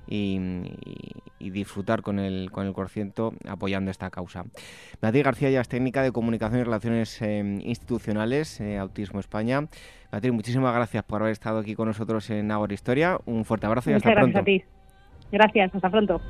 y, 0.09 0.65
disfrutar 1.39 2.01
con 2.01 2.19
el, 2.19 2.51
con 2.51 2.67
el 2.67 2.73
corciento 2.73 3.31
apoyando 3.47 3.89
esta 3.89 4.09
causa. 4.09 4.43
Beatriz 5.01 5.23
García 5.23 5.49
ya 5.49 5.61
es 5.61 5.69
técnica 5.69 6.01
de 6.01 6.11
comunicación 6.11 6.59
y 6.59 6.63
relaciones 6.65 7.21
em, 7.21 7.61
institucionales, 7.61 8.59
eh, 8.59 8.77
Autismo 8.77 9.21
España. 9.21 9.69
Beatriz, 10.11 10.33
muchísimas 10.33 10.75
gracias 10.75 11.05
por 11.05 11.21
haber 11.21 11.31
estado 11.31 11.59
aquí 11.59 11.75
con 11.75 11.87
nosotros 11.87 12.29
en 12.29 12.51
Agora 12.51 12.73
Historia. 12.73 13.19
Un 13.25 13.45
fuerte 13.45 13.67
abrazo 13.67 13.89
y 13.89 13.93
hasta 13.93 14.11
pronto. 14.11 14.33
Gracias 14.33 14.41
a 14.41 14.43
ti. 14.43 14.77
Gracias, 15.31 15.73
hasta 15.73 15.89
pronto. 15.89 16.21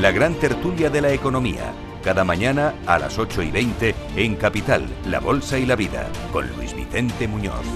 La 0.00 0.12
gran 0.12 0.34
tertulia 0.36 0.88
de 0.88 1.02
la 1.02 1.12
economía, 1.12 1.74
cada 2.02 2.24
mañana 2.24 2.74
a 2.86 2.98
las 2.98 3.18
8 3.18 3.42
y 3.42 3.50
20 3.50 3.94
en 4.16 4.34
Capital, 4.34 4.86
La 5.04 5.20
Bolsa 5.20 5.58
y 5.58 5.66
la 5.66 5.76
Vida, 5.76 6.08
con 6.32 6.48
Luis 6.56 6.74
Vicente 6.74 7.28
Muñoz. 7.28 7.66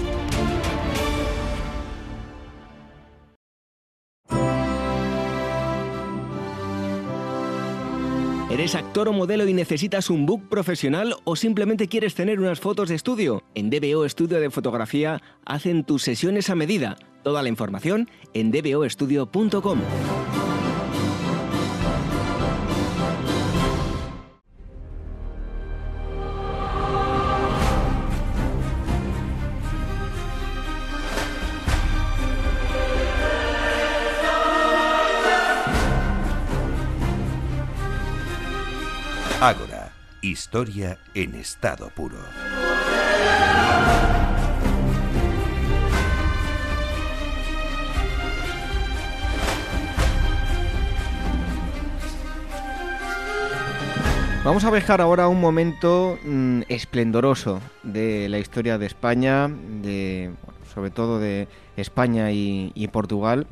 ¿Eres 8.49 8.73
actor 8.73 9.09
o 9.09 9.13
modelo 9.13 9.47
y 9.47 9.53
necesitas 9.53 10.09
un 10.09 10.25
book 10.25 10.49
profesional 10.49 11.15
o 11.25 11.35
simplemente 11.35 11.87
quieres 11.87 12.15
tener 12.15 12.39
unas 12.39 12.59
fotos 12.59 12.89
de 12.89 12.95
estudio? 12.95 13.43
En 13.53 13.69
DBO 13.69 14.03
Estudio 14.03 14.39
de 14.39 14.49
Fotografía 14.49 15.21
hacen 15.45 15.83
tus 15.83 16.01
sesiones 16.01 16.49
a 16.49 16.55
medida. 16.55 16.95
Toda 17.23 17.43
la 17.43 17.49
información 17.49 18.09
en 18.33 18.51
dboestudio.com. 18.51 19.79
Ágora, 39.45 39.91
historia 40.23 40.97
en 41.13 41.35
estado 41.35 41.91
puro. 41.91 42.17
Vamos 54.43 54.63
a 54.63 54.71
viajar 54.71 54.99
ahora 54.99 55.27
un 55.27 55.39
momento 55.39 56.17
mm, 56.23 56.61
esplendoroso 56.67 57.61
de 57.83 58.27
la 58.29 58.39
historia 58.39 58.79
de 58.79 58.87
España, 58.87 59.47
de, 59.47 60.31
sobre 60.73 60.89
todo 60.89 61.19
de 61.19 61.47
España 61.77 62.31
y 62.31 62.89
Portugal. 62.91 63.45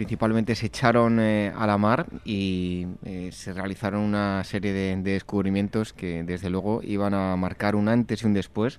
Principalmente 0.00 0.54
se 0.54 0.64
echaron 0.64 1.20
eh, 1.20 1.52
a 1.54 1.66
la 1.66 1.76
mar 1.76 2.06
y 2.24 2.86
eh, 3.04 3.28
se 3.34 3.52
realizaron 3.52 4.00
una 4.00 4.42
serie 4.44 4.72
de, 4.72 4.96
de 4.96 5.12
descubrimientos 5.12 5.92
que 5.92 6.24
desde 6.24 6.48
luego 6.48 6.80
iban 6.82 7.12
a 7.12 7.36
marcar 7.36 7.76
un 7.76 7.86
antes 7.86 8.22
y 8.22 8.26
un 8.26 8.32
después 8.32 8.78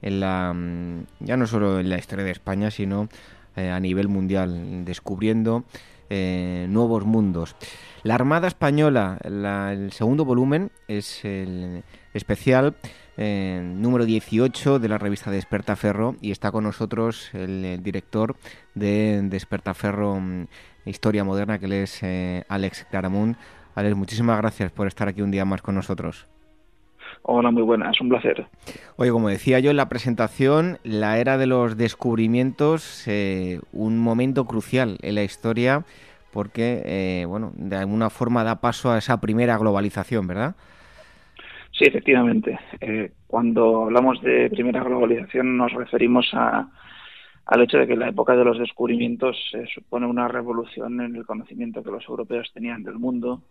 en 0.00 0.20
la 0.20 0.50
mm, 0.54 1.04
ya 1.20 1.36
no 1.36 1.46
solo 1.46 1.78
en 1.78 1.90
la 1.90 1.98
historia 1.98 2.24
de 2.24 2.30
España, 2.30 2.70
sino 2.70 3.10
eh, 3.54 3.68
a 3.68 3.78
nivel 3.80 4.08
mundial, 4.08 4.86
descubriendo 4.86 5.64
nuevos 6.08 7.04
mundos. 7.04 7.54
La 8.02 8.14
Armada 8.14 8.48
Española, 8.48 9.18
la- 9.24 9.72
el 9.74 9.92
segundo 9.92 10.24
volumen, 10.24 10.70
es 10.88 11.22
el 11.24 11.84
especial 12.14 12.76
eh, 13.16 13.60
número 13.62 14.04
18 14.04 14.78
de 14.78 14.88
la 14.88 14.98
revista 14.98 15.30
Despertaferro 15.30 16.16
y 16.20 16.30
está 16.30 16.50
con 16.50 16.64
nosotros 16.64 17.30
el, 17.34 17.82
director 17.82 18.36
de 18.74 19.20
Despertaferro 19.24 20.18
mm, 20.20 20.46
Historia 20.86 21.24
Moderna, 21.24 21.58
que 21.58 21.66
él 21.66 21.72
es 21.72 22.02
eh, 22.02 22.44
Alex 22.48 22.86
Claramunt. 22.90 23.36
Alex, 23.74 23.96
muchísimas 23.96 24.38
gracias 24.38 24.70
por 24.72 24.86
estar 24.86 25.08
aquí 25.08 25.22
un 25.22 25.30
día 25.30 25.44
más 25.44 25.62
con 25.62 25.74
nosotros. 25.74 26.26
Hola, 27.22 27.50
muy 27.50 27.62
buenas, 27.62 28.00
un 28.00 28.08
placer. 28.08 28.46
Oye, 28.96 29.10
como 29.10 29.28
decía 29.28 29.60
yo 29.60 29.70
en 29.70 29.76
la 29.76 29.88
presentación, 29.88 30.78
la 30.82 31.18
era 31.18 31.38
de 31.38 31.46
los 31.46 31.76
descubrimientos, 31.76 33.04
eh, 33.06 33.60
un 33.72 33.98
momento 33.98 34.44
crucial 34.44 34.98
en 35.02 35.14
la 35.14 35.22
historia, 35.22 35.84
porque, 36.32 36.82
eh, 36.84 37.26
bueno, 37.26 37.52
de 37.54 37.76
alguna 37.76 38.10
forma 38.10 38.42
da 38.42 38.60
paso 38.60 38.90
a 38.90 38.98
esa 38.98 39.20
primera 39.20 39.56
globalización, 39.58 40.26
¿verdad? 40.26 40.56
Sí, 41.72 41.84
efectivamente. 41.84 42.58
Eh, 42.80 43.12
cuando 43.26 43.84
hablamos 43.84 44.20
de 44.22 44.50
primera 44.50 44.82
globalización 44.84 45.56
nos 45.56 45.72
referimos 45.72 46.28
a, 46.34 46.68
al 47.46 47.62
hecho 47.62 47.78
de 47.78 47.86
que 47.86 47.96
la 47.96 48.08
época 48.08 48.36
de 48.36 48.44
los 48.44 48.58
descubrimientos 48.58 49.36
eh, 49.54 49.64
supone 49.74 50.06
una 50.06 50.28
revolución 50.28 51.00
en 51.00 51.16
el 51.16 51.26
conocimiento 51.26 51.82
que 51.82 51.90
los 51.90 52.06
europeos 52.08 52.50
tenían 52.52 52.82
del 52.82 52.98
mundo. 52.98 53.42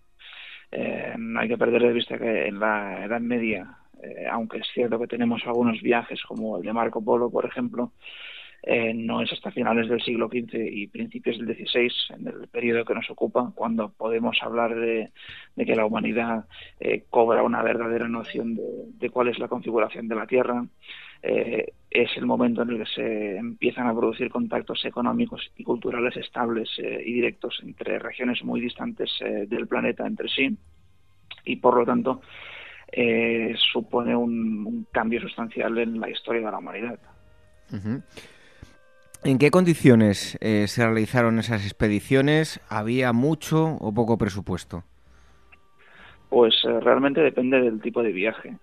Eh, 0.71 1.15
no 1.17 1.39
hay 1.39 1.49
que 1.49 1.57
perder 1.57 1.81
de 1.81 1.93
vista 1.93 2.17
que 2.17 2.47
en 2.47 2.59
la 2.59 3.03
Edad 3.05 3.19
Media, 3.19 3.77
eh, 4.01 4.27
aunque 4.31 4.59
es 4.59 4.67
cierto 4.73 4.99
que 4.99 5.07
tenemos 5.07 5.41
algunos 5.45 5.81
viajes 5.81 6.21
como 6.23 6.57
el 6.57 6.63
de 6.63 6.73
Marco 6.73 7.03
Polo, 7.03 7.29
por 7.29 7.45
ejemplo, 7.45 7.91
eh, 8.63 8.93
no 8.93 9.21
es 9.21 9.33
hasta 9.33 9.51
finales 9.51 9.89
del 9.89 10.01
siglo 10.01 10.27
XV 10.27 10.53
y 10.71 10.87
principios 10.87 11.39
del 11.39 11.55
XVI, 11.55 11.91
en 12.15 12.27
el 12.27 12.47
periodo 12.47 12.85
que 12.85 12.93
nos 12.93 13.09
ocupa, 13.09 13.51
cuando 13.55 13.89
podemos 13.89 14.37
hablar 14.41 14.75
de, 14.75 15.11
que 15.55 15.75
la 15.75 15.85
humanidad 15.85 16.45
eh, 16.79 17.05
cobra 17.09 17.41
una 17.41 17.63
verdadera 17.63 18.07
noción 18.07 18.59
de, 18.99 19.09
cuál 19.09 19.29
es 19.29 19.39
la 19.39 19.47
configuración 19.47 20.07
de 20.07 20.15
la 20.15 20.27
Tierra. 20.27 20.63
Eh, 21.23 21.73
es 21.89 22.09
el 22.17 22.25
momento 22.25 22.61
en 22.61 22.69
el 22.69 22.77
que 22.79 22.85
se 22.85 23.37
empiezan 23.37 23.87
a 23.87 23.93
producir 23.93 24.29
contactos 24.29 24.85
económicos 24.85 25.51
y 25.57 25.63
culturales 25.63 26.15
estables 26.17 26.69
eh, 26.77 27.03
y 27.05 27.13
directos 27.13 27.59
entre 27.63 27.99
regiones 27.99 28.43
muy 28.43 28.61
distantes 28.61 29.11
del 29.19 29.67
planeta 29.67 30.07
entre 30.07 30.29
sí 30.29 30.55
y 31.45 31.57
por 31.57 31.77
lo 31.77 31.85
tanto 31.85 32.21
supone 33.71 34.15
un, 34.15 34.87
cambio 34.91 35.21
sustancial 35.21 35.77
en 35.77 35.99
la 35.99 36.09
historia 36.09 36.41
de 36.45 36.51
la 36.51 36.57
humanidad. 36.57 36.99
¿En 39.23 39.37
qué 39.37 39.51
condiciones 39.51 40.35
eh, 40.41 40.65
se 40.67 40.83
realizaron 40.83 41.37
esas 41.37 41.63
expediciones? 41.63 42.59
¿Había 42.69 43.13
mucho 43.13 43.77
o 43.79 43.93
poco 43.93 44.17
presupuesto? 44.17 44.83
Pues 46.29 46.55
eh, 46.65 46.79
realmente 46.79 47.21
depende 47.21 47.61
del 47.61 47.81
tipo 47.81 48.01
de 48.01 48.13
viaje. 48.13 48.57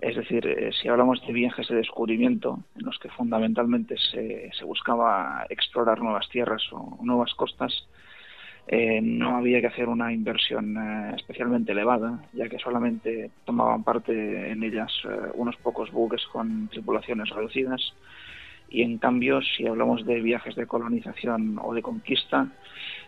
Es 0.00 0.14
decir, 0.14 0.46
eh, 0.46 0.72
si 0.78 0.88
hablamos 0.88 1.26
de 1.26 1.32
viajes 1.32 1.68
de 1.68 1.76
descubrimiento, 1.76 2.58
en 2.76 2.84
los 2.84 2.98
que 2.98 3.08
fundamentalmente 3.08 3.96
se, 3.96 4.50
se 4.52 4.64
buscaba 4.66 5.46
explorar 5.48 6.02
nuevas 6.02 6.28
tierras 6.28 6.62
o 6.72 6.98
nuevas 7.02 7.32
costas, 7.34 7.88
no 9.02 9.36
había 9.36 9.60
que 9.60 9.66
hacer 9.66 9.88
una 9.90 10.10
inversión 10.10 10.74
especialmente 11.14 11.72
elevada, 11.72 12.24
ya 12.32 12.48
que 12.48 12.58
solamente 12.58 13.30
tomaban 13.44 13.84
parte 13.84 14.50
en 14.50 14.62
ellas 14.62 14.90
unos 15.34 15.54
pocos 15.56 15.92
buques 15.92 16.24
con 16.32 16.68
tripulaciones 16.68 17.28
reducidas. 17.28 17.92
Y 18.68 18.82
en 18.82 18.98
cambio, 18.98 19.40
si 19.42 19.66
hablamos 19.66 20.04
de 20.04 20.20
viajes 20.20 20.54
de 20.56 20.66
colonización 20.66 21.58
o 21.62 21.74
de 21.74 21.82
conquista, 21.82 22.48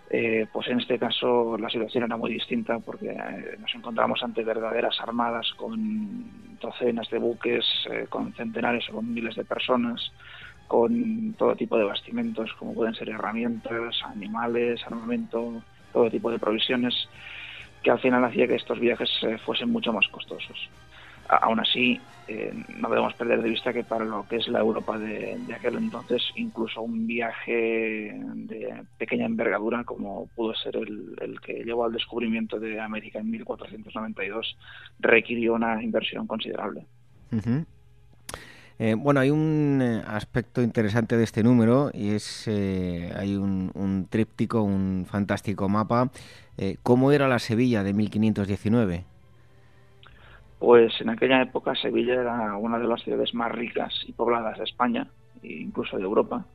eh, 0.08 0.46
pues 0.52 0.68
en 0.68 0.78
este 0.78 0.98
caso 0.98 1.56
la 1.58 1.68
situación 1.68 2.04
era 2.04 2.16
muy 2.16 2.32
distinta 2.32 2.78
porque 2.78 3.10
eh, 3.10 3.56
nos 3.58 3.74
encontramos 3.74 4.22
ante 4.22 4.44
verdaderas 4.44 5.00
armadas 5.00 5.52
con 5.56 6.58
docenas 6.60 7.10
de 7.10 7.18
buques, 7.18 7.64
eh, 7.90 8.06
con 8.08 8.32
centenares 8.32 8.88
o 8.90 8.94
con 8.94 9.12
miles 9.12 9.34
de 9.34 9.44
personas, 9.44 10.12
con 10.68 11.34
todo 11.34 11.56
tipo 11.56 11.76
de 11.76 11.84
bastimentos, 11.84 12.52
como 12.54 12.74
pueden 12.74 12.94
ser 12.94 13.08
herramientas, 13.08 14.02
animales, 14.04 14.80
armamento, 14.86 15.62
todo 15.92 16.10
tipo 16.10 16.30
de 16.30 16.38
provisiones, 16.38 17.08
que 17.82 17.90
al 17.90 18.00
final 18.00 18.24
hacía 18.24 18.46
que 18.46 18.56
estos 18.56 18.78
viajes 18.78 19.10
eh, 19.22 19.38
fuesen 19.38 19.70
mucho 19.70 19.92
más 19.92 20.06
costosos. 20.08 20.68
Aún 21.28 21.60
así, 21.60 22.00
eh, 22.28 22.52
no 22.78 22.88
debemos 22.88 23.14
perder 23.14 23.42
de 23.42 23.50
vista 23.50 23.72
que 23.72 23.84
para 23.84 24.04
lo 24.04 24.26
que 24.28 24.36
es 24.36 24.48
la 24.48 24.60
Europa 24.60 24.98
de, 24.98 25.38
aquel 25.54 25.76
entonces, 25.76 26.22
incluso 26.34 26.82
un 26.82 27.06
viaje 27.06 28.18
de 28.34 28.82
pequeña 28.98 29.26
envergadura, 29.26 29.84
como 29.84 30.26
pudo 30.34 30.54
ser 30.54 30.76
el, 30.76 31.40
que 31.40 31.64
llevó 31.64 31.84
al 31.84 31.92
descubrimiento 31.92 32.58
de 32.58 32.80
América 32.80 33.20
en 33.20 33.30
1492, 33.30 34.56
requirió 34.98 35.54
una 35.54 35.82
inversión 35.82 36.26
considerable. 36.26 36.86
Eh, 38.78 38.94
bueno, 38.94 39.20
hay 39.20 39.30
un 39.30 39.80
eh, 39.82 40.02
aspecto 40.06 40.62
interesante 40.62 41.16
de 41.16 41.24
este 41.24 41.42
número 41.42 41.90
y 41.94 42.10
es 42.10 42.46
eh, 42.46 43.10
hay 43.16 43.36
un, 43.36 43.70
un, 43.74 44.06
tríptico, 44.08 44.62
un 44.62 45.06
fantástico 45.08 45.68
mapa. 45.68 46.10
¿Cómo 46.82 47.12
era 47.12 47.28
la 47.28 47.38
Sevilla 47.38 47.82
de 47.82 47.92
1519? 47.92 49.04
Pues 50.58 51.00
en 51.00 51.10
aquella 51.10 51.42
época 51.42 51.74
Sevilla 51.74 52.14
era 52.14 52.56
una 52.56 52.78
de 52.78 52.88
las 52.88 53.02
ciudades 53.02 53.34
más 53.34 53.52
ricas 53.52 53.92
y 54.06 54.12
pobladas 54.12 54.58
de 54.58 54.64
España, 54.64 55.06
e 55.42 55.52
incluso 55.52 55.96
de 55.96 56.04
Europa, 56.04 56.46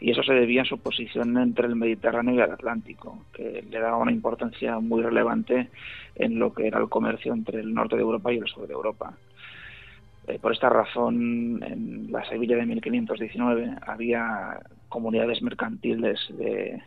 y 0.00 0.10
eso 0.10 0.22
se 0.22 0.32
debía 0.32 0.62
a 0.62 0.66
su 0.66 0.78
posición 0.78 1.36
entre 1.36 1.66
el 1.66 1.76
Mediterráneo 1.76 2.34
y 2.34 2.40
el 2.40 2.50
Atlántico, 2.50 3.24
que 3.34 3.64
le 3.68 3.78
daba 3.78 3.98
una 3.98 4.12
importancia 4.12 4.78
muy 4.78 5.02
relevante 5.02 5.68
en 6.14 6.38
lo 6.38 6.54
que 6.54 6.66
era 6.66 6.78
el 6.78 6.88
comercio 6.88 7.34
entre 7.34 7.60
el 7.60 7.74
norte 7.74 7.96
de 7.96 8.02
Europa 8.02 8.32
y 8.32 8.38
el 8.38 8.46
sur 8.46 8.66
de 8.66 8.72
Europa. 8.72 9.14
Eh, 10.26 10.38
por 10.40 10.52
esta 10.52 10.70
razón, 10.70 11.62
en 11.62 12.10
la 12.10 12.24
Sevilla 12.24 12.56
de 12.56 12.66
1519 12.66 13.76
había 13.86 14.60
comunidades 14.88 15.42
mercantiles 15.42 16.18
de, 16.30 16.80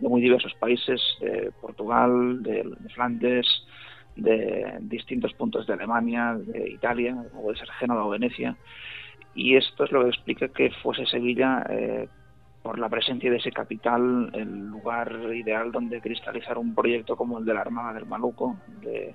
muy 0.00 0.20
diversos 0.20 0.54
países, 0.54 1.00
de 1.20 1.52
Portugal, 1.60 2.42
de, 2.42 2.64
de 2.64 2.88
Flandes, 2.90 3.46
de 4.18 4.78
distintos 4.80 5.32
puntos 5.34 5.66
de 5.66 5.72
Alemania, 5.72 6.36
de 6.38 6.70
Italia, 6.70 7.16
o 7.34 7.42
puede 7.42 7.58
ser 7.58 7.70
Génova 7.78 8.04
o 8.04 8.10
Venecia, 8.10 8.56
y 9.34 9.56
esto 9.56 9.84
es 9.84 9.92
lo 9.92 10.02
que 10.02 10.08
explica 10.08 10.48
que 10.48 10.70
fuese 10.82 11.06
Sevilla, 11.06 11.64
eh, 11.70 12.08
por 12.62 12.78
la 12.78 12.88
presencia 12.88 13.30
de 13.30 13.36
ese 13.36 13.52
capital, 13.52 14.30
el 14.34 14.66
lugar 14.66 15.10
ideal 15.34 15.70
donde 15.72 16.00
cristalizar 16.00 16.58
un 16.58 16.74
proyecto 16.74 17.16
como 17.16 17.38
el 17.38 17.44
de 17.44 17.54
la 17.54 17.60
Armada 17.60 17.94
del 17.94 18.06
Maluco, 18.06 18.58
de 18.82 19.14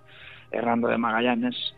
Hernando 0.49 0.87
de 0.87 0.97
Magallanes, 0.97 1.75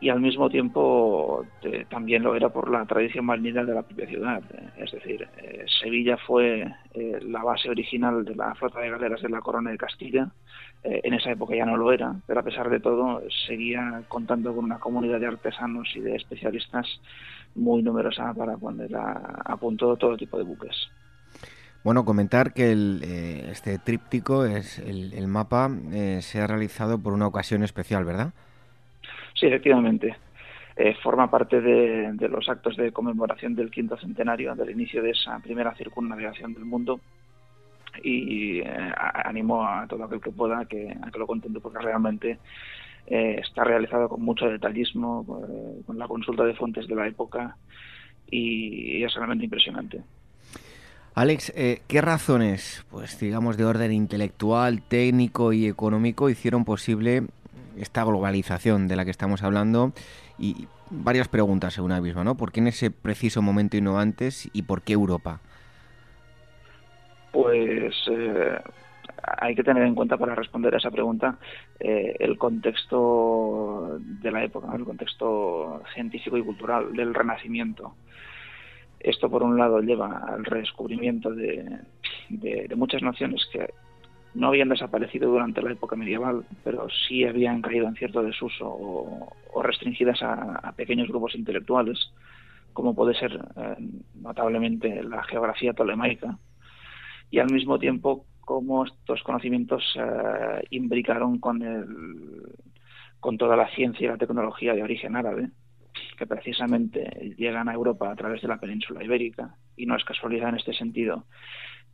y 0.00 0.08
al 0.08 0.20
mismo 0.20 0.48
tiempo 0.48 1.44
también 1.90 2.22
lo 2.22 2.34
era 2.34 2.48
por 2.48 2.70
la 2.70 2.86
tradición 2.86 3.26
marinera 3.26 3.64
de 3.64 3.74
la 3.74 3.82
propia 3.82 4.06
ciudad. 4.06 4.42
Es 4.78 4.90
decir, 4.92 5.28
eh, 5.36 5.64
Sevilla 5.82 6.16
fue 6.16 6.62
eh, 6.94 7.20
la 7.22 7.42
base 7.42 7.68
original 7.68 8.24
de 8.24 8.34
la 8.34 8.54
flota 8.54 8.80
de 8.80 8.90
galeras 8.90 9.20
de 9.20 9.28
la 9.28 9.40
Corona 9.40 9.70
de 9.70 9.76
Castilla. 9.76 10.30
Eh, 10.82 11.02
en 11.04 11.12
esa 11.12 11.30
época 11.30 11.54
ya 11.54 11.66
no 11.66 11.76
lo 11.76 11.92
era, 11.92 12.14
pero 12.26 12.40
a 12.40 12.42
pesar 12.42 12.70
de 12.70 12.80
todo 12.80 13.22
seguía 13.46 14.02
contando 14.08 14.54
con 14.54 14.64
una 14.64 14.78
comunidad 14.78 15.20
de 15.20 15.26
artesanos 15.26 15.94
y 15.94 16.00
de 16.00 16.16
especialistas 16.16 16.86
muy 17.54 17.82
numerosa 17.82 18.32
para 18.32 18.56
poner 18.56 18.96
a, 18.96 19.42
a 19.44 19.56
punto 19.58 19.96
todo 19.96 20.16
tipo 20.16 20.38
de 20.38 20.44
buques. 20.44 20.88
Bueno, 21.84 22.06
comentar 22.06 22.54
que 22.54 22.72
este 23.50 23.78
tríptico, 23.78 24.44
es 24.44 24.78
el, 24.78 25.14
el 25.14 25.26
mapa, 25.28 25.70
se 26.20 26.40
ha 26.40 26.46
realizado 26.46 26.98
por 26.98 27.14
una 27.14 27.26
ocasión 27.26 27.62
especial, 27.62 28.04
¿verdad? 28.04 28.34
Sí, 29.40 29.46
efectivamente. 29.46 30.14
Eh, 30.76 30.94
forma 31.02 31.30
parte 31.30 31.60
de, 31.62 32.28
los 32.28 32.48
actos 32.48 32.76
de 32.76 32.92
conmemoración 32.92 33.54
del 33.54 33.70
quinto 33.70 33.96
centenario 33.96 34.54
del 34.54 34.70
inicio 34.70 35.02
de 35.02 35.10
esa 35.10 35.38
primera 35.40 35.74
circunnavegación 35.74 36.52
del 36.54 36.66
mundo 36.66 37.00
y 38.04 38.60
eh, 38.60 38.92
animo 39.24 39.66
a 39.66 39.86
todo 39.88 40.04
aquel 40.04 40.20
que 40.20 40.30
pueda 40.30 40.64
que, 40.66 40.94
a 41.02 41.10
que 41.10 41.18
lo 41.18 41.26
contente 41.26 41.58
porque 41.58 41.80
realmente 41.80 42.38
eh, 43.06 43.40
está 43.42 43.64
realizado 43.64 44.08
con 44.08 44.22
mucho 44.22 44.46
detallismo, 44.46 45.26
con 45.86 45.98
la 45.98 46.06
consulta 46.06 46.44
de 46.44 46.54
fuentes 46.54 46.86
de 46.86 46.94
la 46.94 47.08
época 47.08 47.56
y, 48.30 49.02
es 49.02 49.12
realmente 49.14 49.44
impresionante. 49.44 50.02
Alex, 51.14 51.52
¿qué 51.88 52.00
razones, 52.00 52.86
pues 52.90 53.18
digamos 53.18 53.56
de 53.56 53.64
orden 53.64 53.92
intelectual, 53.92 54.82
técnico 54.82 55.52
y 55.52 55.66
económico 55.66 56.30
hicieron 56.30 56.64
posible 56.64 57.24
esta 57.78 58.04
globalización 58.04 58.88
de 58.88 58.96
la 58.96 59.04
que 59.04 59.10
estamos 59.10 59.42
hablando 59.42 59.92
y 60.38 60.66
varias 60.90 61.28
preguntas 61.28 61.74
según 61.74 61.92
una 61.92 62.00
misma, 62.00 62.24
¿no? 62.24 62.36
¿Por 62.36 62.52
qué 62.52 62.60
en 62.60 62.68
ese 62.68 62.90
preciso 62.90 63.42
momento 63.42 63.76
y 63.76 63.80
no 63.80 63.98
antes 63.98 64.48
y 64.52 64.62
por 64.62 64.82
qué 64.82 64.94
Europa? 64.94 65.40
Pues 67.32 67.94
eh, 68.10 68.58
hay 69.38 69.54
que 69.54 69.62
tener 69.62 69.84
en 69.84 69.94
cuenta 69.94 70.16
para 70.16 70.34
responder 70.34 70.74
a 70.74 70.78
esa 70.78 70.90
pregunta 70.90 71.38
eh, 71.78 72.16
el 72.18 72.36
contexto 72.38 73.98
de 74.00 74.30
la 74.30 74.44
época, 74.44 74.74
el 74.74 74.84
contexto 74.84 75.82
científico 75.94 76.36
y 76.36 76.42
cultural 76.42 76.92
del 76.92 77.14
Renacimiento. 77.14 77.94
Esto, 78.98 79.30
por 79.30 79.42
un 79.42 79.56
lado, 79.56 79.80
lleva 79.80 80.24
al 80.28 80.44
redescubrimiento 80.44 81.30
de, 81.30 81.78
de 82.28 82.74
muchas 82.76 83.02
naciones 83.02 83.46
que 83.50 83.72
no 84.34 84.48
habían 84.48 84.68
desaparecido 84.68 85.30
durante 85.30 85.62
la 85.62 85.72
época 85.72 85.96
medieval, 85.96 86.44
pero 86.62 86.88
sí 86.88 87.24
habían 87.24 87.62
caído 87.62 87.88
en 87.88 87.96
cierto 87.96 88.22
desuso 88.22 88.66
o, 88.68 89.62
restringidas 89.62 90.22
a, 90.22 90.72
pequeños 90.76 91.08
grupos 91.08 91.34
intelectuales, 91.34 92.12
como 92.72 92.94
puede 92.94 93.14
ser 93.14 93.32
eh, 93.56 93.76
notablemente 94.14 95.02
la 95.02 95.22
geografía 95.24 95.72
tolemaica, 95.72 96.38
y 97.30 97.38
al 97.38 97.52
mismo 97.52 97.78
tiempo 97.78 98.26
cómo 98.40 98.84
estos 98.84 99.22
conocimientos 99.22 99.82
eh, 99.96 100.64
imbricaron 100.70 101.38
con, 101.38 101.62
el, 101.62 101.86
con 103.18 103.36
toda 103.36 103.56
la 103.56 103.68
ciencia 103.74 104.04
y 104.04 104.08
la 104.08 104.16
tecnología 104.16 104.74
de 104.74 104.82
origen 104.82 105.16
árabe, 105.16 105.50
que 106.16 106.26
precisamente 106.26 107.34
llegan 107.36 107.68
a 107.68 107.74
Europa 107.74 108.10
a 108.10 108.16
través 108.16 108.42
de 108.42 108.48
la 108.48 108.58
península 108.58 109.02
ibérica, 109.02 109.56
y 109.76 109.86
no 109.86 109.96
es 109.96 110.04
casualidad 110.04 110.50
en 110.50 110.56
este 110.56 110.72
sentido 110.72 111.24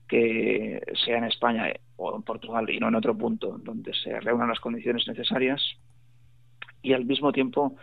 que 0.09 0.81
sea 1.05 1.19
en 1.19 1.25
España 1.25 1.73
o 1.97 2.17
en 2.17 2.23
Portugal 2.23 2.69
y 2.71 2.79
no 2.79 2.89
en 2.89 2.95
otro 2.95 3.17
punto 3.17 3.59
donde 3.63 3.93
se 3.95 4.21
reúnan 4.21 4.49
las 4.49 4.61
condiciones 4.61 5.07
necesarias. 5.09 5.63
Y 6.83 6.93
al 6.93 7.05
mismo 7.05 7.33
tiempo 7.33 7.77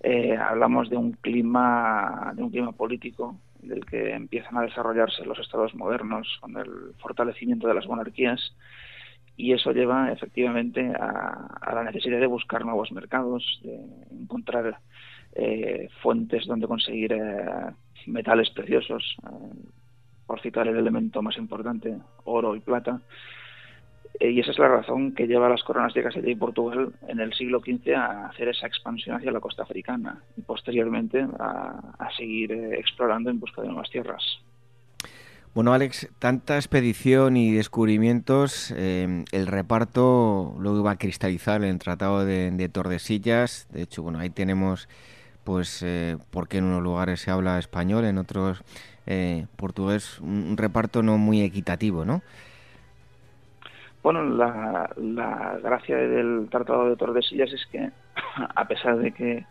eh, 0.00 0.36
hablamos 0.36 0.90
de 0.90 0.96
un 0.96 1.12
clima 1.12 2.32
de 2.36 2.42
un 2.42 2.50
clima 2.50 2.72
político 2.72 3.38
del 3.62 3.86
que 3.86 4.12
empiezan 4.12 4.58
a 4.58 4.62
desarrollarse 4.62 5.24
los 5.24 5.38
estados 5.38 5.74
modernos 5.74 6.28
con 6.40 6.56
el 6.58 6.94
fortalecimiento 6.98 7.66
de 7.66 7.74
las 7.74 7.86
monarquías 7.86 8.54
y 9.36 9.52
eso 9.52 9.72
lleva 9.72 10.12
efectivamente 10.12 10.92
a, 10.94 11.72
la 11.74 11.84
necesidad 11.84 12.20
de 12.20 12.26
buscar 12.26 12.64
nuevos 12.64 12.92
mercados, 12.92 13.60
de 13.62 13.80
encontrar 14.12 14.78
eh, 15.34 15.88
fuentes 16.02 16.46
donde 16.46 16.68
conseguir 16.68 17.12
eh, 17.12 17.72
metales 18.06 18.50
preciosos, 18.50 19.16
por 20.26 20.40
citar 20.40 20.68
el 20.68 20.76
elemento 20.76 21.22
más 21.22 21.36
importante, 21.36 21.96
oro 22.24 22.56
y 22.56 22.60
plata. 22.60 23.00
Eh, 24.20 24.30
y 24.30 24.40
esa 24.40 24.52
es 24.52 24.58
la 24.58 24.68
razón 24.68 25.12
que 25.12 25.26
lleva 25.26 25.46
a 25.46 25.50
las 25.50 25.64
coronas 25.64 25.92
de 25.92 26.02
Castilla 26.02 26.30
y 26.30 26.36
Portugal 26.36 26.92
en 27.08 27.20
el 27.20 27.32
siglo 27.34 27.60
XV 27.60 27.94
a 27.96 28.26
hacer 28.26 28.48
esa 28.48 28.66
expansión 28.66 29.16
hacia 29.16 29.32
la 29.32 29.40
costa 29.40 29.64
africana 29.64 30.22
y 30.36 30.42
posteriormente 30.42 31.26
a, 31.38 32.08
seguir 32.16 32.52
eh, 32.52 32.78
explorando 32.78 33.30
en 33.30 33.40
busca 33.40 33.62
de 33.62 33.68
nuevas 33.68 33.90
tierras. 33.90 34.22
Bueno, 35.54 35.72
Alex, 35.72 36.08
tanta 36.18 36.56
expedición 36.56 37.36
y 37.36 37.52
descubrimientos, 37.52 38.74
eh, 38.76 39.24
el 39.30 39.46
reparto 39.46 40.56
luego 40.58 40.80
iba 40.80 40.90
a 40.90 40.98
cristalizar 40.98 41.62
en 41.62 41.70
el 41.70 41.78
Tratado 41.78 42.24
de, 42.24 42.68
Tordesillas. 42.68 43.68
De 43.70 43.82
hecho, 43.82 44.02
bueno, 44.02 44.18
ahí 44.18 44.30
tenemos, 44.30 44.88
pues, 45.44 45.84
porque 46.30 46.58
en 46.58 46.64
unos 46.64 46.82
lugares 46.82 47.20
se 47.20 47.30
habla 47.30 47.58
español, 47.58 48.04
en 48.04 48.18
otros 48.18 48.64
eh, 49.06 49.46
portugués, 49.56 50.18
un, 50.20 50.56
reparto 50.56 51.02
no 51.02 51.18
muy 51.18 51.42
equitativo, 51.42 52.04
¿no? 52.04 52.22
Bueno, 54.02 54.22
la, 54.24 54.90
gracia 55.62 55.96
del 55.96 56.48
Tratado 56.50 56.88
de 56.88 56.96
Tordesillas 56.96 57.52
es 57.52 57.66
que, 57.66 57.90
a 58.54 58.66
pesar 58.66 58.98
de 58.98 59.12
que 59.12 59.46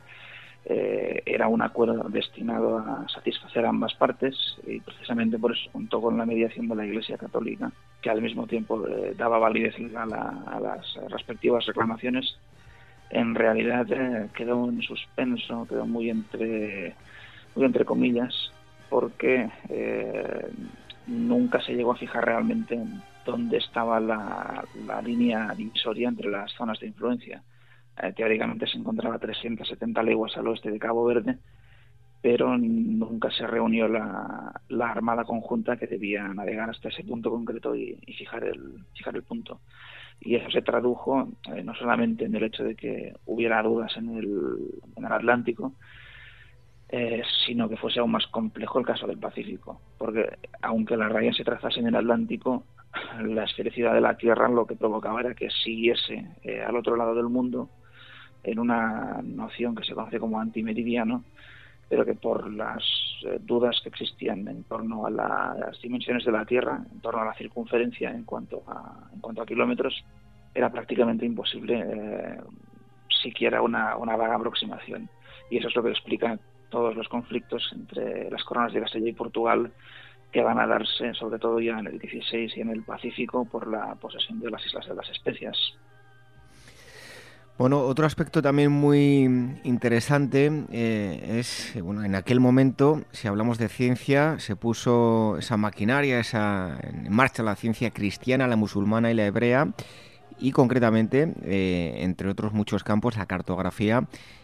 eh, 0.66 1.22
era 1.26 1.48
un 1.48 1.62
acuerdo 1.62 2.10
destinado 2.10 2.78
a 2.80 3.06
satisfacer 3.10 3.66
a 3.66 3.70
ambas 3.70 3.94
partes, 3.94 4.36
y 4.66 4.80
precisamente 4.80 5.38
por 5.38 5.52
eso 5.52 5.70
contó 5.72 6.02
con 6.02 6.18
la 6.18 6.26
mediación 6.26 6.68
de 6.68 6.76
la 6.76 6.86
Iglesia 6.86 7.18
Católica, 7.18 7.72
que 8.02 8.10
al 8.10 8.22
mismo 8.22 8.48
tiempo 8.48 8.88
eh, 8.88 9.14
daba 9.16 9.38
validez 9.38 9.78
legal 9.78 10.14
a, 10.14 10.60
las 10.60 11.00
respectivas 11.12 11.66
reclamaciones, 11.66 12.38
en 13.10 13.36
realidad 13.36 13.86
eh, 13.92 14.30
quedó 14.36 14.70
en 14.70 14.82
suspenso, 14.82 15.68
quedó 15.68 15.86
muy 15.86 16.10
entre, 16.10 16.96
muy 17.56 17.66
entre 17.66 17.86
comillas, 17.86 18.52
porque 18.90 19.50
eh, 19.70 20.48
nunca 21.08 21.62
se 21.62 21.74
llegó 21.74 21.92
a 21.92 21.98
fijar 21.98 22.26
realmente 22.26 22.76
en 22.76 23.02
dónde 23.26 23.58
estaba 23.58 24.00
la, 24.00 24.64
línea 25.04 25.54
divisoria 25.56 26.10
entre 26.10 26.30
las 26.30 26.52
zonas 26.54 26.80
de 26.80 26.88
influencia. 26.88 27.44
Eh, 28.02 28.14
teóricamente 28.16 28.68
se 28.68 28.78
encontraba 28.78 29.16
a 29.16 29.20
370 29.20 30.02
leguas 30.04 30.36
al 30.38 30.48
oeste 30.48 30.72
de 30.72 30.80
Cabo 30.80 31.06
Verde, 31.06 31.38
pero 32.24 32.58
nunca 32.58 33.30
se 33.32 33.46
reunió 33.46 33.90
la, 33.90 34.54
armada 34.80 35.26
conjunta 35.26 35.76
que 35.76 35.88
debía 35.88 36.26
navegar 36.30 36.70
hasta 36.70 36.88
ese 36.88 37.04
punto 37.04 37.30
concreto 37.30 37.76
y, 37.76 37.98
fijar, 38.18 38.46
el, 38.46 38.86
fijar 38.94 39.18
el 39.18 39.24
punto. 39.24 39.60
Y 40.22 40.36
eso 40.36 40.50
se 40.50 40.62
tradujo 40.62 41.28
eh, 41.54 41.62
no 41.66 41.76
solamente 41.76 42.24
en 42.24 42.34
el 42.34 42.44
hecho 42.44 42.64
de 42.64 42.76
que 42.76 43.14
hubiera 43.26 43.62
dudas 43.62 43.98
en 43.98 44.16
el, 44.16 44.58
en 44.96 45.04
el 45.04 45.12
Atlántico, 45.12 45.74
eh, 46.88 47.24
sino 47.46 47.68
que 47.68 47.76
fuese 47.76 48.00
aún 48.00 48.12
más 48.12 48.26
complejo 48.28 48.80
el 48.80 48.86
caso 48.86 49.06
del 49.06 49.18
Pacífico, 49.18 49.82
porque 49.98 50.38
aunque 50.62 50.96
la 50.96 51.10
raya 51.10 51.34
se 51.34 51.44
trazase 51.44 51.82
en 51.82 51.88
el 51.88 51.96
Atlántico, 51.96 52.64
la 53.22 53.44
esfericidad 53.44 53.94
de 53.94 54.00
la 54.00 54.16
Tierra 54.16 54.48
lo 54.48 54.66
que 54.66 54.78
provocaba 54.78 55.20
era 55.20 55.34
que 55.36 55.50
siguiese 55.50 56.26
eh, 56.42 56.64
al 56.64 56.78
otro 56.78 56.96
lado 56.96 57.16
del 57.16 57.28
mundo 57.28 57.70
en 58.44 58.60
una 58.60 59.20
noción 59.22 59.76
que 59.76 59.84
se 59.84 59.94
conoce 59.94 60.22
como 60.22 60.40
antimeridiano, 60.40 61.26
pero 61.90 62.06
que 62.06 62.16
por 62.16 62.52
las 62.52 62.84
eh, 63.26 63.40
dudas 63.42 63.80
que 63.82 63.90
existían 63.90 64.48
en 64.48 64.64
torno 64.64 65.06
a 65.06 65.10
las 65.10 65.82
dimensiones 65.82 66.26
de 66.26 66.32
la 66.32 66.46
Tierra, 66.46 66.84
en 66.92 67.02
torno 67.02 67.22
a 67.22 67.26
la 67.26 67.34
circunferencia 67.36 68.12
en 68.12 68.24
cuanto 68.24 68.64
a, 68.68 69.10
en 69.14 69.20
cuanto 69.20 69.42
a 69.42 69.46
kilómetros, 69.46 70.04
era 70.54 70.72
prácticamente 70.72 71.26
imposible 71.26 72.40
siquiera 73.22 73.62
una, 73.62 73.98
una 73.98 74.16
vaga 74.16 74.36
aproximación. 74.36 75.10
Y 75.50 75.58
eso 75.58 75.68
es 75.68 75.76
lo 75.76 75.84
que 75.84 75.90
explica 75.90 76.38
todos 76.70 76.96
los 76.96 77.08
conflictos 77.08 77.72
entre 77.74 78.30
las 78.32 78.44
coronas 78.44 78.74
de 78.74 78.82
Castilla 78.82 79.10
y 79.10 79.14
Portugal 79.14 79.72
que 80.32 80.42
van 80.42 80.60
a 80.60 80.66
darse 80.66 81.14
sobre 81.14 81.38
todo 81.38 81.60
ya 81.60 81.78
en 81.78 81.86
el 81.86 82.00
16 82.00 82.58
y 82.58 82.62
en 82.62 82.70
el 82.70 82.84
Pacífico 82.84 83.46
por 83.46 83.68
la 83.68 83.94
posesión 83.96 84.40
de 84.40 84.50
las 84.50 84.66
Islas 84.66 84.88
de 84.88 84.96
las 84.96 85.10
Especias. 85.10 85.56
Bueno, 87.56 87.82
otro 87.82 88.08
aspecto 88.08 88.42
también 88.42 88.72
muy 88.72 89.30
interesante 89.64 90.52
eh, 90.72 91.38
es, 91.38 91.80
bueno, 91.84 92.04
en 92.04 92.16
aquel 92.16 92.40
momento, 92.40 93.04
si 93.12 93.28
hablamos 93.28 93.60
de 93.60 93.70
ciencia, 93.70 94.40
se 94.40 94.56
puso 94.56 95.38
esa 95.38 95.56
maquinaria, 95.56 96.20
esa 96.20 96.80
en 96.82 97.14
marcha 97.14 97.44
la 97.44 97.56
ciencia 97.56 97.92
cristiana, 97.92 98.48
la 98.48 98.56
musulmana 98.56 99.12
y 99.12 99.14
la 99.14 99.28
hebrea, 99.28 99.68
y 100.40 100.52
concretamente, 100.52 101.32
eh, 101.44 101.98
entre 102.00 102.28
otros 102.28 102.54
muchos 102.54 102.84
campos, 102.84 103.18
la 103.18 103.28
cartografía 103.28 104.02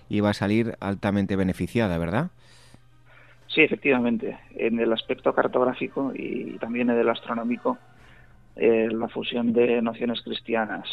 iba 0.08 0.30
a 0.30 0.34
salir 0.34 0.76
altamente 0.80 1.36
beneficiada, 1.36 1.98
¿verdad? 1.98 2.30
Sí, 3.48 3.62
efectivamente. 3.62 4.38
En 4.56 4.80
el 4.80 4.94
aspecto 4.94 5.34
cartográfico 5.34 6.12
y 6.14 6.60
también 6.60 6.92
en 6.92 7.00
el 7.00 7.10
astronómico, 7.10 7.80
eh, 8.56 8.88
la 8.92 9.08
fusión 9.08 9.52
de 9.52 9.82
nociones 9.82 10.22
cristianas, 10.22 10.88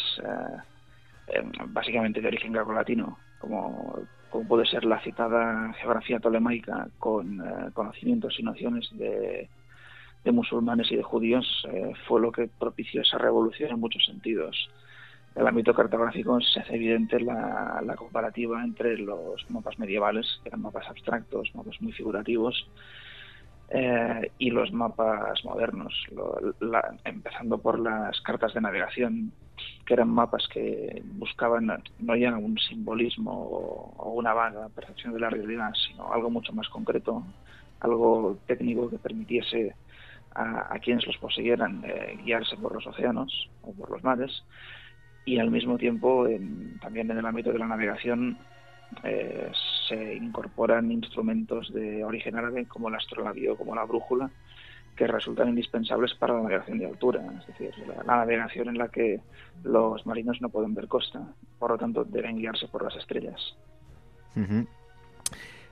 eh, 1.28 1.42
básicamente 1.68 2.20
de 2.20 2.28
origen 2.28 2.52
greco-latino, 2.52 3.18
como, 3.38 4.00
puede 4.48 4.66
ser 4.66 4.84
la 4.84 5.00
citada 5.00 5.72
geografía 5.74 6.20
tolemaica 6.20 6.88
con 6.98 7.40
eh, 7.40 7.70
conocimientos 7.72 8.38
y 8.38 8.42
nociones 8.42 8.88
de, 8.92 9.48
musulmanes 10.24 10.90
y 10.90 10.96
de 10.96 11.02
judíos, 11.02 11.66
eh, 11.72 11.92
fue 12.08 12.20
lo 12.20 12.32
que 12.32 12.48
propició 12.48 13.02
esa 13.02 13.16
revolución 13.18 13.70
en 13.70 13.80
muchos 13.80 14.04
sentidos. 14.04 14.68
En 15.34 15.42
el 15.42 15.48
ámbito 15.48 15.72
cartográfico 15.72 16.40
se 16.40 16.60
hace 16.60 16.74
evidente 16.74 17.20
la, 17.20 17.80
la 17.84 17.94
comparativa 17.94 18.64
entre 18.64 18.98
los 18.98 19.48
mapas 19.50 19.78
medievales, 19.78 20.40
que 20.42 20.48
eran 20.48 20.62
mapas 20.62 20.88
abstractos, 20.88 21.54
mapas 21.54 21.80
muy 21.80 21.92
figurativos, 21.92 22.68
eh, 23.68 24.30
y 24.38 24.50
los 24.50 24.72
mapas 24.72 25.44
modernos, 25.44 25.92
empezando 27.04 27.58
por 27.58 27.80
las 27.80 28.20
cartas 28.20 28.54
de 28.54 28.60
navegación, 28.60 29.32
que 29.84 29.94
eran 29.94 30.08
mapas 30.08 30.48
que 30.48 31.02
buscaban 31.14 31.82
no 31.98 32.16
ya 32.16 32.36
un 32.36 32.58
simbolismo 32.58 33.32
o, 33.32 34.12
una 34.12 34.32
vaga 34.32 34.68
percepción 34.68 35.12
de 35.14 35.20
la 35.20 35.30
realidad, 35.30 35.72
sino 35.74 36.12
algo 36.12 36.30
mucho 36.30 36.52
más 36.52 36.68
concreto, 36.68 37.22
algo 37.80 38.38
técnico 38.46 38.90
que 38.90 38.98
permitiese 38.98 39.74
a, 40.34 40.78
quienes 40.80 41.06
los 41.06 41.16
poseyeran 41.16 41.82
eh, 41.86 42.18
guiarse 42.22 42.56
por 42.56 42.74
los 42.74 42.86
océanos 42.86 43.48
o 43.62 43.72
por 43.72 43.90
los 43.90 44.04
mares. 44.04 44.44
Y 45.24 45.38
al 45.38 45.50
mismo 45.50 45.78
tiempo 45.78 46.26
también 46.80 47.10
en 47.10 47.18
el 47.18 47.26
ámbito 47.26 47.52
de 47.52 47.58
la 47.58 47.66
navegación 47.66 48.38
eh, 49.02 49.50
se 49.88 50.14
incorporan 50.14 50.92
instrumentos 50.92 51.72
de 51.72 52.04
origen 52.04 52.36
árabe 52.36 52.66
como 52.66 52.88
el 52.88 52.94
astrolabio, 52.94 53.56
como 53.56 53.74
la 53.74 53.84
brújula, 53.84 54.30
que 54.96 55.06
resultan 55.06 55.50
indispensables 55.50 56.14
para 56.14 56.34
la 56.34 56.42
navegación 56.42 56.78
de 56.78 56.86
altura, 56.86 57.22
es 57.38 57.46
decir, 57.46 57.72
la, 57.86 58.02
navegación 58.02 58.68
en 58.68 58.78
la 58.78 58.88
que 58.88 59.20
los 59.62 60.06
marinos 60.06 60.40
no 60.40 60.48
pueden 60.48 60.74
ver 60.74 60.88
costa, 60.88 61.22
por 61.58 61.70
lo 61.70 61.78
tanto 61.78 62.04
deben 62.04 62.38
guiarse 62.38 62.66
por 62.68 62.82
las 62.82 62.96
estrellas. 62.96 63.56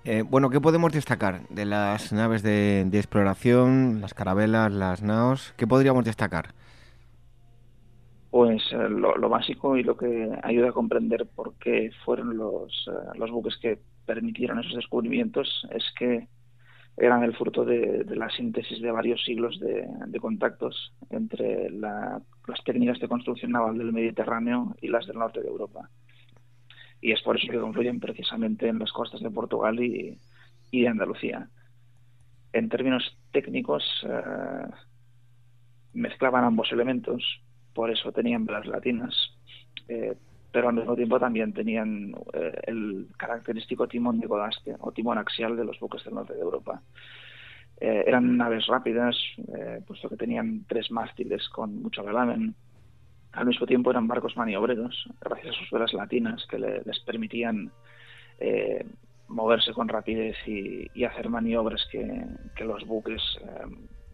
Eh, 0.04 0.22
bueno, 0.22 0.50
¿qué 0.50 0.60
podemos 0.60 0.92
destacar 0.92 1.48
de 1.48 1.64
las 1.64 2.12
naves 2.12 2.42
de 2.42 2.88
exploración, 2.92 4.00
las 4.00 4.14
carabelas, 4.14 4.72
las 4.72 5.02
naos? 5.02 5.54
¿Qué 5.56 5.66
podríamos 5.66 6.04
destacar? 6.04 6.54
pues 8.34 8.64
eh, 8.72 8.88
lo, 8.88 9.28
básico 9.28 9.76
y 9.76 9.84
lo 9.84 9.96
que 9.96 10.28
ayuda 10.42 10.70
a 10.70 10.72
comprender 10.72 11.24
por 11.36 11.54
qué 11.54 11.92
fueron 12.04 12.36
los, 12.36 12.90
eh, 12.90 13.16
los 13.16 13.30
buques 13.30 13.56
que 13.58 13.78
permitieron 14.06 14.58
esos 14.58 14.74
descubrimientos 14.74 15.64
es 15.70 15.84
que 15.96 16.26
eran 16.96 17.24
el 17.24 17.34
fruto 17.34 17.64
de, 17.64 18.04
la 18.14 18.30
síntesis 18.30 18.80
de 18.80 18.90
varios 18.90 19.24
siglos 19.24 19.58
de, 19.58 20.20
contactos 20.20 20.92
entre 21.10 21.70
las 21.70 22.22
técnicas 22.64 23.00
de 23.00 23.08
construcción 23.08 23.52
naval 23.52 23.78
del 23.78 23.92
Mediterráneo 23.92 24.76
y 24.80 24.88
las 24.88 25.06
del 25.06 25.18
norte 25.18 25.40
de 25.40 25.48
Europa. 25.48 25.90
Y 27.00 27.12
es 27.12 27.20
por 27.22 27.36
eso 27.36 27.50
que 27.50 27.58
confluyen 27.58 28.00
precisamente 28.00 28.68
en 28.68 28.78
las 28.78 28.92
costas 28.92 29.20
de 29.20 29.30
Portugal 29.30 29.78
y, 29.80 30.18
de 30.72 30.88
Andalucía. 30.88 31.48
En 32.52 32.68
términos 32.68 33.18
técnicos, 33.32 33.84
eh, 34.08 34.66
mezclaban 35.92 36.44
ambos 36.44 36.72
elementos, 36.72 37.22
por 37.74 37.90
eso 37.90 38.12
tenían 38.12 38.46
velas 38.46 38.66
latinas. 38.66 39.14
Eh, 39.88 40.16
pero 40.54 40.68
al 40.68 40.76
mismo 40.76 40.94
tiempo 40.94 41.18
también 41.18 41.52
tenían 41.52 42.14
eh, 42.32 42.52
el 42.68 43.08
característico 43.16 43.88
timón 43.88 44.20
de 44.20 44.28
Godaste 44.28 44.76
o 44.78 44.92
timón 44.92 45.18
axial 45.18 45.56
de 45.56 45.64
los 45.64 45.80
buques 45.80 46.04
del 46.04 46.14
norte 46.14 46.32
de 46.32 46.42
Europa. 46.42 46.80
Eh, 47.80 48.04
eran 48.06 48.36
naves 48.36 48.64
rápidas, 48.68 49.16
puesto 49.84 50.08
que 50.08 50.16
tenían 50.16 50.64
tres 50.68 50.92
mástiles 50.92 51.48
con 51.48 51.82
mucho 51.82 52.04
velamen. 52.04 52.54
Al 53.32 53.46
mismo 53.46 53.66
tiempo 53.66 53.90
eran 53.90 54.06
barcos 54.06 54.36
maniobreros, 54.36 55.08
gracias 55.20 55.56
a 55.56 55.58
sus 55.58 55.70
velas 55.72 55.92
latinas 55.92 56.46
que 56.48 56.60
les 56.60 57.00
permitían 57.00 57.72
moverse 59.26 59.72
con 59.72 59.88
rapidez 59.88 60.36
y, 60.46 61.04
hacer 61.04 61.28
maniobras 61.28 61.84
que, 61.90 62.64
los 62.64 62.86
buques 62.86 63.20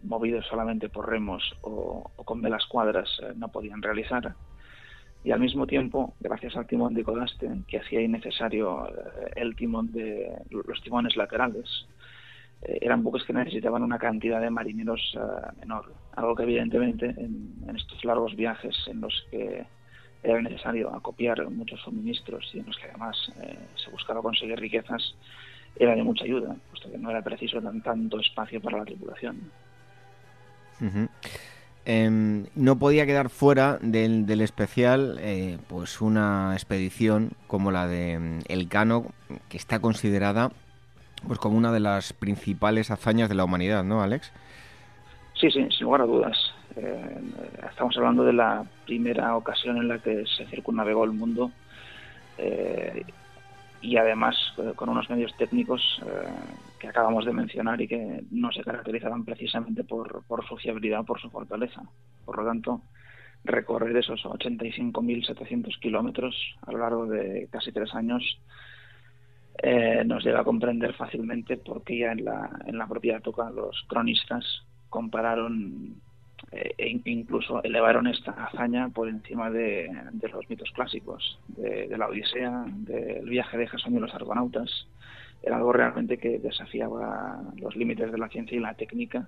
movidos 0.02 0.46
solamente 0.46 0.88
por 0.88 1.08
remos 1.08 1.42
o, 1.62 2.10
con 2.24 2.40
velas 2.40 2.64
cuadras 2.66 3.08
eh, 3.22 3.32
no 3.36 3.48
podían 3.48 3.82
realizar. 3.82 4.34
Y 5.22 5.32
al 5.32 5.40
mismo 5.40 5.66
tiempo, 5.66 6.14
gracias 6.20 6.56
al 6.56 6.66
timón 6.66 6.94
de 6.94 7.04
Codaste, 7.04 7.48
que 7.68 7.78
hacía 7.78 8.00
innecesario 8.00 8.88
eh, 8.88 9.32
el 9.36 9.54
timón 9.54 9.92
de 9.92 10.32
los 10.50 10.80
timones 10.82 11.16
laterales, 11.16 11.86
eh, 12.62 12.78
eran 12.80 13.02
buques 13.02 13.24
que 13.24 13.34
necesitaban 13.34 13.82
una 13.82 13.98
cantidad 13.98 14.40
de 14.40 14.50
marineros 14.50 15.18
menor, 15.60 15.92
algo 16.16 16.34
que 16.34 16.44
evidentemente 16.44 17.06
en, 17.06 17.54
estos 17.76 18.04
largos 18.04 18.34
viajes 18.34 18.76
en 18.88 19.00
los 19.00 19.26
que 19.30 19.66
era 20.22 20.40
necesario 20.40 20.94
acopiar 20.94 21.48
muchos 21.50 21.80
suministros 21.80 22.50
y 22.54 22.60
en 22.60 22.66
los 22.66 22.76
que 22.76 22.88
además 22.88 23.16
se 23.74 23.90
buscaba 23.90 24.20
conseguir 24.20 24.58
riquezas, 24.58 25.14
era 25.76 25.94
de 25.94 26.02
mucha 26.02 26.24
ayuda, 26.24 26.56
puesto 26.70 26.90
que 26.90 26.98
no 26.98 27.10
era 27.10 27.22
preciso 27.22 27.60
tan, 27.62 27.80
tanto 27.82 28.20
espacio 28.20 28.60
para 28.60 28.78
la 28.78 28.84
tripulación. 28.84 29.50
Em, 31.86 32.46
no 32.54 32.78
podía 32.78 33.06
quedar 33.06 33.30
fuera 33.30 33.78
del, 33.80 34.40
especial 34.42 35.16
eh, 35.20 35.58
pues 35.68 36.00
una 36.00 36.52
expedición 36.52 37.30
como 37.46 37.72
la 37.72 37.86
de 37.86 38.12
em, 38.12 38.40
El 38.48 38.68
Cano, 38.68 39.06
que 39.48 39.56
está 39.56 39.80
considerada 39.80 40.50
pues 41.26 41.38
como 41.38 41.56
una 41.56 41.72
de 41.72 41.80
las 41.80 42.12
principales 42.12 42.90
hazañas 42.90 43.28
de 43.28 43.34
la 43.34 43.44
humanidad, 43.44 43.84
¿no, 43.84 44.02
Alex? 44.02 44.32
Sí, 45.34 45.50
sí, 45.50 45.66
sin 45.70 45.84
lugar 45.84 46.02
a 46.02 46.06
dudas. 46.06 46.36
Eh, 46.76 47.20
estamos 47.68 47.96
hablando 47.96 48.24
de 48.24 48.32
la 48.32 48.64
primera 48.86 49.36
ocasión 49.36 49.76
en 49.78 49.88
la 49.88 49.98
que 49.98 50.24
se 50.26 50.46
circunnavegó 50.46 51.04
el 51.04 51.12
mundo 51.12 51.50
eh, 52.38 53.04
y 53.82 53.96
además 53.96 54.36
eh, 54.58 54.72
con 54.76 54.88
unos 54.88 55.08
medios 55.10 55.34
técnicos 55.36 56.00
eh, 56.06 56.28
que 56.80 56.88
acabamos 56.88 57.24
de 57.24 57.32
mencionar 57.32 57.80
y 57.80 57.86
que 57.86 58.24
no 58.32 58.50
se 58.50 58.64
caracterizaban 58.64 59.24
precisamente 59.24 59.84
por, 59.84 60.24
por 60.24 60.44
su 60.46 60.56
fiabilidad, 60.56 61.04
por 61.04 61.20
su 61.20 61.30
fortaleza. 61.30 61.82
Por 62.24 62.38
lo 62.38 62.44
tanto, 62.44 62.82
recorrer 63.44 63.96
esos 63.96 64.24
85.700 64.24 65.78
kilómetros 65.78 66.34
a 66.66 66.72
lo 66.72 66.78
largo 66.78 67.06
de 67.06 67.48
casi 67.52 67.70
tres 67.70 67.94
años 67.94 68.40
eh, 69.62 70.02
nos 70.04 70.24
lleva 70.24 70.40
a 70.40 70.44
comprender 70.44 70.94
fácilmente 70.94 71.58
porque 71.58 71.98
ya 71.98 72.12
en 72.12 72.24
la, 72.24 72.50
en 72.66 72.78
la 72.78 72.88
propia 72.88 73.18
época 73.18 73.50
los 73.50 73.84
cronistas 73.88 74.44
compararon 74.88 76.00
e 76.52 77.00
incluso 77.04 77.62
elevaron 77.62 78.06
esta 78.06 78.32
hazaña 78.32 78.88
por 78.88 79.08
encima 79.08 79.50
de, 79.50 79.88
los 80.32 80.48
mitos 80.48 80.70
clásicos, 80.72 81.38
de, 81.48 81.94
la 81.96 82.08
Odisea, 82.08 82.64
del 82.66 83.28
viaje 83.28 83.56
de 83.58 83.66
Jasón 83.66 83.94
y 83.94 84.00
los 84.00 84.14
argonautas. 84.14 84.88
Era 85.42 85.56
algo 85.56 85.72
realmente 85.72 86.18
que 86.18 86.38
desafiaba 86.38 87.40
los 87.56 87.74
límites 87.76 88.12
de 88.12 88.18
la 88.18 88.28
ciencia 88.28 88.56
y 88.56 88.60
la 88.60 88.74
técnica 88.74 89.26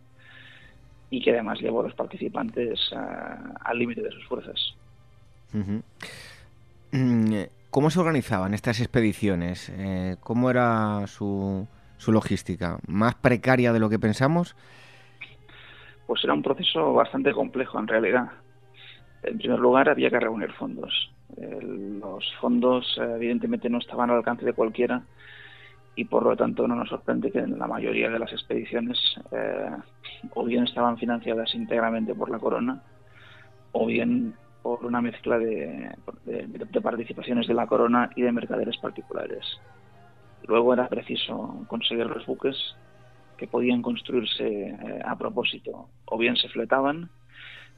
y 1.11 1.23
que 1.23 1.31
además 1.33 1.61
llevó 1.61 1.81
a 1.81 1.85
los 1.85 1.95
participantes 1.95 2.91
al 2.93 3.79
límite 3.79 4.03
de 4.03 4.11
sus 4.11 4.27
fuerzas. 4.27 4.75
Mm, 6.93 7.37
¿Cómo 7.71 7.91
se 7.91 8.01
organizaban 8.01 8.55
estas 8.55 8.81
expediciones? 8.81 9.71
Eh, 9.71 10.17
¿Cómo 10.21 10.51
era 10.51 11.07
su, 11.07 11.67
su 11.99 12.13
logística? 12.13 12.79
¿Más 12.87 13.15
precaria 13.15 13.73
de 13.73 13.81
lo 13.81 13.89
que 13.89 13.99
pensamos? 13.99 14.55
pues 16.13 16.25
era 16.25 16.35
un 16.35 16.43
proceso 16.43 16.93
bastante 16.93 17.33
complejo 17.33 17.79
en 17.79 17.89
realidad. 17.89 18.27
En 19.23 19.39
primer 19.39 19.59
lugar, 19.59 19.89
había 19.89 20.11
que 20.11 20.21
reunir 20.21 20.53
fondos. 20.53 21.11
los 21.39 22.35
fondos, 22.39 22.99
eh, 23.01 23.15
evidentemente, 23.17 23.71
no 23.71 23.79
estaban 23.79 24.11
al 24.11 24.19
alcance 24.19 24.45
de 24.45 24.53
cualquiera 24.53 25.01
y, 25.95 26.05
por 26.05 26.25
lo 26.25 26.37
tanto, 26.37 26.67
no 26.67 26.75
nos 26.75 26.89
sorprende 26.89 27.31
que 27.31 27.41
en 27.41 27.59
la 27.59 27.67
mayoría 27.67 28.09
de 28.09 28.19
las 28.19 28.33
expediciones 28.33 28.99
eh, 29.31 29.71
o 30.35 30.45
bien 30.45 30.65
estaban 30.65 30.97
financiadas 30.99 31.55
íntegramente 31.55 32.15
por 32.15 32.31
la 32.31 32.39
corona 32.39 32.83
o 33.73 33.87
bien 33.87 34.35
por 34.63 34.85
una 34.87 35.01
mezcla 35.01 35.39
de, 35.39 35.91
participaciones 36.83 37.49
de 37.49 37.55
la 37.55 37.67
corona 37.67 38.11
y 38.15 38.23
de 38.23 38.33
mercaderes 38.33 38.77
particulares. 38.79 39.45
Luego 40.47 40.73
era 40.73 40.89
preciso 40.89 41.65
conseguir 41.69 42.07
los 42.07 42.25
buques 42.27 42.57
que 43.37 43.49
podían 43.49 43.83
construirse 43.83 44.47
eh, 44.47 45.03
a 45.05 45.17
propósito. 45.17 45.89
O 46.05 46.17
bien 46.17 46.37
se 46.37 46.49
fletaban, 46.49 47.11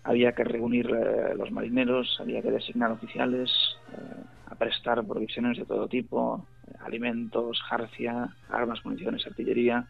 había 0.03 0.33
que 0.33 0.45
reunir 0.45 0.91
eh, 0.91 1.35
los 1.37 1.51
marineros, 1.51 2.19
había 2.21 2.43
que 2.43 2.51
designar 2.51 2.91
oficiales, 2.91 3.51
eh, 3.93 4.23
a 4.47 4.55
prestar 4.55 5.03
provisiones 5.05 5.57
de 5.57 5.65
todo 5.65 5.89
tipo, 5.89 6.47
alimentos, 6.85 7.61
jarcia, 7.63 8.29
armas, 8.49 8.85
municiones, 8.85 9.27
artillería, 9.27 9.87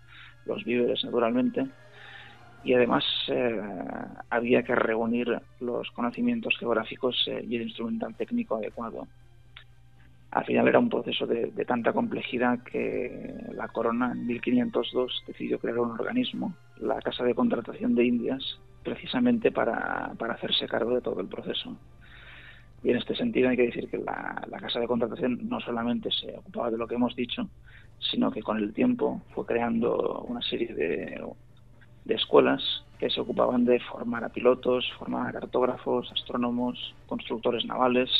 los 0.47 0.65
víveres 0.65 1.05
naturalmente. 1.05 1.67
Y 2.65 2.73
además 2.73 3.05
había 4.31 4.63
que 4.63 4.75
reunir 4.75 5.39
los 5.61 5.91
conocimientos 5.91 6.57
geográficos 6.59 7.15
y 7.27 7.57
el 7.57 7.63
instrumental 7.63 8.15
técnico 8.15 8.57
adecuado 8.57 9.07
al 10.35 10.45
final 10.45 10.67
era 10.67 10.81
un 10.81 10.89
proceso 10.89 11.27
de, 11.27 11.47
tanta 11.65 11.93
complejidad 11.93 12.59
que 12.65 13.35
la 13.53 13.69
corona 13.69 14.11
en 14.13 14.27
1502 14.27 15.23
decidió 15.29 15.61
crear 15.61 15.79
un 15.79 15.93
organismo, 15.93 16.57
la 16.79 17.01
Casa 17.01 17.23
de 17.23 17.37
Contratación 17.37 17.95
de 17.95 18.05
Indias, 18.05 18.59
precisamente 18.83 19.53
para, 19.53 20.13
hacerse 20.31 20.67
cargo 20.67 20.93
de 20.93 21.03
todo 21.03 21.21
el 21.21 21.29
proceso. 21.29 21.77
Y 22.85 22.91
en 22.91 22.99
este 22.99 23.17
sentido 23.17 23.49
hay 23.49 23.57
que 23.57 23.67
decir 23.67 23.89
que 23.89 23.99
la, 23.99 24.47
casa 24.61 24.79
de 24.79 24.87
contratación 24.87 25.49
no 25.49 25.59
solamente 25.61 26.11
se 26.13 26.37
ocupaba 26.37 26.71
de 26.71 26.79
lo 26.79 26.87
que 26.87 26.95
hemos 26.95 27.17
dicho, 27.17 27.49
sino 27.99 28.31
que 28.31 28.43
con 28.43 28.59
el 28.59 28.73
tiempo 28.73 29.23
fue 29.35 29.47
creando 29.47 30.23
una 30.29 30.43
serie 30.43 30.73
de, 30.75 31.21
de 32.05 32.15
escuelas 32.15 32.63
que 32.99 33.11
se 33.11 33.21
ocupaban 33.21 33.65
de 33.65 33.81
formar 33.81 34.23
a 34.25 34.29
pilotos, 34.29 34.85
formar 34.99 35.29
a 35.29 35.41
cartógrafos, 35.41 36.13
astrónomos, 36.13 36.95
constructores 37.07 37.65
navales 37.65 38.11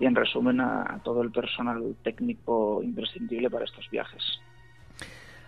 y 0.00 0.06
en 0.06 0.14
resumen 0.14 0.60
a, 0.60 1.00
todo 1.04 1.22
el 1.22 1.30
personal 1.30 1.96
técnico 2.02 2.82
imprescindible 2.82 3.50
para 3.50 3.64
estos 3.64 3.88
viajes. 3.90 4.22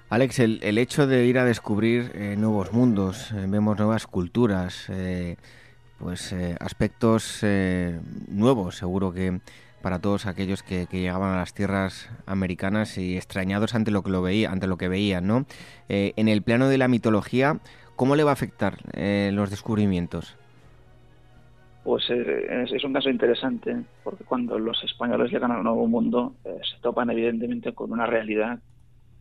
Alex, 0.08 0.40
el, 0.40 0.78
hecho 0.78 1.06
de 1.06 1.26
ir 1.26 1.38
a 1.38 1.44
descubrir 1.44 2.10
eh, 2.14 2.34
nuevos 2.36 2.72
mundos, 2.72 3.30
eh, 3.30 3.46
vemos 3.46 3.78
nuevas 3.78 4.08
culturas, 4.08 4.88
eh, 4.90 5.36
pues 6.00 6.34
aspectos 6.58 7.44
nuevos, 8.28 8.76
seguro 8.76 9.12
que 9.12 9.40
para 9.82 10.00
todos 10.00 10.26
aquellos 10.26 10.62
que, 10.62 10.86
llegaban 10.90 11.34
a 11.34 11.36
las 11.36 11.54
tierras 11.54 12.10
americanas 12.26 12.98
y 12.98 13.16
extrañados 13.16 13.74
ante 13.74 13.90
lo 13.90 14.02
que 14.02 14.10
lo 14.10 14.22
veía, 14.22 14.50
ante 14.50 14.66
lo 14.66 14.76
que 14.76 14.88
veían, 14.88 15.26
¿no? 15.26 15.46
en 15.88 16.28
el 16.28 16.42
plano 16.42 16.68
de 16.68 16.78
la 16.78 16.88
mitología, 16.88 17.60
¿cómo 17.96 18.16
le 18.16 18.24
va 18.24 18.30
a 18.30 18.34
afectar 18.34 18.78
los 18.94 19.50
descubrimientos? 19.50 20.36
Pues 21.84 22.04
es, 22.10 22.84
un 22.84 22.92
caso 22.92 23.08
interesante, 23.08 23.74
porque 24.04 24.24
cuando 24.24 24.58
los 24.58 24.82
españoles 24.84 25.30
llegan 25.30 25.50
al 25.50 25.62
Nuevo 25.62 25.86
Mundo, 25.86 26.34
se 26.44 26.80
topan 26.82 27.10
evidentemente 27.10 27.72
con 27.72 27.92
una 27.92 28.06
realidad 28.06 28.60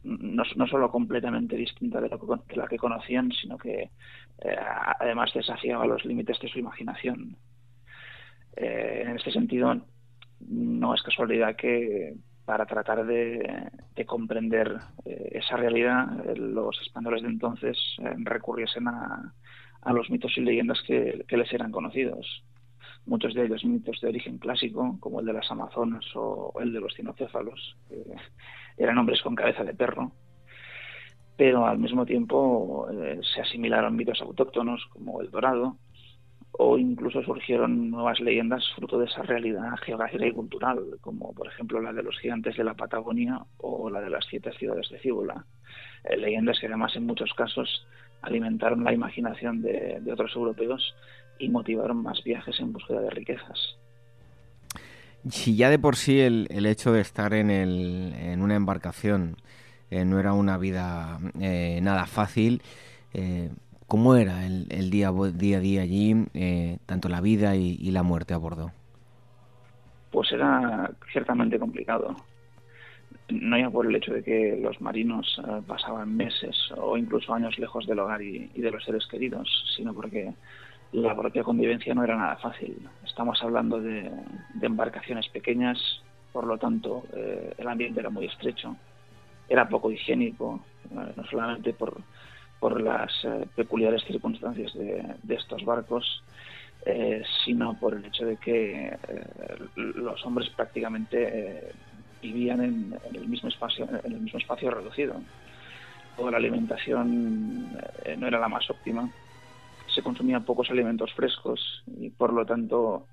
no, 0.04 0.44
no 0.56 0.68
solo 0.68 0.92
completamente 0.92 1.56
distinta 1.56 2.00
de, 2.00 2.10
la 2.56 2.68
que 2.68 2.78
conocían, 2.78 3.32
sino 3.32 3.58
que 3.58 3.90
eh, 4.42 4.56
además 5.00 5.32
desafiaba 5.34 5.86
los 5.86 6.06
límites 6.06 6.40
de 6.40 6.48
su 6.48 6.60
imaginación. 6.60 7.36
Eh, 8.56 9.04
en 9.06 9.16
este 9.16 9.32
sentido, 9.32 9.82
no 10.40 10.94
es 10.94 11.02
casualidad 11.02 11.56
que 11.56 12.16
para 12.46 12.66
tratar 12.66 13.06
de, 13.06 13.70
comprender 14.08 14.78
eh, 15.06 15.30
esa 15.34 15.58
realidad, 15.58 16.08
los 16.36 16.80
españoles 16.82 17.22
de 17.22 17.28
entonces 17.28 17.78
recurriesen 18.18 18.88
a, 18.88 19.34
los 19.94 20.10
mitos 20.10 20.38
y 20.38 20.42
leyendas 20.42 20.82
que, 20.88 21.26
les 21.30 21.54
eran 21.54 21.72
conocidos 21.72 22.44
muchos 23.06 23.34
de 23.34 23.46
ellos 23.46 23.66
mitos 23.66 24.00
de 24.02 24.10
origen 24.10 24.38
clásico, 24.38 24.98
como 25.00 25.20
el 25.20 25.26
de 25.26 25.34
las 25.34 25.50
Amazonas 25.52 26.06
o 26.16 26.54
el 26.62 26.74
de 26.74 26.80
los 26.80 26.94
cinocéfalos, 26.96 27.78
eran 28.78 28.98
hombres 28.98 29.22
con 29.22 29.36
cabeza 29.36 29.64
de 29.64 29.74
perro, 29.74 30.12
pero 31.40 31.66
al 31.66 31.80
mismo 31.80 32.06
tiempo 32.06 32.88
eh, 32.92 33.20
se 33.34 33.42
asimilaron 33.42 33.96
mitos 33.96 34.22
autóctonos 34.22 34.86
como 34.92 35.22
el 35.22 35.32
dorado, 35.32 35.78
o 36.52 36.78
incluso 36.78 37.24
surgieron 37.24 37.90
nuevas 37.90 38.20
leyendas 38.20 38.66
fruto 38.76 39.00
de 39.00 39.06
esa 39.06 39.22
realidad 39.22 39.72
geográfica 39.86 40.26
y 40.26 40.34
cultural, 40.34 40.80
como 41.00 41.34
por 41.34 41.48
ejemplo 41.48 41.80
la 41.80 41.94
de 41.94 42.04
los 42.04 42.20
gigantes 42.20 42.58
de 42.58 42.66
la 42.66 42.74
Patagonia 42.74 43.40
o 43.58 43.90
la 43.90 44.02
de 44.02 44.10
las 44.10 44.26
siete 44.26 44.52
ciudades 44.52 44.90
de 44.90 45.00
Cíbola. 45.00 45.46
Eh, 46.04 46.18
leyendas 46.18 46.60
que 46.60 46.68
además 46.68 46.96
en 46.98 47.06
muchos 47.06 47.34
casos 47.34 47.88
alimentaron 48.22 48.84
la 48.84 48.92
imaginación 48.92 49.62
de 49.62 50.12
otros 50.12 50.36
europeos 50.36 50.94
y 51.40 51.50
motivaron 51.50 52.04
más 52.04 52.24
viajes 52.24 52.60
en 52.60 52.74
búsqueda 52.74 53.02
de 53.02 53.10
riquezas 53.10 53.80
si 55.30 55.56
ya 55.56 55.70
de 55.70 55.80
por 55.80 55.96
sí 55.96 56.20
el, 56.20 56.48
el 56.50 56.66
hecho 56.66 56.94
de 56.94 57.02
estar 57.02 57.34
en, 57.34 57.50
el, 57.50 58.14
en 58.18 58.42
una 58.42 58.56
embarcación 58.56 59.36
eh, 59.92 60.06
no 60.06 60.20
era 60.20 60.34
una 60.34 60.58
vida 60.58 61.20
eh, 61.40 61.80
nada 61.82 62.06
fácil, 62.06 62.62
eh, 63.14 63.50
¿cómo 63.88 64.16
era 64.16 64.46
el, 64.46 64.68
el, 64.70 64.90
día, 64.92 65.12
día 65.34 65.58
a 65.58 65.60
día 65.60 65.82
allí, 65.82 66.26
tanto 66.86 67.10
la 67.10 67.22
vida 67.22 67.56
y, 67.56 67.90
la 67.92 68.04
muerte 68.04 68.34
a 68.34 68.38
bordo? 68.38 68.72
Pues 70.12 70.32
era 70.32 70.92
ciertamente 71.12 71.58
complicado. 71.58 72.16
No 73.30 73.58
ya 73.58 73.70
por 73.70 73.86
el 73.86 73.96
hecho 73.96 74.14
de 74.14 74.24
que 74.24 74.60
los 74.62 74.80
marinos 74.82 75.40
pasaban 75.68 76.16
meses 76.16 76.56
o 76.78 76.98
incluso 76.98 77.34
años 77.34 77.58
lejos 77.60 77.86
del 77.88 78.00
hogar 78.00 78.22
y, 78.22 78.50
y 78.54 78.62
de 78.62 78.72
los 78.72 78.84
seres 78.84 79.08
queridos, 79.08 79.48
sino 79.76 79.94
porque 79.94 80.34
la 80.92 81.16
propia 81.16 81.44
convivencia 81.44 81.94
no 81.94 82.04
era 82.04 82.16
nada 82.16 82.36
fácil. 82.38 82.88
Estamos 83.06 83.42
hablando 83.44 83.80
de, 83.80 84.10
embarcaciones 84.62 85.28
pequeñas, 85.30 85.78
por 86.32 86.46
lo 86.46 86.58
tanto 86.58 87.04
eh, 87.14 87.54
el 87.58 87.68
ambiente 87.68 88.00
era 88.00 88.10
muy 88.10 88.26
estrecho, 88.26 88.76
era 89.48 89.70
poco 89.70 89.92
higiénico, 89.92 90.62
eh, 90.92 91.14
no 91.16 91.24
solamente 91.26 91.74
por, 91.74 92.02
por 92.60 92.82
las 92.82 93.12
eh, 93.24 93.46
peculiares 93.56 94.04
circunstancias 94.04 94.74
de, 94.74 95.36
estos 95.36 95.64
barcos, 95.64 96.24
sino 97.44 97.78
por 97.78 97.94
el 97.94 98.06
hecho 98.06 98.26
de 98.26 98.38
que 98.38 98.98
los 99.76 100.26
hombres 100.26 100.50
prácticamente 100.50 101.74
vivían 102.22 102.62
en, 102.62 103.00
el 103.14 103.28
mismo 103.28 103.50
espacio, 103.50 103.88
en 104.04 104.14
el 104.14 104.22
mismo 104.22 104.40
espacio 104.40 104.72
reducido. 104.72 105.22
Toda 106.16 106.32
la 106.32 106.38
alimentación 106.38 107.74
no 108.18 108.28
era 108.28 108.40
la 108.40 108.48
más 108.48 108.68
óptima 108.70 109.12
se 110.00 110.04
consumían 110.04 110.46
pocos 110.46 110.70
alimentos 110.72 111.14
frescos 111.14 111.84
y 112.00 112.10
por 112.10 112.32
lo 112.32 112.46
tanto 112.46 113.08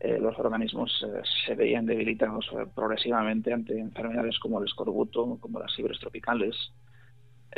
eh, 0.00 0.18
los 0.18 0.36
organismos 0.36 0.90
eh, 1.06 1.22
se 1.46 1.54
veían 1.54 1.86
debilitados 1.86 2.50
eh, 2.52 2.66
progresivamente 2.74 3.52
ante 3.52 3.78
enfermedades 3.78 4.40
como 4.40 4.58
el 4.58 4.66
escorbuto, 4.66 5.38
como 5.40 5.60
las 5.60 5.72
fibras 5.76 6.00
tropicales. 6.00 6.56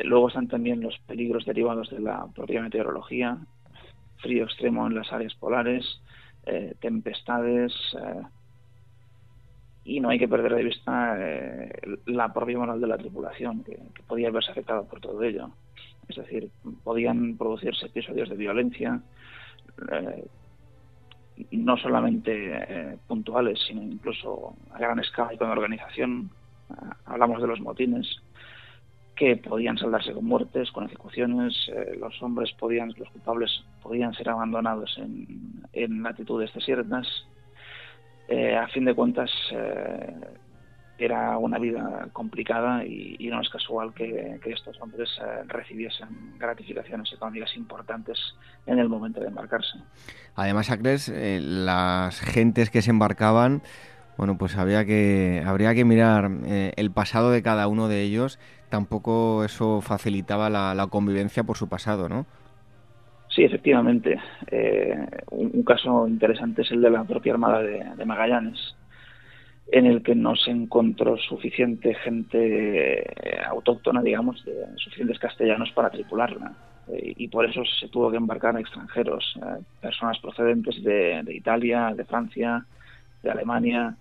luego 0.05 0.29
están 0.29 0.47
también 0.47 0.83
los 0.83 0.99
peligros 1.07 1.47
derivados 1.47 1.89
de 1.89 2.01
la 2.01 2.27
propia 2.35 2.61
meteorología, 2.61 3.39
frío 4.19 4.45
extremo 4.45 4.87
en 4.87 4.95
las 4.95 5.11
áreas 5.11 5.35
polares, 5.35 6.03
tempestades, 6.81 7.73
y 9.85 10.01
no 10.01 10.11
hay 10.11 10.19
que 10.19 10.29
perder 10.29 10.55
de 10.55 10.65
vista 10.65 11.17
la 12.05 12.33
propia 12.33 12.59
moral 12.59 12.81
de 12.81 12.87
la 12.87 12.99
tripulación, 12.99 13.65
que, 13.65 13.79
que 13.95 14.03
podía 14.07 14.31
verse 14.31 14.53
afectada 14.53 14.83
por 14.83 15.01
todo 15.01 15.23
ello. 15.23 15.51
Es 16.09 16.17
decir, 16.17 16.51
podían 16.85 17.37
producirse 17.37 17.87
episodios 17.87 18.29
de 18.29 18.37
violencia, 18.37 19.01
eh, 19.93 20.25
no 21.53 21.77
solamente 21.77 22.53
eh, 22.53 22.97
puntuales, 23.07 23.61
sino 23.67 23.83
incluso 23.83 24.55
a 24.73 24.79
gran 24.79 24.99
escala 24.99 25.35
y 25.35 25.39
con 25.39 25.51
organización. 25.51 26.31
Ah, 26.71 26.97
hablamos 27.07 27.43
de 27.43 27.49
los 27.49 27.61
motines 27.61 28.23
que 29.15 29.37
podían 29.37 29.79
saldarse 29.79 30.13
con 30.13 30.25
muertes, 30.25 30.71
con 30.71 30.85
ejecuciones. 30.85 31.55
Eh, 31.69 31.97
los 31.99 32.23
hombres 32.23 32.53
podían, 32.53 32.93
los 32.97 33.11
culpables 33.11 33.65
podían 33.83 34.15
ser 34.15 34.31
abandonados 34.31 34.97
en, 34.99 35.63
en 35.73 36.03
latitudes 36.03 36.53
desiertas. 36.55 37.07
a 38.29 38.67
fin 38.69 38.85
de 38.85 38.95
cuentas, 38.95 39.31
era 40.99 41.37
una 41.39 41.59
vida 41.59 42.09
complicada 42.13 42.85
y, 42.85 43.29
no 43.31 43.41
es 43.41 43.49
casual 43.51 43.93
que, 43.93 44.41
estos 44.45 44.81
hombres 44.81 45.11
eh, 45.21 45.43
recibiesen 45.47 46.09
gratificaciones 46.39 47.13
económicas 47.13 47.55
importantes 47.57 48.19
en 48.67 48.79
el 48.79 48.89
momento 48.89 49.21
de 49.21 49.27
embarcarse. 49.27 49.79
Además, 50.35 50.71
Acres, 50.71 51.09
eh, 51.09 51.41
las 51.43 52.21
gentes 52.21 52.71
que 52.71 52.83
se 52.83 52.91
embarcaban, 52.91 53.63
bueno, 54.17 54.39
pues 54.39 54.57
había 54.57 54.85
que, 54.85 55.43
habría 55.45 55.75
que 55.75 55.85
mirar 55.85 56.31
eh, 56.47 56.73
el 56.77 56.91
pasado 56.91 57.31
de 57.31 57.43
cada 57.43 57.69
uno 57.69 57.89
de 57.89 58.03
ellos. 58.03 58.39
Tampoco 58.71 59.45
eso 59.45 59.81
facilitaba 59.81 60.49
la, 60.49 60.87
convivencia 60.91 61.45
por 61.45 61.57
su 61.57 61.69
pasado, 61.69 62.09
¿no? 62.09 62.27
Sí, 63.29 63.45
efectivamente. 63.45 64.19
Un, 65.31 65.63
caso 65.63 66.09
interesante 66.09 66.63
es 66.63 66.71
el 66.71 66.81
de 66.81 66.91
la 66.91 67.05
propia 67.05 67.35
Armada 67.35 67.61
de 67.61 68.05
Magallanes 68.07 68.77
en 69.69 69.87
el 69.87 70.03
que 70.03 70.15
no 70.15 70.37
se 70.37 70.51
encontró 70.51 71.17
suficiente 71.19 71.95
gente 71.95 73.01
eh, 73.01 73.41
autóctona, 73.49 74.01
digamos, 74.01 74.45
de 74.45 74.55
suficientes 74.77 75.19
castellanos 75.19 75.73
para 75.73 75.91
tripularla. 75.91 76.53
Eh, 76.89 77.15
y 77.17 77.29
por 77.29 77.45
eso 77.45 77.63
se 77.65 77.89
tuvo 77.89 78.11
que 78.11 78.17
embarcar 78.17 78.59
extranjeros, 78.59 79.37
eh, 79.37 79.63
personas 79.81 80.19
procedentes 80.21 80.83
de, 80.85 81.25
Italia, 81.31 81.93
de 81.97 82.05
Francia, 82.05 82.65
de 83.23 83.31
Alemania, 83.31 83.97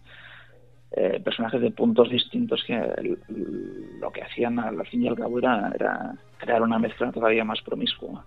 personajes 1.25 1.59
de 1.59 1.71
puntos 1.71 2.09
distintos 2.09 2.63
que 2.65 2.79
lo 3.99 4.11
que 4.13 4.21
hacían 4.21 4.57
al 4.59 4.87
fin 4.87 5.03
y 5.03 5.09
al 5.09 5.17
cabo 5.17 5.39
era 5.39 6.15
crear 6.37 6.61
una 6.61 6.79
mezcla 6.79 7.11
todavía 7.11 7.43
más 7.43 7.61
promiscua. 7.63 8.23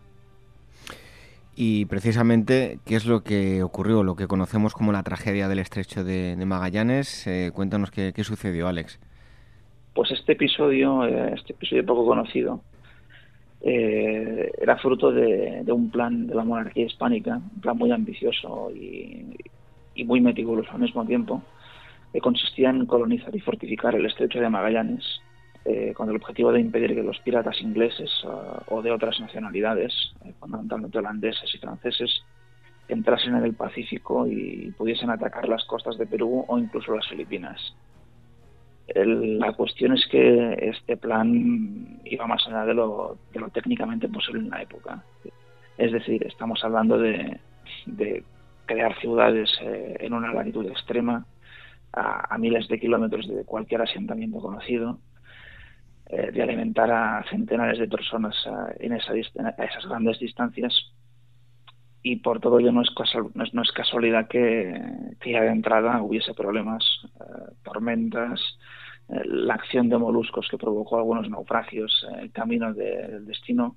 Y 1.61 1.87
precisamente, 1.87 2.79
¿qué 2.87 2.95
es 2.95 3.05
lo 3.05 3.25
que 3.25 3.65
ocurrió, 3.65 4.05
lo 4.05 4.15
que 4.15 4.29
conocemos 4.29 4.75
como 4.75 4.93
la 4.93 5.03
tragedia 5.03 5.49
del 5.49 5.59
estrecho 5.59 6.05
de, 6.05 6.37
Magallanes? 6.47 7.27
Eh, 7.27 7.51
cuéntanos 7.53 7.91
qué, 7.91 8.13
sucedió, 8.23 8.69
Alex. 8.69 9.01
Pues 9.93 10.13
este 10.13 10.35
episodio, 10.35 11.05
eh, 11.05 11.35
este 11.35 11.55
episodio 11.55 11.85
poco 11.85 12.07
conocido, 12.07 12.61
eh, 13.61 14.53
era 14.63 14.77
fruto 14.77 15.11
de, 15.11 15.65
un 15.67 15.91
plan 15.91 16.29
de 16.29 16.37
la 16.37 16.45
monarquía 16.45 16.87
hispánica, 16.87 17.41
un 17.57 17.61
plan 17.61 17.77
muy 17.77 17.91
ambicioso 17.91 18.71
y, 18.73 19.37
y 19.97 20.05
muy 20.05 20.21
meticuloso 20.21 20.71
al 20.71 20.83
mismo 20.83 21.05
tiempo, 21.05 21.43
que 22.13 22.21
consistía 22.21 22.71
en 22.71 22.87
colonizar 22.87 23.35
y 23.35 23.41
fortificar 23.41 23.97
el 23.97 24.07
estrecho 24.07 24.39
de 24.39 24.49
Magallanes 24.49 25.21
eh, 25.65 25.93
con 25.95 26.09
el 26.09 26.17
objetivo 26.17 26.53
de 26.53 26.61
impedir 26.61 26.95
que 26.95 27.03
los 27.03 27.19
piratas 27.21 27.61
ingleses 27.61 28.11
o 28.69 28.81
de 28.83 28.91
otras 28.91 29.21
nacionalidades, 29.21 29.93
eh, 30.25 30.33
fundamentalmente 30.39 30.99
holandeses 30.99 31.55
y 31.55 31.59
franceses, 31.59 32.23
entrasen 32.89 33.37
en 33.37 33.45
el 33.45 33.55
Pacífico 33.55 34.27
y 34.27 34.73
pudiesen 34.79 35.11
atacar 35.11 35.49
las 35.49 35.65
costas 35.65 35.99
de 35.99 36.07
Perú 36.07 36.45
o 36.49 36.59
incluso 36.59 36.95
las 36.95 37.07
Filipinas. 37.07 37.75
la 38.95 39.53
cuestión 39.53 39.93
es 39.93 40.07
que 40.11 40.55
este 40.63 40.97
plan 40.97 42.01
iba 42.05 42.27
más 42.27 42.47
allá 42.47 42.65
de 42.65 42.73
lo, 42.73 43.19
técnicamente 43.53 44.09
posible 44.09 44.41
en 44.41 44.51
la 44.51 44.63
época. 44.63 45.05
Es 45.77 45.93
decir, 45.93 46.27
estamos 46.27 46.65
hablando 46.65 46.99
de, 46.99 47.39
crear 48.65 48.99
ciudades 49.01 49.51
eh, 49.63 49.97
en 50.01 50.13
una 50.15 50.33
latitud 50.33 50.67
extrema, 50.67 51.27
a, 51.93 52.37
miles 52.39 52.69
de 52.69 52.79
kilómetros 52.79 53.27
de 53.29 53.45
cualquier 53.45 53.83
asentamiento 53.83 54.41
conocido, 54.41 54.99
eh, 56.09 56.31
de 56.33 56.43
alimentar 56.43 56.91
a 56.91 57.25
centenares 57.31 57.79
de 57.79 57.89
personas 57.89 58.35
en 58.81 58.93
esa, 58.93 59.13
a 59.13 59.65
esas 59.65 59.87
grandes 59.87 60.19
distancias 60.19 60.93
y 62.03 62.17
por 62.17 62.41
todo 62.41 62.59
ello 62.59 62.73
no 62.73 62.83
es, 62.83 63.73
casualidad 63.73 64.29
que, 64.29 64.81
ya 65.25 65.43
de 65.43 65.49
entrada 65.49 66.01
hubiese 66.03 66.33
problemas, 66.35 66.85
eh, 67.21 67.53
tormentas, 67.63 68.41
eh, 69.09 69.23
la 69.27 69.55
acción 69.55 69.89
de 69.89 69.99
moluscos 69.99 70.49
que 70.49 70.59
provocó 70.59 70.97
algunos 70.97 71.29
naufragios, 71.29 72.07
el 72.19 72.27
eh, 72.27 72.31
camino 72.31 72.73
del 72.73 73.27
destino. 73.27 73.77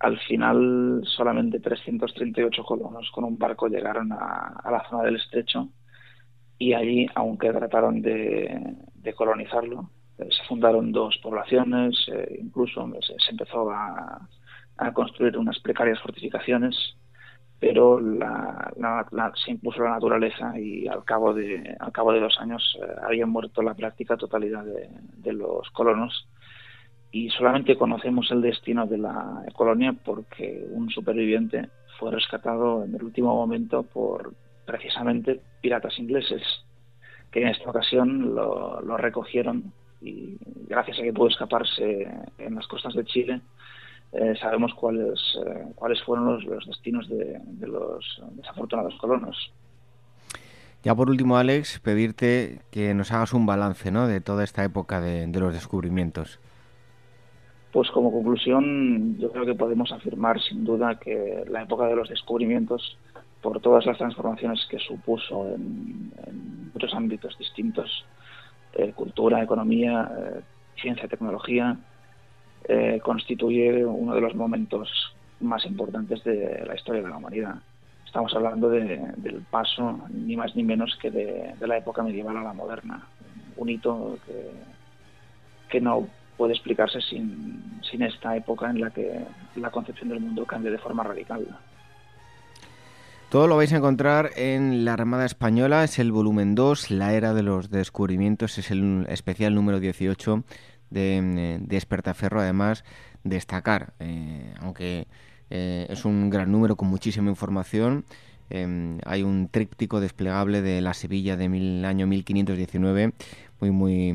Al 0.00 0.18
final 0.20 1.02
solamente 1.04 1.58
338 1.60 2.62
colonos 2.64 3.10
con 3.10 3.24
un 3.24 3.38
barco 3.38 3.66
llegaron 3.66 4.12
a, 4.12 4.70
la 4.70 4.86
zona 4.88 5.04
del 5.04 5.16
estrecho 5.16 5.68
y 6.58 6.74
allí, 6.74 7.06
aunque 7.14 7.52
trataron 7.52 8.02
de, 8.02 8.76
colonizarlo, 9.14 9.90
se 10.18 10.44
fundaron 10.48 10.92
dos 10.92 11.18
poblaciones, 11.22 11.94
incluso 12.38 12.88
se, 13.00 13.30
empezó 13.30 13.70
a, 13.70 14.28
construir 14.92 15.38
unas 15.38 15.58
precarias 15.60 16.00
fortificaciones 16.00 16.96
pero 17.58 18.00
la, 18.00 18.72
se 19.42 19.50
impuso 19.50 19.82
la 19.82 19.90
naturaleza 19.90 20.58
y 20.58 20.86
al 20.88 21.04
cabo 21.04 21.32
de, 21.32 21.74
al 21.80 21.92
cabo 21.92 22.12
de 22.12 22.20
dos 22.20 22.38
años 22.38 22.76
eh, 22.80 22.86
habían 23.02 23.30
muerto 23.30 23.62
la 23.62 23.74
práctica 23.74 24.16
totalidad 24.16 24.64
de, 24.64 25.32
los 25.32 25.68
colonos. 25.70 26.28
Y 27.10 27.30
solamente 27.30 27.76
conocemos 27.76 28.30
el 28.30 28.42
destino 28.42 28.86
de 28.86 28.98
la 28.98 29.42
colonia 29.54 29.94
porque 30.04 30.66
un 30.70 30.90
superviviente 30.90 31.70
fue 31.98 32.10
rescatado 32.10 32.84
en 32.84 32.94
el 32.94 33.02
último 33.02 33.34
momento 33.34 33.84
por 33.84 34.34
precisamente 34.66 35.40
piratas 35.62 35.98
ingleses 35.98 36.42
que 37.30 37.40
en 37.42 37.48
esta 37.48 37.70
ocasión 37.70 38.34
lo 38.34 38.96
recogieron 38.96 39.72
y 40.00 40.36
gracias 40.68 40.98
a 40.98 41.02
que 41.02 41.12
pudo 41.12 41.28
escaparse 41.28 42.08
en 42.38 42.54
las 42.54 42.66
costas 42.66 42.94
de 42.94 43.04
Chile 43.04 43.40
eh, 44.12 44.34
sabemos 44.40 44.72
cuáles, 44.74 45.20
eh, 45.46 45.66
cuáles 45.74 46.02
fueron 46.02 46.26
los, 46.26 46.66
destinos 46.66 47.08
de, 47.08 47.40
los 47.60 48.22
desafortunados 48.32 48.94
colonos. 48.96 49.52
Ya 50.82 50.94
por 50.94 51.10
último, 51.10 51.36
Alex, 51.36 51.80
pedirte 51.80 52.60
que 52.70 52.94
nos 52.94 53.12
hagas 53.12 53.34
un 53.34 53.44
balance 53.44 53.90
¿no? 53.90 54.06
de 54.06 54.20
toda 54.20 54.44
esta 54.44 54.64
época 54.64 55.00
de, 55.00 55.26
los 55.26 55.52
descubrimientos. 55.52 56.38
Pues 57.72 57.90
como 57.90 58.12
conclusión, 58.12 59.18
yo 59.18 59.30
creo 59.32 59.44
que 59.44 59.54
podemos 59.54 59.92
afirmar 59.92 60.40
sin 60.40 60.64
duda 60.64 60.98
que 60.98 61.44
la 61.50 61.62
época 61.62 61.86
de 61.86 61.96
los 61.96 62.08
descubrimientos, 62.08 62.96
por 63.42 63.60
todas 63.60 63.84
las 63.84 63.98
transformaciones 63.98 64.64
que 64.70 64.78
supuso 64.78 65.46
en, 65.48 66.12
muchos 66.72 66.94
ámbitos 66.94 67.36
distintos, 67.38 68.06
eh, 68.76 68.92
cultura, 68.92 69.42
economía, 69.42 70.10
ciencia, 70.80 71.08
tecnología, 71.08 71.76
eh, 72.68 73.00
constituye 73.02 73.84
uno 73.84 74.14
de 74.14 74.20
los 74.20 74.34
momentos 74.34 74.90
más 75.40 75.64
importantes 75.66 76.22
de 76.24 76.64
la 76.66 76.74
historia 76.74 77.02
de 77.02 77.08
la 77.08 77.16
humanidad. 77.16 77.56
Estamos 78.04 78.34
hablando 78.34 78.70
del 78.70 79.44
paso, 79.50 80.00
ni 80.10 80.36
más 80.36 80.56
ni 80.56 80.64
menos 80.64 80.96
que 81.00 81.10
de, 81.10 81.54
la 81.60 81.76
época 81.76 82.02
medieval 82.02 82.36
a 82.36 82.42
la 82.42 82.52
moderna. 82.52 83.06
Un 83.56 83.68
hito 83.68 84.18
que, 85.68 85.80
no 85.80 86.08
puede 86.38 86.54
explicarse 86.54 87.02
sin 87.02 88.02
esta 88.02 88.34
época 88.34 88.70
en 88.70 88.80
la 88.80 88.90
que 88.90 89.20
la 89.56 89.70
concepción 89.70 90.08
del 90.08 90.20
mundo 90.20 90.46
cambia 90.46 90.70
de 90.70 90.78
forma 90.78 91.02
radical. 91.02 91.46
Todo 93.28 93.48
lo 93.48 93.56
vais 93.56 93.72
a 93.72 93.78
encontrar 93.78 94.30
en 94.36 94.84
la 94.84 94.92
Armada 94.92 95.26
Española, 95.26 95.82
es 95.82 95.98
el 95.98 96.12
volumen 96.12 96.54
2, 96.54 96.92
la 96.92 97.12
era 97.12 97.34
de 97.34 97.42
los 97.42 97.70
descubrimientos, 97.70 98.56
es 98.56 98.70
el 98.70 99.04
especial 99.08 99.52
número 99.52 99.80
18 99.80 100.44
de, 100.90 101.16
eh, 101.18 101.58
de 101.60 101.76
Espertaferro. 101.76 102.40
Además, 102.40 102.84
destacar, 103.24 103.94
eh, 103.98 104.54
aunque 104.60 105.08
eh, 105.50 105.86
es 105.90 106.04
un 106.04 106.30
gran 106.30 106.52
número 106.52 106.76
con 106.76 106.86
muchísima 106.86 107.28
información, 107.28 108.04
hay 108.48 109.24
un 109.24 109.48
tríptico 109.50 109.98
desplegable 109.98 110.62
de 110.62 110.80
la 110.80 110.94
Sevilla 110.94 111.36
del 111.36 111.84
año 111.84 112.06
1519, 112.06 113.12
muy, 113.60 113.70
muy, 113.72 114.12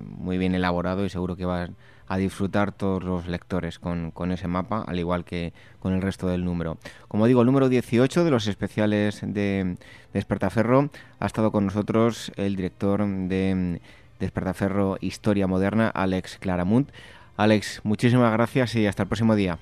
muy 0.00 0.38
bien 0.38 0.54
elaborado 0.54 1.04
y 1.04 1.10
seguro 1.10 1.36
que 1.36 1.44
van 1.44 1.72
a 1.72 1.74
disfrutar 2.16 2.70
todos 2.70 3.02
los 3.02 3.26
lectores 3.26 3.80
con, 3.80 4.12
con, 4.12 4.30
ese 4.30 4.46
mapa, 4.46 4.84
al 4.86 4.98
igual 4.98 5.24
que 5.24 5.52
con 5.80 5.92
el 5.92 6.02
resto 6.02 6.28
del 6.28 6.44
número. 6.44 6.78
Como 7.08 7.26
digo, 7.26 7.40
el 7.40 7.46
número 7.46 7.68
18 7.68 8.24
de 8.24 8.30
los 8.30 8.46
especiales 8.46 9.20
de, 9.22 9.76
de 10.12 10.18
Espertaferro 10.18 10.90
ha 11.18 11.26
estado 11.26 11.50
con 11.50 11.66
nosotros 11.66 12.32
el 12.36 12.54
director 12.54 13.04
de 13.04 13.80
Despertaferro 14.20 14.96
Historia 15.00 15.46
Moderna, 15.46 15.88
Alex 15.88 16.38
Claramunt. 16.38 16.90
Alex, 17.36 17.80
muchísimas 17.84 18.32
gracias 18.32 18.74
y 18.76 18.86
hasta 18.86 19.02
el 19.02 19.08
próximo 19.08 19.34
día. 19.34 19.58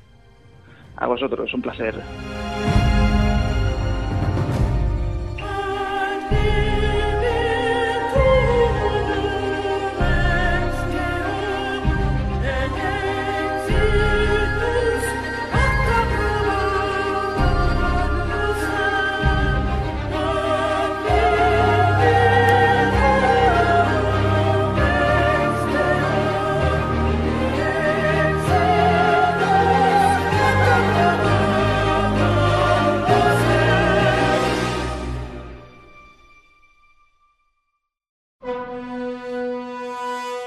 A 0.97 1.07
vosotros, 1.07 1.53
un 1.55 1.63
placer. 1.63 1.95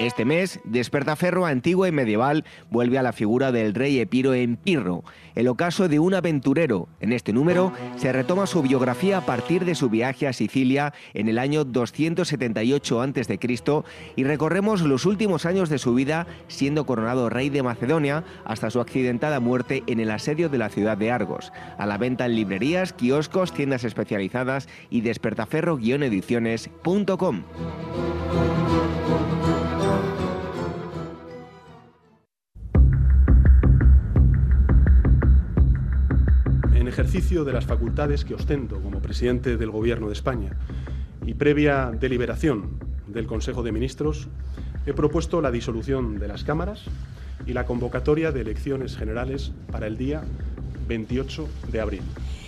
Este 0.08 0.24
mes, 0.24 0.58
Despertaferro 0.64 1.44
antiguo 1.44 1.86
y 1.86 1.92
medieval 1.92 2.46
vuelve 2.70 2.96
a 2.96 3.02
la 3.02 3.12
figura 3.12 3.52
del 3.52 3.74
rey 3.74 4.00
Epiro 4.00 4.32
en 4.32 4.56
Pirro, 4.56 5.04
el 5.34 5.48
ocaso 5.48 5.86
de 5.86 5.98
un 5.98 6.14
aventurero. 6.14 6.88
En 7.00 7.12
este 7.12 7.34
número 7.34 7.74
se 7.96 8.10
retoma 8.10 8.46
su 8.46 8.62
biografía 8.62 9.18
a 9.18 9.26
partir 9.26 9.66
de 9.66 9.74
su 9.74 9.90
viaje 9.90 10.26
a 10.26 10.32
Sicilia 10.32 10.94
en 11.12 11.28
el 11.28 11.38
año 11.38 11.64
278 11.64 13.02
a.C. 13.02 13.38
y 14.16 14.24
recorremos 14.24 14.80
los 14.80 15.04
últimos 15.04 15.44
años 15.44 15.68
de 15.68 15.76
su 15.76 15.92
vida 15.92 16.26
siendo 16.46 16.86
coronado 16.86 17.28
rey 17.28 17.50
de 17.50 17.62
Macedonia 17.62 18.24
hasta 18.46 18.70
su 18.70 18.80
accidentada 18.80 19.40
muerte 19.40 19.82
en 19.88 20.00
el 20.00 20.10
asedio 20.10 20.48
de 20.48 20.56
la 20.56 20.70
ciudad 20.70 20.96
de 20.96 21.10
Argos. 21.10 21.52
A 21.76 21.84
la 21.84 21.98
venta 21.98 22.24
en 22.24 22.34
librerías, 22.34 22.94
kioscos, 22.94 23.52
tiendas 23.52 23.84
especializadas 23.84 24.70
y 24.88 25.02
despertaferro-ediciones.com. 25.02 27.42
ejercicio 36.98 37.44
de 37.44 37.52
las 37.52 37.64
facultades 37.64 38.24
que 38.24 38.34
ostento 38.34 38.82
como 38.82 38.98
presidente 38.98 39.56
del 39.56 39.70
Gobierno 39.70 40.08
de 40.08 40.14
España 40.14 40.56
y 41.24 41.34
previa 41.34 41.92
deliberación 41.92 42.80
del 43.06 43.28
Consejo 43.28 43.62
de 43.62 43.70
Ministros, 43.70 44.26
he 44.84 44.92
propuesto 44.92 45.40
la 45.40 45.52
disolución 45.52 46.18
de 46.18 46.26
las 46.26 46.42
cámaras 46.42 46.82
y 47.46 47.52
la 47.52 47.66
convocatoria 47.66 48.32
de 48.32 48.40
elecciones 48.40 48.96
generales 48.96 49.52
para 49.70 49.86
el 49.86 49.96
día 49.96 50.24
28 50.88 51.48
de 51.70 51.80
abril. 51.80 52.02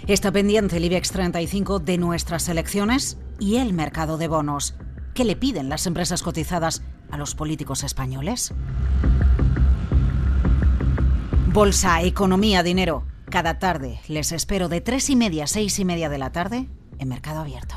Está 0.09 0.33
pendiente 0.33 0.79
el 0.79 0.85
IBEX 0.85 1.13
35 1.13 1.79
de 1.79 1.99
nuestras 1.99 2.49
elecciones 2.49 3.19
y 3.39 3.59
el 3.59 3.73
mercado 3.73 4.19
de 4.19 4.27
bonos. 4.27 4.75
¿Qué 5.15 5.25
le 5.25 5.37
piden 5.37 5.69
las 5.69 5.87
empresas 5.87 6.25
cotizadas 6.25 6.83
a 7.13 7.19
los 7.19 7.37
políticos 7.37 7.85
españoles? 7.85 8.53
Bolsa, 11.53 12.03
economía, 12.03 12.65
dinero. 12.65 13.10
Cada 13.31 13.61
tarde 13.61 14.01
les 14.09 14.33
espero 14.33 14.69
de 14.69 14.81
tres 14.81 15.09
y 15.09 15.15
media 15.15 15.45
a 15.45 15.47
seis 15.47 15.79
y 15.79 15.85
media 15.85 16.09
de 16.09 16.19
la 16.19 16.33
tarde 16.33 16.67
en 16.99 17.09
Mercado 17.09 17.39
Abierto. 17.39 17.77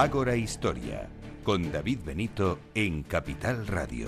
Ágora 0.00 0.34
Historia, 0.34 1.10
con 1.44 1.70
David 1.70 1.98
Benito 2.06 2.58
en 2.74 3.02
Capital 3.02 3.66
Radio. 3.66 4.06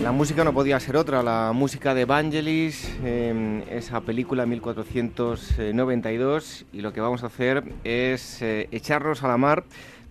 La 0.00 0.10
música 0.10 0.42
no 0.42 0.54
podía 0.54 0.80
ser 0.80 0.96
otra, 0.96 1.22
la 1.22 1.52
música 1.52 1.92
de 1.92 2.00
Evangelis, 2.00 2.96
esa 3.70 4.00
película 4.00 4.46
1492, 4.46 6.64
y 6.72 6.80
lo 6.80 6.94
que 6.94 7.02
vamos 7.02 7.24
a 7.24 7.26
hacer 7.26 7.62
es 7.84 8.40
eh, 8.40 8.70
echarnos 8.72 9.22
a 9.22 9.28
la 9.28 9.36
mar 9.36 9.64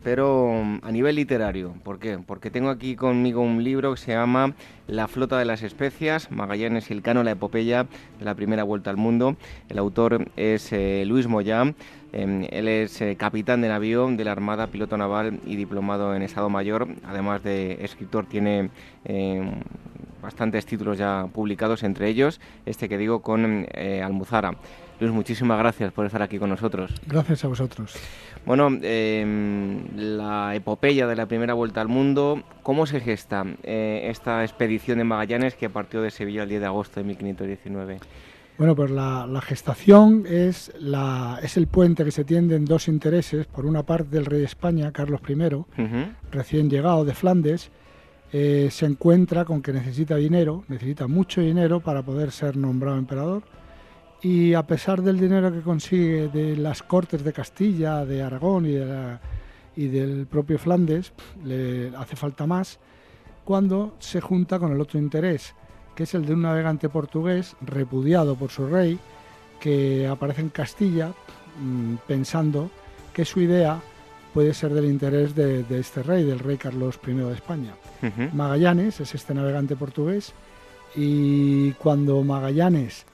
pero 0.03 0.61
mm, 0.63 0.79
a 0.83 0.91
nivel 0.91 1.15
literario. 1.15 1.73
¿Por 1.83 1.99
qué? 1.99 2.19
Porque 2.19 2.51
tengo 2.51 2.69
aquí 2.69 2.95
conmigo 2.95 3.41
un 3.41 3.63
libro 3.63 3.93
que 3.93 3.99
se 3.99 4.11
llama 4.11 4.53
La 4.87 5.07
flota 5.07 5.39
de 5.39 5.45
las 5.45 5.63
especias, 5.63 6.29
Magallanes 6.31 6.89
y 6.89 6.93
el 6.93 7.01
Cano, 7.01 7.23
la 7.23 7.31
epopeya 7.31 7.87
de 8.19 8.25
la 8.25 8.35
primera 8.35 8.63
vuelta 8.63 8.89
al 8.89 8.97
mundo. 8.97 9.35
El 9.69 9.77
autor 9.79 10.27
es 10.35 10.71
eh, 10.73 11.03
Luis 11.07 11.27
Moyá. 11.27 11.73
Em, 12.11 12.45
él 12.51 12.67
es 12.67 13.01
eh, 13.01 13.15
capitán 13.15 13.61
de 13.61 13.69
navío 13.69 14.07
de 14.07 14.23
la 14.23 14.33
Armada, 14.33 14.67
piloto 14.67 14.97
naval 14.97 15.39
y 15.47 15.55
diplomado 15.55 16.15
en 16.15 16.21
Estado 16.21 16.49
Mayor. 16.49 16.87
Además 17.05 17.41
de 17.41 17.83
escritor, 17.83 18.25
tiene 18.27 18.69
em, 19.05 19.51
bastantes 20.21 20.65
títulos 20.65 20.97
ya 20.97 21.27
publicados, 21.33 21.83
entre 21.83 22.07
ellos 22.07 22.39
este 22.65 22.87
que 22.87 22.97
digo 22.97 23.21
con 23.21 23.65
eh, 23.73 24.01
Almuzara. 24.03 24.55
Luis, 24.99 25.11
muchísimas 25.11 25.57
gracias 25.59 25.91
por 25.91 26.05
estar 26.05 26.21
aquí 26.21 26.37
con 26.37 26.49
nosotros. 26.49 26.91
Gracias 27.07 27.43
a 27.43 27.47
vosotros. 27.47 27.95
Bueno, 28.45 28.69
em, 28.81 29.85
la 29.95 30.53
epopeya 30.55 31.07
de 31.07 31.15
la 31.15 31.25
primera 31.25 31.53
vuelta 31.53 31.81
al 31.81 31.87
mundo, 31.87 32.43
¿cómo 32.61 32.85
se 32.85 32.99
gesta 32.99 33.45
eh, 33.63 34.07
esta 34.09 34.43
expedición 34.43 34.97
de 34.97 35.05
Magallanes 35.05 35.55
que 35.55 35.69
partió 35.69 36.01
de 36.01 36.11
Sevilla 36.11 36.43
el 36.43 36.49
10 36.49 36.61
de 36.61 36.67
agosto 36.67 36.99
de 36.99 37.05
1519? 37.05 37.99
Bueno, 38.57 38.75
pues 38.75 38.91
la, 38.91 39.41
gestación 39.41 40.25
es, 40.27 40.71
la, 40.79 41.39
es 41.41 41.57
el 41.57 41.67
puente 41.67 42.05
que 42.05 42.11
se 42.11 42.23
tiende 42.23 42.55
en 42.55 42.65
dos 42.65 42.87
intereses. 42.87 43.47
Por 43.47 43.65
una 43.65 43.83
parte, 43.83 44.09
del 44.11 44.25
rey 44.25 44.39
de 44.39 44.45
España, 44.45 44.91
Carlos 44.91 45.21
I, 45.27 45.35
recién 46.31 46.69
llegado 46.69 47.03
de 47.03 47.15
Flandes, 47.15 47.71
eh, 48.31 48.67
se 48.69 48.85
encuentra 48.85 49.43
con 49.45 49.61
que 49.61 49.73
necesita 49.73 50.17
dinero, 50.17 50.65
necesita 50.67 51.07
mucho 51.07 51.41
dinero 51.41 51.79
para 51.79 52.03
poder 52.03 52.31
ser 52.31 52.57
nombrado 52.57 52.97
emperador 52.97 53.43
y 54.23 54.53
a 54.53 54.63
pesar 54.63 55.01
del 55.01 55.19
dinero 55.19 55.51
que 55.51 55.61
consigue 55.61 56.29
de 56.29 56.55
las 56.55 56.81
Cortes 56.81 57.23
de 57.25 57.33
Castilla, 57.33 58.05
de 58.05 58.23
Aragón 58.23 58.65
y, 58.65 58.77
y 59.75 59.87
del 59.87 60.25
propio 60.27 60.57
Flandes, 60.57 61.11
le 61.43 61.91
hace 61.97 62.15
falta 62.15 62.47
más 62.47 62.79
cuando 63.43 63.95
se 63.99 64.21
junta 64.21 64.59
con 64.59 64.71
el 64.71 64.79
otro 64.79 64.97
interés, 64.97 65.53
que 65.93 66.03
es 66.03 66.13
el 66.13 66.25
de 66.25 66.33
un 66.33 66.43
navegante 66.43 66.87
portugués 66.87 67.57
repudiado 67.59 68.35
por 68.35 68.49
su 68.49 68.65
rey, 68.65 68.97
que 69.59 70.07
aparece 70.07 70.41
en 70.41 70.49
Castilla 70.49 71.11
mm, 71.61 71.95
pensando 72.07 72.71
que 73.13 73.25
su 73.25 73.41
idea 73.41 73.81
puede 74.33 74.53
ser 74.53 74.73
del 74.73 74.85
interés 74.85 75.35
de, 75.35 75.65
este 75.77 76.01
rey, 76.01 76.23
del 76.23 76.39
rey 76.39 76.57
Carlos 76.57 76.97
I 77.05 77.11
de 77.11 77.33
España. 77.33 77.75
Magallanes 78.33 78.99
es 79.01 79.13
este 79.13 79.33
navegante 79.33 79.75
portugués 79.75 80.33
y 80.95 81.71
cuando 81.73 82.21
Magallanes 82.23 83.05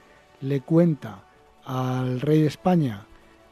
le 0.41 0.61
cuenta 0.61 1.23
al 1.65 2.21
rey 2.21 2.41
de 2.41 2.47
España 2.47 3.05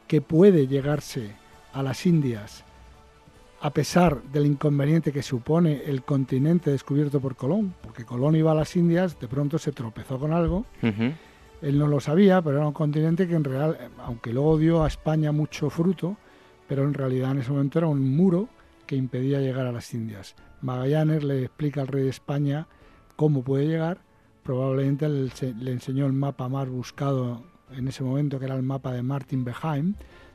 que 0.06 0.20
puede 0.20 0.66
llegarse 0.66 1.32
a 1.72 1.82
las 1.82 2.06
Indias 2.06 2.64
a 3.60 3.70
pesar 3.70 4.22
del 4.22 4.46
inconveniente 4.46 5.12
que 5.12 5.22
supone 5.22 5.82
el 5.86 6.02
continente 6.02 6.70
descubierto 6.70 7.20
por 7.20 7.36
Colón, 7.36 7.74
porque 7.82 8.04
Colón 8.04 8.36
iba 8.36 8.52
a 8.52 8.54
las 8.54 8.76
Indias, 8.76 9.18
de 9.18 9.26
pronto 9.26 9.58
se 9.58 9.72
tropezó 9.72 10.18
con 10.18 10.32
algo, 10.32 10.64
él 10.82 11.78
no 11.78 11.88
lo 11.88 11.98
sabía, 11.98 12.40
pero 12.40 12.58
era 12.58 12.66
un 12.66 12.72
continente 12.72 13.26
que 13.26 13.34
en 13.34 13.44
real, 13.44 13.90
aunque 13.98 14.32
luego 14.32 14.58
dio 14.58 14.84
a 14.84 14.88
España 14.88 15.32
mucho 15.32 15.70
fruto, 15.70 16.16
pero 16.68 16.84
en 16.84 16.94
realidad 16.94 17.32
en 17.32 17.38
ese 17.38 17.50
momento 17.50 17.78
era 17.78 17.88
un 17.88 18.16
muro 18.16 18.48
que 18.86 18.94
impedía 18.94 19.40
llegar 19.40 19.66
a 19.66 19.72
las 19.72 19.92
Indias. 19.92 20.36
Magallanes 20.62 21.24
le 21.24 21.42
explica 21.42 21.80
al 21.80 21.88
rey 21.88 22.04
de 22.04 22.10
España 22.10 22.68
cómo 23.16 23.42
puede 23.42 23.66
llegar 23.66 23.98
probablemente 24.48 25.06
le, 25.10 25.70
enseñó 25.70 26.06
el 26.06 26.14
mapa 26.14 26.48
más 26.48 26.70
buscado 26.70 27.42
en 27.70 27.86
ese 27.86 28.02
momento, 28.02 28.38
que 28.38 28.46
era 28.46 28.54
el 28.54 28.62
mapa 28.62 28.94
de 28.94 29.02
Martin 29.02 29.44
Beheim, 29.44 29.92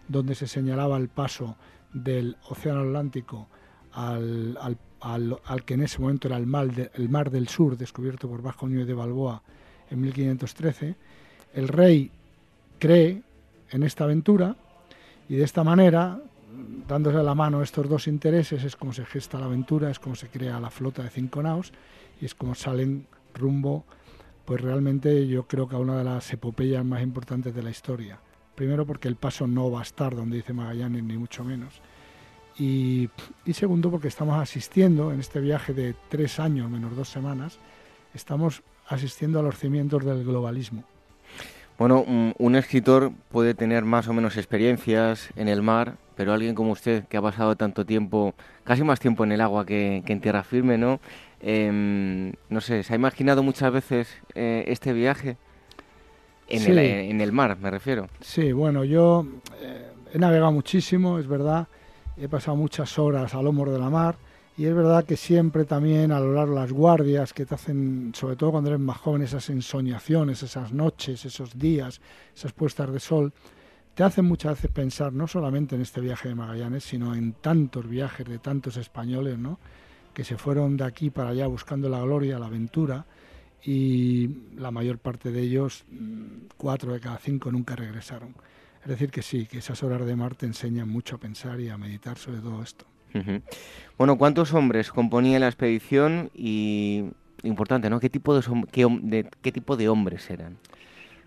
donde 0.07 0.35
se 0.35 0.45
señalaba 0.45 0.97
el 0.97 1.09
paso 1.09 1.57
del 1.93 2.37
Océano 2.47 2.81
Atlántico 2.81 3.47
al, 3.91 4.77
que 5.65 5.73
en 5.73 5.81
ese 5.81 5.97
momento 5.97 6.27
era 6.27 6.37
el 6.37 6.45
mar, 6.45 6.69
el 6.93 7.09
mar 7.09 7.31
del 7.31 7.47
Sur, 7.47 7.75
descubierto 7.75 8.29
por 8.29 8.43
Vasco 8.43 8.67
Núñez 8.67 8.85
de 8.85 8.93
Balboa 8.93 9.41
en 9.89 9.99
1513. 9.99 10.95
El 11.55 11.67
rey 11.67 12.11
cree 12.77 13.23
en 13.71 13.81
esta 13.81 14.03
aventura 14.03 14.55
y 15.27 15.37
de 15.37 15.43
esta 15.43 15.63
manera, 15.63 16.19
dándose 16.87 17.23
la 17.23 17.33
mano 17.33 17.63
estos 17.63 17.89
dos 17.89 18.07
intereses, 18.07 18.63
es 18.63 18.75
como 18.75 18.93
se 18.93 19.07
gesta 19.07 19.39
la 19.39 19.47
aventura, 19.47 19.89
es 19.89 19.97
como 19.97 20.13
se 20.13 20.27
crea 20.27 20.59
la 20.59 20.69
flota 20.69 21.01
de 21.01 21.09
cinco 21.09 21.41
naos 21.41 21.73
y 22.21 22.25
es 22.25 22.35
como 22.35 22.53
salen 22.53 23.07
rumbo 23.33 23.85
pues 24.45 24.61
realmente 24.61 25.27
yo 25.27 25.47
creo 25.47 25.67
que 25.67 25.75
a 25.75 25.79
una 25.79 25.97
de 25.97 26.03
las 26.03 26.31
epopeyas 26.33 26.83
más 26.83 27.01
importantes 27.01 27.55
de 27.55 27.63
la 27.63 27.69
historia. 27.69 28.19
Primero 28.55 28.85
porque 28.85 29.07
el 29.07 29.15
paso 29.15 29.47
no 29.47 29.71
va 29.71 29.79
a 29.79 29.83
estar 29.83 30.15
donde 30.15 30.37
dice 30.37 30.53
Magallanes, 30.53 31.03
ni 31.03 31.17
mucho 31.17 31.43
menos. 31.43 31.81
Y, 32.57 33.09
segundo 33.51 33.89
porque 33.89 34.07
estamos 34.07 34.39
asistiendo 34.39 35.11
en 35.11 35.19
este 35.19 35.39
viaje 35.39 35.73
de 35.73 35.95
tres 36.09 36.39
años 36.39 36.69
menos 36.69 36.95
dos 36.95 37.09
semanas, 37.09 37.57
estamos 38.13 38.61
asistiendo 38.87 39.39
a 39.39 39.43
los 39.43 39.57
cimientos 39.57 40.05
del 40.05 40.23
globalismo. 40.23 40.83
Bueno, 41.79 42.05
un, 42.37 42.55
escritor 42.55 43.11
puede 43.31 43.55
tener 43.55 43.83
más 43.83 44.07
o 44.07 44.13
menos 44.13 44.37
experiencias 44.37 45.29
en 45.35 45.47
el 45.47 45.63
mar, 45.63 45.95
pero 46.15 46.31
alguien 46.31 46.53
como 46.53 46.71
usted, 46.71 47.05
que 47.05 47.17
ha 47.17 47.21
pasado 47.23 47.55
tanto 47.55 47.85
tiempo, 47.85 48.35
casi 48.63 48.83
más 48.83 48.99
tiempo 48.99 49.23
en 49.23 49.31
el 49.31 49.41
agua 49.41 49.65
que, 49.65 50.03
que 50.05 50.13
en 50.13 50.21
tierra 50.21 50.43
firme, 50.43 50.77
¿no? 50.77 50.99
Em, 51.45 52.31
no 52.47 52.61
sé, 52.61 52.83
¿se 52.83 52.93
ha 52.93 52.95
imaginado 52.95 53.43
muchas 53.43 53.71
veces 53.71 54.07
eh, 54.33 54.63
este 54.67 54.93
viaje? 54.93 55.35
En, 56.47 56.71
el, 56.71 56.77
en, 56.77 57.19
el, 57.19 57.31
mar, 57.33 57.57
me 57.57 57.69
refiero. 57.69 58.07
Sí, 58.21 58.53
bueno, 58.53 58.85
yo 58.85 59.25
eh, 59.61 59.91
he 60.13 60.19
navegado 60.19 60.53
muchísimo, 60.53 61.19
es 61.19 61.27
verdad. 61.27 61.67
He 62.15 62.29
pasado 62.29 62.55
muchas 62.55 62.97
horas 62.97 63.33
al 63.33 63.45
hombro 63.47 63.73
de 63.73 63.79
la 63.79 63.89
mar. 63.89 64.15
Y 64.55 64.65
es 64.65 64.75
verdad 64.75 65.03
que 65.03 65.17
siempre 65.17 65.65
también 65.65 66.11
a 66.11 66.19
lo 66.19 66.31
largo 66.31 66.53
de 66.53 66.61
las 66.61 66.71
guardias 66.71 67.33
que 67.33 67.45
te 67.45 67.55
hacen, 67.55 68.11
sobre 68.15 68.35
todo 68.35 68.51
cuando 68.51 68.69
eres 68.69 68.79
más 68.79 68.97
joven, 68.97 69.23
esas 69.23 69.49
ensoñaciones, 69.49 70.43
esas 70.43 70.71
noches, 70.71 71.25
esos 71.25 71.57
días, 71.57 71.99
esas 72.35 72.53
puestas 72.53 72.93
de 72.93 72.99
sol, 72.99 73.33
te 73.95 74.03
hacen 74.03 74.25
muchas 74.25 74.55
veces 74.55 74.71
pensar 74.71 75.11
no 75.11 75.27
solamente 75.27 75.75
en 75.75 75.81
este 75.81 76.01
viaje 76.01 76.29
de 76.29 76.35
Magallanes, 76.35 76.83
sino 76.83 77.15
en 77.15 77.33
tantos 77.33 77.89
viajes 77.89 78.27
de 78.27 78.37
tantos 78.37 78.77
españoles, 78.77 79.39
¿no? 79.39 79.59
Que 80.13 80.23
se 80.23 80.37
fueron 80.37 80.77
de 80.77 80.85
aquí 80.85 81.09
para 81.09 81.29
allá 81.29 81.47
buscando 81.47 81.89
la 81.89 82.01
gloria, 82.01 82.39
la 82.39 82.47
aventura, 82.47 83.05
y 83.65 84.29
la 84.57 84.71
mayor 84.71 84.97
parte 84.97 85.31
de 85.31 85.41
ellos, 85.41 85.85
mm, 85.89 86.47
cuatro 86.57 86.93
de 86.93 86.99
cada 86.99 87.17
cinco, 87.17 87.51
nunca 87.51 87.75
regresaron. 87.75 88.35
Es 88.81 88.89
decir, 88.89 89.09
que 89.09 89.21
sí, 89.21 89.45
que 89.45 89.59
esas 89.59 89.81
horas 89.83 90.05
de 90.05 90.15
mar 90.15 90.35
te 90.35 90.45
enseñan 90.45 90.89
mucho 90.89 91.15
a 91.15 91.19
pensar 91.19 91.59
y 91.61 91.69
a 91.69 91.77
meditar 91.77 92.17
sobre 92.17 92.39
todo 92.39 92.61
esto. 92.61 92.85
Bueno, 93.97 94.17
¿cuántos 94.17 94.53
hombres 94.53 94.91
componían 94.91 95.41
la 95.41 95.47
expedición? 95.47 96.31
Y 96.33 97.11
importante, 97.43 97.89
¿no? 97.89 97.99
¿Qué 97.99 98.09
tipo 98.09 98.35
de, 98.35 99.29
qué, 99.41 99.51
tipo 99.51 99.77
de 99.77 99.87
hombres 99.87 100.29
eran? 100.29 100.57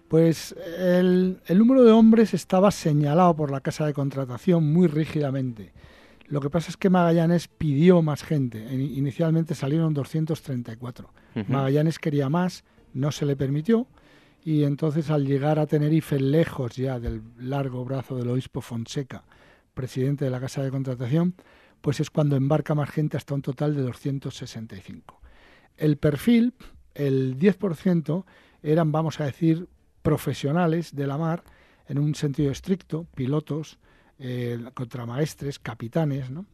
Pues 0.09 0.55
el, 0.79 1.41
el 1.47 1.59
número 1.59 1.85
de 1.85 1.93
hombres 1.93 2.35
estaba 2.35 2.71
señalado 2.73 3.35
por 3.37 3.51
la 3.51 3.61
casa 3.61 3.87
de 3.87 3.95
contratación 3.95 4.73
muy 4.73 4.89
rígidamente. 4.89 5.73
Lo 6.29 6.41
que 6.41 6.51
pasa 6.51 6.71
es 6.71 6.77
que 6.77 6.91
Magallanes 6.91 7.49
pidió 7.49 8.03
más 8.03 8.23
gente. 8.23 8.59
Inicialmente 8.73 9.55
salieron 9.55 9.95
234. 9.95 11.11
Magallanes 11.49 11.99
quería 11.99 12.29
más, 12.29 12.65
no 12.95 13.13
se 13.13 13.27
le 13.27 13.37
permitió. 13.37 13.87
Y 14.45 14.65
entonces 14.65 15.11
al 15.11 15.27
llegar 15.27 15.59
a 15.59 15.67
Tenerife, 15.67 16.21
lejos 16.21 16.77
ya 16.77 17.01
del 17.01 17.23
largo 17.39 17.85
brazo 17.85 18.17
del 18.17 18.31
obispo 18.31 18.61
Fonseca, 18.61 19.25
presidente 19.75 20.25
de 20.25 20.31
la 20.31 20.41
Casa 20.41 20.63
de 20.63 20.71
Contratación, 20.71 21.35
pues 21.81 22.01
es 22.01 22.11
cuando 22.11 22.37
embarca 22.37 22.75
más 22.75 22.91
gente 22.91 23.17
hasta 23.17 23.35
un 23.35 23.43
total 23.43 23.75
de 23.75 23.83
265. 23.83 25.21
El 25.77 25.97
perfil 25.97 26.55
el 26.95 27.39
10% 27.39 28.25
eran, 28.63 28.91
vamos 28.93 29.21
a 29.21 29.25
decir, 29.25 29.69
profesionales 30.03 30.95
de 30.95 31.07
la 31.07 31.19
mar 31.19 31.45
en 31.89 31.99
un 31.99 32.15
sentido 32.15 32.51
estricto, 32.51 33.07
pilotos, 33.15 33.79
eh, 34.19 34.59
contramaestres, 34.75 35.59
capitanes, 35.59 36.31
¿no? 36.31 36.47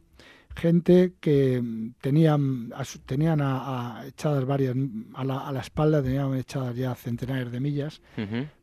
gente 0.55 1.13
que 1.19 1.61
tenían, 2.01 2.71
tenían 3.05 3.41
a, 3.41 4.03
echadas 4.07 4.45
varias, 4.45 4.75
a 5.15 5.23
la, 5.23 5.39
a 5.39 5.51
la, 5.51 5.61
espalda 5.61 6.03
tenían 6.03 6.35
echadas 6.35 6.75
ya 6.75 6.95
centenares 6.95 7.51
de 7.51 7.59
millas, 7.59 8.01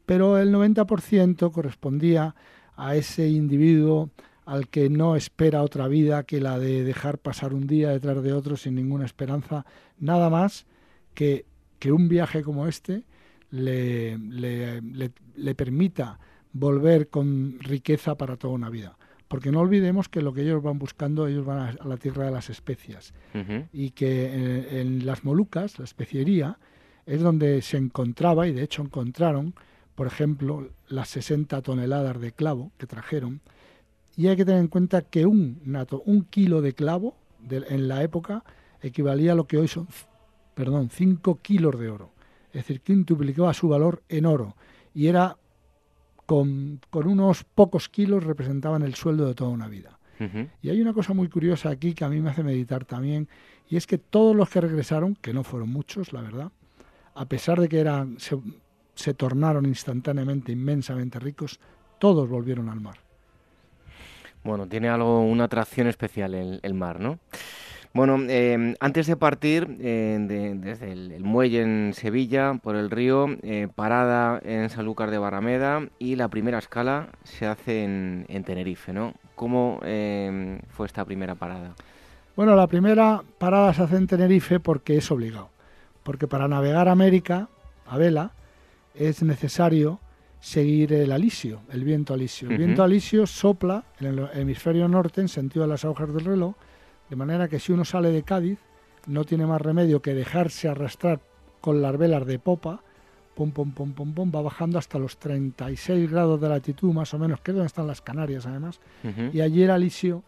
pero 0.07 0.38
el 0.38 0.53
90% 0.53 1.51
correspondía 1.53 2.34
a 2.76 2.96
ese 2.96 3.28
individuo 3.28 4.11
al 4.46 4.68
que 4.68 4.88
no 4.88 5.16
espera 5.16 5.62
otra 5.62 5.86
vida 5.88 6.24
que 6.24 6.40
la 6.40 6.59
de 6.59 6.82
dejar 6.82 7.18
pasar 7.18 7.55
un 7.55 7.66
día 7.66 7.90
detrás 7.90 8.22
de 8.22 8.32
otro 8.32 8.57
sin 8.57 8.74
ninguna 8.74 9.05
esperanza, 9.05 9.64
nada 9.98 10.30
más 10.30 10.66
que, 11.14 11.44
que 11.78 11.92
un 11.92 12.09
viaje 12.09 12.42
como 12.42 12.66
este 12.66 13.05
le, 13.51 14.18
le, 14.18 14.80
le 15.36 15.55
permita 15.55 16.18
volver 16.53 17.09
con 17.09 17.59
riqueza 17.61 18.16
para 18.16 18.36
toda 18.36 18.55
una 18.55 18.70
vida. 18.70 18.96
Porque 19.28 19.53
no 19.53 19.61
olvidemos 19.61 20.09
que 20.09 20.22
lo 20.22 20.32
que 20.32 20.42
ellos 20.42 20.62
van 20.62 20.78
buscando, 20.78 21.28
ellos 21.28 21.46
van 21.46 21.59
a, 21.59 21.84
la 21.84 21.96
tierra 21.96 22.24
de 22.24 22.32
las 22.32 22.51
especias. 22.51 23.14
Y 23.72 23.90
que 23.90 24.80
en, 24.80 25.07
las 25.07 25.24
Molucas, 25.24 25.78
la 25.78 25.84
especiería, 25.84 26.59
es 27.07 27.20
donde 27.20 27.62
se 27.62 27.76
encontraba, 27.76 28.48
y 28.48 28.53
de 28.53 28.64
hecho 28.64 28.82
encontraron, 28.82 29.55
por 29.94 30.09
ejemplo, 30.09 30.68
las 30.88 31.09
60 31.11 31.62
toneladas 31.62 32.20
de 32.20 32.32
clavo 32.32 32.72
que 32.76 32.88
trajeron, 32.88 33.40
y 34.16 34.26
hay 34.26 34.36
que 34.36 34.44
tener 34.44 34.61
en 34.61 34.68
cuenta 34.68 35.03
que 35.03 35.26
un, 35.26 35.61
nato, 35.64 36.03
un 36.05 36.24
kilo 36.24 36.61
de 36.61 36.74
clavo 36.74 37.16
en 37.48 37.86
la 37.86 38.03
época 38.03 38.42
equivalía 38.82 39.32
a 39.32 39.36
lo 39.36 39.46
que 39.46 39.59
hoy 39.59 39.68
son, 39.68 39.86
perdón, 40.55 40.90
5 40.90 41.38
kilos 41.40 41.78
de 41.78 41.88
oro. 41.88 42.11
Es 42.48 42.62
decir, 42.62 42.80
quintuplicaba 42.80 43.55
su 43.55 43.68
valor 43.68 44.03
en 44.09 44.26
oro. 44.26 44.57
Y 44.92 45.07
era 45.07 45.36
con, 46.31 46.81
unos 46.93 47.43
pocos 47.43 47.89
kilos 47.89 48.22
representaban 48.22 48.83
el 48.83 48.95
sueldo 48.95 49.26
de 49.26 49.35
toda 49.35 49.51
una 49.51 49.66
vida. 49.66 49.99
Y 50.62 50.68
hay 50.68 50.81
una 50.81 50.93
cosa 50.93 51.12
muy 51.12 51.28
curiosa 51.28 51.70
aquí 51.70 51.93
que 51.93 52.05
a 52.05 52.09
mí 52.09 52.20
me 52.20 52.31
hace 52.31 52.45
meditar 52.45 52.85
también, 52.85 53.26
y 53.68 53.76
es 53.76 53.87
que 53.87 53.99
todos 53.99 54.37
los 54.37 54.49
que 54.49 54.61
regresaron, 54.61 55.16
que 55.16 55.33
no 55.33 55.43
fueron 55.43 55.70
muchos, 55.70 56.12
la 56.12 56.20
verdad, 56.20 56.53
a 57.14 57.24
pesar 57.24 57.59
de 57.61 57.68
que 57.68 57.81
eran, 57.81 58.18
se, 58.20 59.14
tornaron 59.14 59.66
instantáneamente 59.66 60.53
inmensamente 60.53 61.18
ricos, 61.18 61.59
todos 61.99 62.28
volvieron 62.28 62.68
al 62.68 62.81
mar. 62.81 62.99
Bueno, 64.45 64.68
tiene 64.68 64.89
algo, 64.89 65.22
una 65.22 65.45
atracción 65.45 65.89
especial 65.89 66.35
el, 66.35 66.61
el 66.62 66.74
mar, 66.74 67.01
¿no? 67.01 67.18
Bueno, 67.93 68.18
em, 68.28 68.76
antes 68.78 69.09
de 69.09 69.16
partir 69.16 69.76
eh, 69.80 70.16
desde 70.61 70.93
el, 70.93 71.24
muelle 71.24 71.62
en 71.62 71.93
Sevilla, 71.93 72.55
por 72.62 72.76
el 72.76 72.88
río, 72.88 73.26
eh, 73.43 73.66
parada 73.74 74.41
en 74.45 74.70
Sanlúcar 74.70 75.11
de 75.11 75.18
Barrameda 75.18 75.88
y 75.99 76.14
la 76.14 76.28
primera 76.28 76.59
escala 76.59 77.09
se 77.24 77.47
hace 77.47 77.82
en, 77.82 78.45
Tenerife, 78.45 78.93
¿no? 78.93 79.14
¿Cómo 79.34 79.80
em, 79.82 80.61
fue 80.68 80.86
esta 80.86 81.05
primera 81.05 81.34
parada? 81.34 81.74
Bueno, 82.36 82.55
la 82.55 82.68
primera 82.68 83.22
parada 83.38 83.74
se 83.74 83.82
hace 83.82 83.97
en 83.97 84.07
Tenerife 84.07 84.61
porque 84.61 84.97
es 84.97 85.11
obligado, 85.11 85.51
porque 86.05 86.28
para 86.28 86.47
navegar 86.47 86.88
América 86.88 87.49
a 87.86 87.99
vela 87.99 88.30
es 88.95 89.20
necesario 89.24 89.99
seguir 90.38 90.93
el 90.93 91.11
alisio, 91.11 91.62
el 91.72 91.82
viento 91.82 92.14
alisio. 92.14 92.49
El 92.49 92.59
viento 92.59 92.84
alisio 92.84 93.26
sopla 93.26 93.82
en 93.99 94.07
el 94.07 94.28
hemisferio 94.34 94.86
norte 94.86 95.20
en 95.20 95.28
sentido 95.28 95.64
de 95.64 95.70
las 95.70 95.84
agujas 95.84 96.14
del 96.14 96.24
reloj 96.24 96.55
de 97.11 97.17
manera 97.17 97.49
que 97.49 97.59
si 97.59 97.73
uno 97.73 97.85
sale 97.85 98.13
de 98.13 98.23
Cádiz, 98.23 98.61
no 99.07 99.25
tiene 99.25 99.45
más 99.45 99.61
remedio 99.61 100.01
que 100.01 100.15
dejarse 100.15 100.69
arrastrar 100.69 101.21
con 101.61 101.83
las 101.83 101.97
velas 101.99 102.25
de 102.25 102.39
popa, 102.39 102.83
pum, 103.35 103.51
pum, 103.51 103.73
pum, 103.73 103.93
pum, 103.93 104.15
pum, 104.15 104.33
va 104.35 104.43
bajando 104.43 104.79
hasta 104.79 104.99
los 104.99 105.19
36 105.19 106.11
grados 106.11 106.41
de 106.41 106.49
latitud, 106.49 106.93
más 106.93 107.13
o 107.13 107.19
menos, 107.19 107.41
que 107.41 107.51
es 107.51 107.55
donde 107.57 107.67
están 107.67 107.87
las 107.87 108.01
Canarias, 108.01 108.47
además. 108.47 108.81
Y 109.33 109.41
allí 109.41 109.63
el 109.63 109.71
alisio 109.71 110.23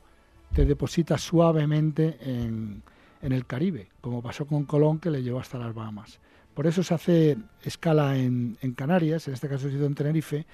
te 0.53 0.65
deposita 0.65 1.17
suavemente 1.19 2.19
en, 2.21 2.83
el 3.21 3.47
Caribe, 3.47 3.89
como 4.01 4.21
pasó 4.21 4.47
con 4.47 4.65
Colón, 4.65 4.99
que 4.99 5.11
le 5.11 5.23
llevó 5.23 5.39
hasta 5.39 5.59
las 5.59 5.75
Bahamas. 5.75 6.19
Por 6.55 6.67
eso 6.67 6.83
se 6.83 6.95
hace 6.95 7.39
escala 7.63 8.19
en, 8.19 8.57
Canarias, 8.75 9.29
en 9.29 9.35
este 9.35 9.49
caso 9.49 9.69
ha 9.69 9.71
sido 9.71 9.87
en 9.87 9.95
Tenerife, 9.95 10.47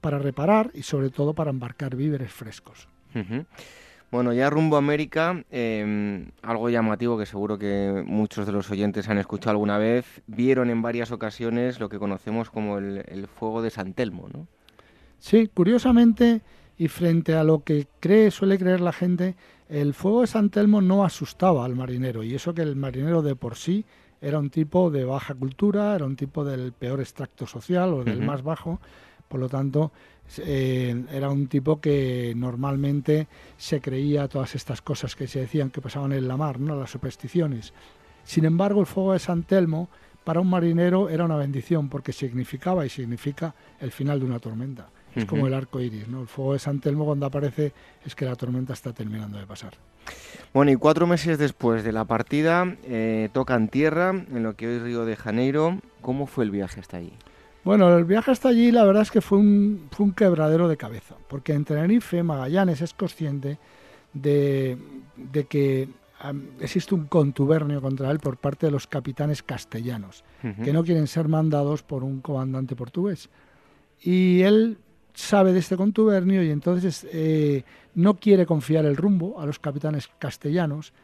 para 0.00 0.18
reparar 0.18 0.70
y 0.74 0.82
sobre 0.82 1.10
todo 1.10 1.34
para 1.34 1.50
embarcar 1.50 1.94
víveres 1.94 2.32
frescos. 2.32 2.88
Bueno, 4.10 4.32
ya 4.32 4.48
rumbo 4.48 4.76
a 4.76 4.78
América, 4.78 5.44
em, 5.50 6.30
algo 6.40 6.70
llamativo 6.70 7.18
que 7.18 7.26
seguro 7.26 7.58
que 7.58 8.02
muchos 8.06 8.46
de 8.46 8.52
los 8.52 8.70
oyentes 8.70 9.06
han 9.10 9.18
escuchado 9.18 9.50
alguna 9.50 9.76
vez, 9.76 10.22
vieron 10.26 10.70
en 10.70 10.80
varias 10.80 11.12
ocasiones 11.12 11.78
lo 11.78 11.90
que 11.90 11.98
conocemos 11.98 12.48
como 12.48 12.78
el, 12.78 13.26
fuego 13.26 13.60
de 13.60 13.68
San 13.68 13.92
Telmo, 13.92 14.28
¿no? 14.32 14.46
Sí, 15.18 15.50
curiosamente, 15.52 16.40
y 16.78 16.88
frente 16.88 17.34
a 17.34 17.44
lo 17.44 17.64
que 17.64 17.86
cree, 18.00 18.30
suele 18.30 18.58
creer 18.58 18.80
la 18.80 18.92
gente, 18.92 19.34
el 19.68 19.92
fuego 19.92 20.22
de 20.22 20.28
San 20.28 20.48
Telmo 20.48 20.80
no 20.80 21.04
asustaba 21.04 21.66
al 21.66 21.76
marinero, 21.76 22.22
y 22.22 22.34
eso 22.34 22.54
que 22.54 22.62
el 22.62 22.76
marinero 22.76 23.20
de 23.20 23.36
por 23.36 23.56
sí 23.56 23.84
era 24.22 24.38
un 24.38 24.48
tipo 24.48 24.90
de 24.90 25.04
baja 25.04 25.34
cultura, 25.34 25.94
era 25.94 26.06
un 26.06 26.16
tipo 26.16 26.44
del 26.44 26.72
peor 26.72 27.00
extracto 27.00 27.46
social 27.46 27.92
o 27.92 28.04
del 28.04 28.22
más 28.22 28.42
bajo, 28.42 28.80
por 29.28 29.40
lo 29.40 29.48
tanto, 29.48 29.92
eh, 30.38 31.04
era 31.12 31.30
un 31.30 31.46
tipo 31.46 31.80
que 31.80 32.32
normalmente 32.36 33.28
se 33.56 33.80
creía 33.80 34.28
todas 34.28 34.54
estas 34.54 34.82
cosas 34.82 35.16
que 35.16 35.26
se 35.26 35.40
decían 35.40 35.70
que 35.70 35.80
pasaban 35.80 36.12
en 36.12 36.28
la 36.28 36.36
mar, 36.36 36.60
¿no? 36.60 36.78
las 36.78 36.90
supersticiones. 36.90 37.72
Sin 38.24 38.44
embargo, 38.44 38.80
el 38.80 38.86
fuego 38.86 39.14
de 39.14 39.18
San 39.18 39.42
Telmo 39.44 39.88
para 40.24 40.40
un 40.40 40.50
marinero 40.50 41.08
era 41.08 41.24
una 41.24 41.36
bendición 41.36 41.88
porque 41.88 42.12
significaba 42.12 42.84
y 42.84 42.90
significa 42.90 43.54
el 43.80 43.90
final 43.90 44.20
de 44.20 44.26
una 44.26 44.38
tormenta. 44.38 44.90
Es 45.14 45.24
como 45.24 45.46
el 45.46 45.54
arco 45.54 45.80
iris, 45.80 46.06
¿no? 46.06 46.20
El 46.20 46.28
fuego 46.28 46.52
de 46.52 46.58
San 46.58 46.80
Telmo 46.80 47.04
cuando 47.04 47.26
aparece 47.26 47.72
es 48.04 48.14
que 48.14 48.24
la 48.24 48.36
tormenta 48.36 48.74
está 48.74 48.92
terminando 48.92 49.38
de 49.38 49.46
pasar. 49.46 49.72
Bueno, 50.52 50.70
y 50.70 50.76
cuatro 50.76 51.06
meses 51.06 51.38
después 51.38 51.82
de 51.82 51.92
la 51.92 52.04
partida, 52.04 52.76
eh, 52.84 53.28
tocan 53.32 53.68
tierra 53.68 54.10
en 54.10 54.42
lo 54.42 54.54
que 54.54 54.68
hoy 54.68 54.76
es 54.76 54.82
Río 54.82 55.04
de 55.04 55.16
Janeiro. 55.16 55.80
¿Cómo 56.02 56.26
fue 56.26 56.44
el 56.44 56.50
viaje 56.50 56.80
hasta 56.80 56.98
allí? 56.98 57.12
Bueno, 57.68 57.94
el 57.98 58.06
viaje 58.06 58.30
hasta 58.30 58.48
allí 58.48 58.72
la 58.72 58.82
verdad 58.82 59.02
es 59.02 59.10
que 59.10 59.20
fue 59.20 59.36
un, 59.36 59.88
fue 59.90 60.06
un 60.06 60.12
quebradero 60.12 60.68
de 60.68 60.78
cabeza, 60.78 61.16
porque 61.28 61.52
en 61.52 61.66
Tenerife 61.66 62.22
Magallanes 62.22 62.80
es 62.80 62.94
consciente 62.94 63.58
de, 64.14 64.78
que 65.50 65.86
existe 66.60 66.94
un 66.94 67.08
contubernio 67.08 67.82
contra 67.82 68.10
él 68.10 68.20
por 68.20 68.38
parte 68.38 68.64
de 68.64 68.72
los 68.72 68.86
capitanes 68.86 69.42
castellanos, 69.42 70.24
que 70.64 70.72
no 70.72 70.82
quieren 70.82 71.06
ser 71.06 71.28
mandados 71.28 71.82
por 71.82 72.04
un 72.04 72.22
comandante 72.22 72.74
portugués. 72.74 73.28
Y 74.00 74.40
él 74.40 74.78
sabe 75.12 75.52
de 75.52 75.58
este 75.58 75.76
contubernio 75.76 76.42
y 76.42 76.48
entonces 76.48 77.06
eh, 77.12 77.64
no 77.94 78.14
quiere 78.14 78.46
confiar 78.46 78.86
el 78.86 78.96
rumbo 78.96 79.38
a 79.42 79.44
los 79.44 79.58
capitanes 79.58 80.08
castellanos. 80.18 80.94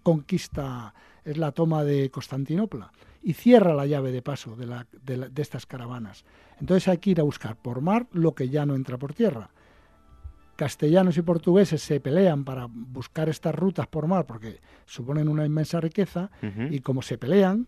conquista, 0.01 0.93
es 1.25 1.38
la 1.38 1.51
toma 1.51 1.84
de 1.84 2.09
Constantinopla 2.09 2.93
y 3.21 3.34
cierra 3.34 3.73
la 3.73 3.86
llave 3.86 4.13
de 4.13 4.21
paso 4.21 4.55
de, 4.55 4.86
de 5.03 5.41
estas 5.41 5.65
caravanas. 5.65 6.23
Entonces 6.61 6.88
hay 6.88 6.99
que 6.99 7.09
ir 7.09 7.19
a 7.19 7.23
buscar 7.23 7.57
por 7.57 7.81
mar 7.81 8.07
lo 8.13 8.34
que 8.34 8.47
ya 8.47 8.65
no 8.65 8.75
entra 8.75 8.97
por 8.97 9.13
tierra 9.13 9.49
castellanos 10.55 11.17
y 11.17 11.21
portugueses 11.21 11.81
se 11.81 11.99
pelean 11.99 12.43
para 12.43 12.67
buscar 12.69 13.29
estas 13.29 13.55
rutas 13.55 13.88
por 13.88 14.07
mar 14.07 14.25
porque 14.25 14.59
suponen 14.86 15.27
una 15.27 15.45
inmensa 15.45 15.81
riqueza 15.81 16.29
y 16.69 16.79
como 16.79 17.01
se 17.01 17.17
pelean 17.17 17.67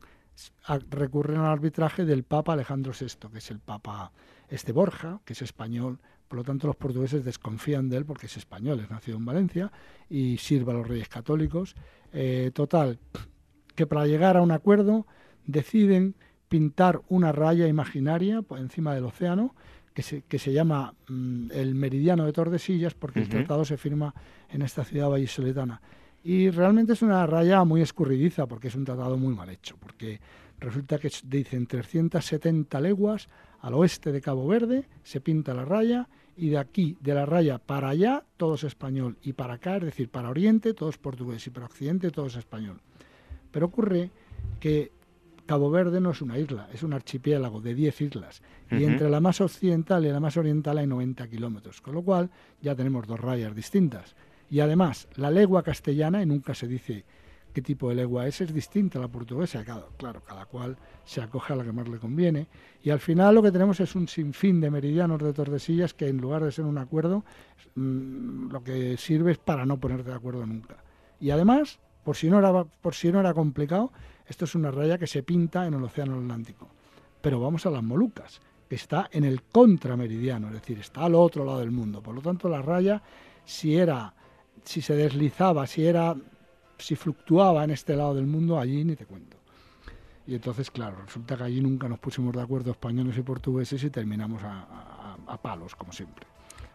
recurren 0.90 1.38
al 1.38 1.48
arbitraje 1.48 2.06
del 2.06 2.24
Papa 2.24 2.54
Alejandro 2.54 2.94
VI, 3.00 3.30
que 3.32 3.38
es 3.38 3.52
el 3.52 3.60
Papa 3.60 4.12
este 4.50 4.72
Borja, 4.72 5.22
que 5.26 5.34
es 5.34 5.42
español, 5.42 6.00
por 6.28 6.38
lo 6.38 6.44
tanto 6.44 6.68
los 6.68 6.76
portugueses 6.76 7.24
desconfían 7.24 7.90
de 7.90 7.98
él 7.98 8.06
porque 8.06 8.26
es 8.26 8.38
español, 8.38 8.80
es 8.80 8.90
nacido 8.90 9.18
en 9.18 9.26
Valencia 9.26 9.72
y 10.10 10.38
sirve 10.38 10.72
a 10.72 10.76
los 10.76 10.88
reyes 10.88 11.08
católicos. 11.08 11.76
Eh, 12.14 12.52
total, 12.54 13.00
que 13.76 13.86
para 13.86 14.08
llegar 14.08 14.38
a 14.38 14.42
un 14.42 14.52
acuerdo 14.52 15.06
deciden 15.46 16.16
pintar 16.48 17.02
una 17.10 17.32
raya 17.32 17.68
imaginaria 17.68 18.42
por 18.42 18.60
encima 18.60 18.96
del 18.96 19.06
océano 19.06 19.56
que 19.94 20.02
se, 20.02 20.24
que 20.24 20.40
se 20.40 20.52
llama 20.52 20.94
mm, 21.08 21.52
el 21.52 21.76
Meridiano 21.76 22.26
de 22.26 22.34
Tordesillas, 22.34 22.94
porque 22.94 23.20
el 23.22 23.30
tratado 23.30 23.64
se 23.66 23.78
firma 23.78 24.14
en 24.50 24.62
esta 24.62 24.84
ciudad 24.84 25.10
vallisoletana. 25.10 25.82
Y 26.26 26.50
realmente 26.50 26.94
es 26.94 27.04
una 27.04 27.28
raya 27.28 27.64
muy 27.66 27.82
escurridiza, 27.84 28.48
porque 28.48 28.70
es 28.70 28.76
un 28.76 28.84
tratado 28.84 29.16
muy 29.16 29.36
mal 29.36 29.48
hecho, 29.48 29.78
porque 29.80 30.20
resulta 30.60 30.98
que 30.98 31.12
dicen 31.24 31.68
370 31.68 32.82
leguas 32.82 33.30
al 33.62 33.76
oeste 33.76 34.12
de 34.12 34.22
Cabo 34.22 34.48
Verde, 34.48 34.88
se 35.04 35.22
pinta 35.22 35.54
la 35.54 35.66
raya, 35.66 36.10
y 36.36 36.50
de 36.50 36.58
aquí, 36.58 36.98
de 37.00 37.14
la 37.14 37.28
raya 37.28 37.60
para 37.60 37.90
allá, 37.90 38.24
todo 38.38 38.56
es 38.56 38.64
español, 38.64 39.18
y 39.22 39.34
para 39.34 39.54
acá, 39.54 39.78
es 39.78 39.84
decir, 39.84 40.10
para 40.10 40.32
oriente, 40.32 40.74
todo 40.74 40.90
es 40.90 40.98
portugués, 40.98 41.46
y 41.46 41.52
para 41.52 41.68
occidente, 41.68 42.10
todo 42.10 42.26
es 42.26 42.36
español. 42.38 42.82
Pero 43.52 43.68
ocurre 43.68 44.10
que 44.60 44.92
Cabo 45.46 45.70
Verde 45.70 46.02
no 46.02 46.10
es 46.10 46.24
una 46.24 46.40
isla, 46.40 46.70
es 46.74 46.82
un 46.82 46.94
archipiélago 46.94 47.62
de 47.62 47.76
10 47.76 48.02
islas. 48.02 48.42
Y 48.72 48.84
entre 48.84 49.12
la 49.12 49.20
más 49.20 49.42
occidental 49.42 50.04
y 50.04 50.10
la 50.10 50.20
más 50.20 50.38
oriental 50.38 50.80
hay 50.80 50.88
90 50.88 51.28
kilómetros, 51.28 51.82
con 51.82 51.94
lo 51.94 52.02
cual 52.02 52.32
ya 52.64 52.74
tenemos 52.74 53.06
dos 53.06 53.20
rayas 53.20 53.56
distintas. 53.56 54.16
Y 54.50 54.60
además, 54.60 55.08
la 55.16 55.32
legua 55.32 55.64
castellana, 55.64 56.22
y 56.22 56.26
nunca 56.26 56.54
se 56.54 56.68
dice 56.68 57.06
qué 57.56 57.62
tipo 57.62 57.88
de 57.88 57.96
legua 57.96 58.28
es, 58.28 58.42
es 58.42 58.54
distinta 58.54 59.00
a 59.00 59.02
la 59.02 59.08
portuguesa. 59.08 59.64
claro, 59.64 60.22
cada 60.24 60.46
cual 60.46 60.76
se 61.06 61.22
acoge 61.22 61.54
a 61.54 61.56
la 61.56 61.64
que 61.64 61.72
más 61.72 61.88
le 61.88 62.00
conviene. 62.00 62.48
Y 62.84 62.90
al 62.90 63.00
final 63.00 63.34
lo 63.34 63.42
que 63.42 63.52
tenemos 63.52 63.80
es 63.80 63.96
un 63.96 64.10
sinfín 64.10 64.60
de 64.60 64.70
meridianos 64.70 65.24
de 65.24 65.32
Tordesillas 65.32 65.94
que 65.94 66.10
en 66.10 66.18
lugar 66.18 66.44
de 66.44 66.52
ser 66.52 66.66
un 66.66 66.78
acuerdo, 66.78 67.24
mm, 67.76 68.52
lo 68.52 68.62
que 68.62 68.98
sirve 68.98 69.32
es 69.32 69.38
para 69.38 69.66
no 69.66 69.80
ponerte 69.80 70.10
de 70.10 70.16
acuerdo 70.16 70.46
nunca. 70.46 70.84
Y 71.20 71.30
además, 71.30 71.80
por 72.04 72.18
si 72.18 72.30
no 72.30 72.40
era, 72.40 72.66
por 72.66 72.94
si 72.94 73.10
no 73.12 73.22
era 73.22 73.34
complicado, 73.34 73.92
esto 74.28 74.46
es 74.46 74.54
una 74.56 74.70
raya 74.70 74.98
que 74.98 75.08
se 75.08 75.24
pinta 75.24 75.66
en 75.66 75.76
el 75.76 75.84
Océano 75.84 76.18
Atlántico. 76.18 76.68
Pero 77.22 77.40
vamos 77.40 77.66
a 77.66 77.72
las 77.72 77.84
Molucas, 77.84 78.42
que 78.68 78.76
está 78.76 79.08
en 79.12 79.24
el 79.24 79.44
contrameridiano, 79.44 80.48
es 80.48 80.54
decir, 80.54 80.80
está 80.80 81.06
al 81.06 81.16
otro 81.16 81.46
lado 81.46 81.60
del 81.60 81.72
mundo. 81.72 82.02
Por 82.02 82.16
lo 82.16 82.22
tanto, 82.22 82.50
la 82.50 82.62
raya, 82.62 83.02
si 83.46 83.78
era, 83.78 84.14
si 84.66 84.82
se 84.82 84.96
deslizaba, 84.96 85.68
si 85.68 85.86
era, 85.86 86.16
si 86.78 86.96
fluctuaba 86.96 87.64
en 87.64 87.72
este 87.72 87.96
lado 87.96 88.16
del 88.16 88.26
mundo, 88.26 88.60
allí 88.60 88.84
ni 88.84 88.96
te 88.96 89.06
cuento. 89.06 89.38
Y 90.28 90.36
entonces, 90.36 90.72
claro, 90.72 90.98
resulta 91.06 91.38
que 91.38 91.44
allí 91.44 91.62
nunca 91.62 91.88
nos 91.88 92.00
pusimos 92.00 92.34
de 92.34 92.42
acuerdo 92.42 92.72
españoles 92.72 93.18
y 93.18 93.22
portugueses 93.22 93.84
y 93.84 93.90
terminamos 93.90 94.42
a, 94.44 95.16
a 95.28 95.38
palos, 95.42 95.76
como 95.76 95.94
siempre. 95.94 96.26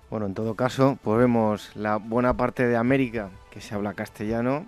Bueno, 0.08 0.26
en 0.26 0.34
todo 0.34 0.54
caso, 0.54 0.98
pues 1.02 1.18
vemos 1.18 1.70
la 1.74 1.96
buena 1.96 2.36
parte 2.36 2.66
de 2.66 2.76
América 2.76 3.30
que 3.50 3.60
se 3.60 3.74
habla 3.74 3.94
castellano 3.94 4.66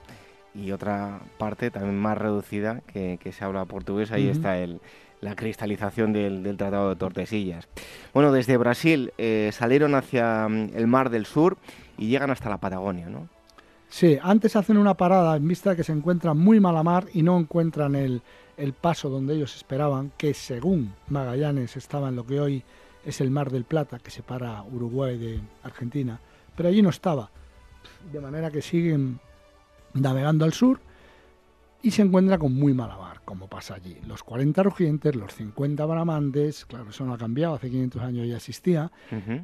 y 0.54 0.72
otra 0.72 1.20
parte 1.38 1.70
también 1.70 1.98
más 1.98 2.18
reducida 2.18 2.80
que, 2.86 3.18
se 3.32 3.44
habla 3.44 3.64
portugués. 3.64 4.12
Ahí 4.12 4.28
está 4.28 4.58
el, 4.58 4.80
la 5.22 5.36
cristalización 5.36 6.12
del, 6.12 6.56
Tratado 6.58 6.90
de 6.90 6.96
Tordesillas. 6.96 7.68
Bueno, 8.12 8.32
desde 8.32 8.56
Brasil 8.58 9.12
eh, 9.16 9.50
salieron 9.52 9.94
hacia 9.94 10.46
mm, 10.48 10.70
el 10.74 10.86
Mar 10.86 11.08
del 11.08 11.24
Sur 11.24 11.56
y 11.96 12.08
llegan 12.08 12.30
hasta 12.30 12.50
la 12.50 12.58
Patagonia, 12.58 13.08
¿no? 13.08 13.28
Sí, 13.88 14.18
antes 14.20 14.56
hacen 14.56 14.78
una 14.78 14.94
parada 14.94 15.36
en 15.36 15.46
vista 15.46 15.76
que 15.76 15.84
se 15.84 15.92
encuentran 15.92 16.38
muy 16.38 16.60
mala 16.60 16.82
mar 16.82 17.06
y 17.12 17.22
no 17.22 17.38
encuentran 17.38 17.94
el, 17.94 18.22
el 18.56 18.72
paso 18.72 19.10
donde 19.10 19.34
ellos 19.34 19.54
esperaban, 19.54 20.12
que 20.16 20.34
según 20.34 20.94
Magallanes 21.08 21.76
estaba 21.76 22.08
en 22.08 22.16
lo 22.16 22.26
que 22.26 22.40
hoy 22.40 22.64
es 23.04 23.20
el 23.20 23.30
Mar 23.30 23.50
del 23.50 23.64
Plata, 23.64 23.98
que 23.98 24.10
separa 24.10 24.62
Uruguay 24.62 25.18
de 25.18 25.40
Argentina, 25.62 26.18
pero 26.56 26.68
allí 26.68 26.82
no 26.82 26.90
estaba. 26.90 27.30
De 28.10 28.20
manera 28.20 28.50
que 28.50 28.62
siguen 28.62 29.20
navegando 29.94 30.44
al 30.46 30.52
sur 30.52 30.80
y 31.82 31.90
se 31.90 32.02
encuentra 32.02 32.38
con 32.38 32.54
muy 32.54 32.74
mala 32.74 32.96
mar, 32.96 33.20
como 33.24 33.48
pasa 33.48 33.74
allí. 33.74 33.96
Los 34.06 34.22
40 34.22 34.62
rugientes, 34.62 35.16
los 35.16 35.34
50 35.34 35.84
bramantes, 35.84 36.64
claro, 36.64 36.90
eso 36.90 37.04
no 37.04 37.14
ha 37.14 37.18
cambiado, 37.18 37.54
hace 37.54 37.70
500 37.70 38.02
años 38.02 38.28
ya 38.28 38.36
existía, 38.36 38.90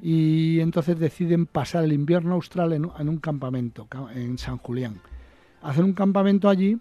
y 0.01 0.61
entonces 0.61 0.99
deciden 0.99 1.47
pasar 1.47 1.84
el 1.84 1.93
invierno 1.93 2.34
austral 2.34 2.72
en, 2.72 3.09
un 3.09 3.18
campamento, 3.18 3.89
en 4.14 4.39
San 4.39 4.59
Julián. 4.59 5.01
Hacen 5.62 5.84
un 5.84 5.93
campamento 5.93 6.49
allí 6.49 6.78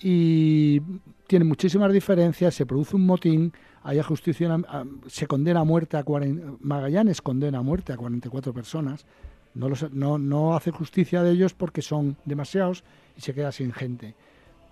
y 0.00 0.80
tiene 1.26 1.44
muchísimas 1.44 1.92
diferencias, 1.92 2.54
se 2.54 2.64
produce 2.64 2.96
un 2.96 3.04
motín, 3.04 3.52
hay 3.82 4.00
justicia, 4.00 4.56
se 5.06 5.26
condena 5.26 5.60
a 5.60 5.64
muerte 5.64 5.98
a 5.98 6.02
40, 6.02 6.56
Magallanes 6.60 7.20
condena 7.20 7.58
a 7.58 7.62
muerte 7.62 7.92
a 7.92 7.96
44 7.96 8.54
personas, 8.54 9.04
no, 9.54 10.18
no, 10.18 10.56
hace 10.56 10.70
justicia 10.70 11.22
de 11.22 11.32
ellos 11.32 11.52
porque 11.52 11.82
son 11.82 12.16
demasiados 12.24 12.84
y 13.16 13.20
se 13.20 13.34
queda 13.34 13.52
sin 13.52 13.72
gente. 13.72 14.14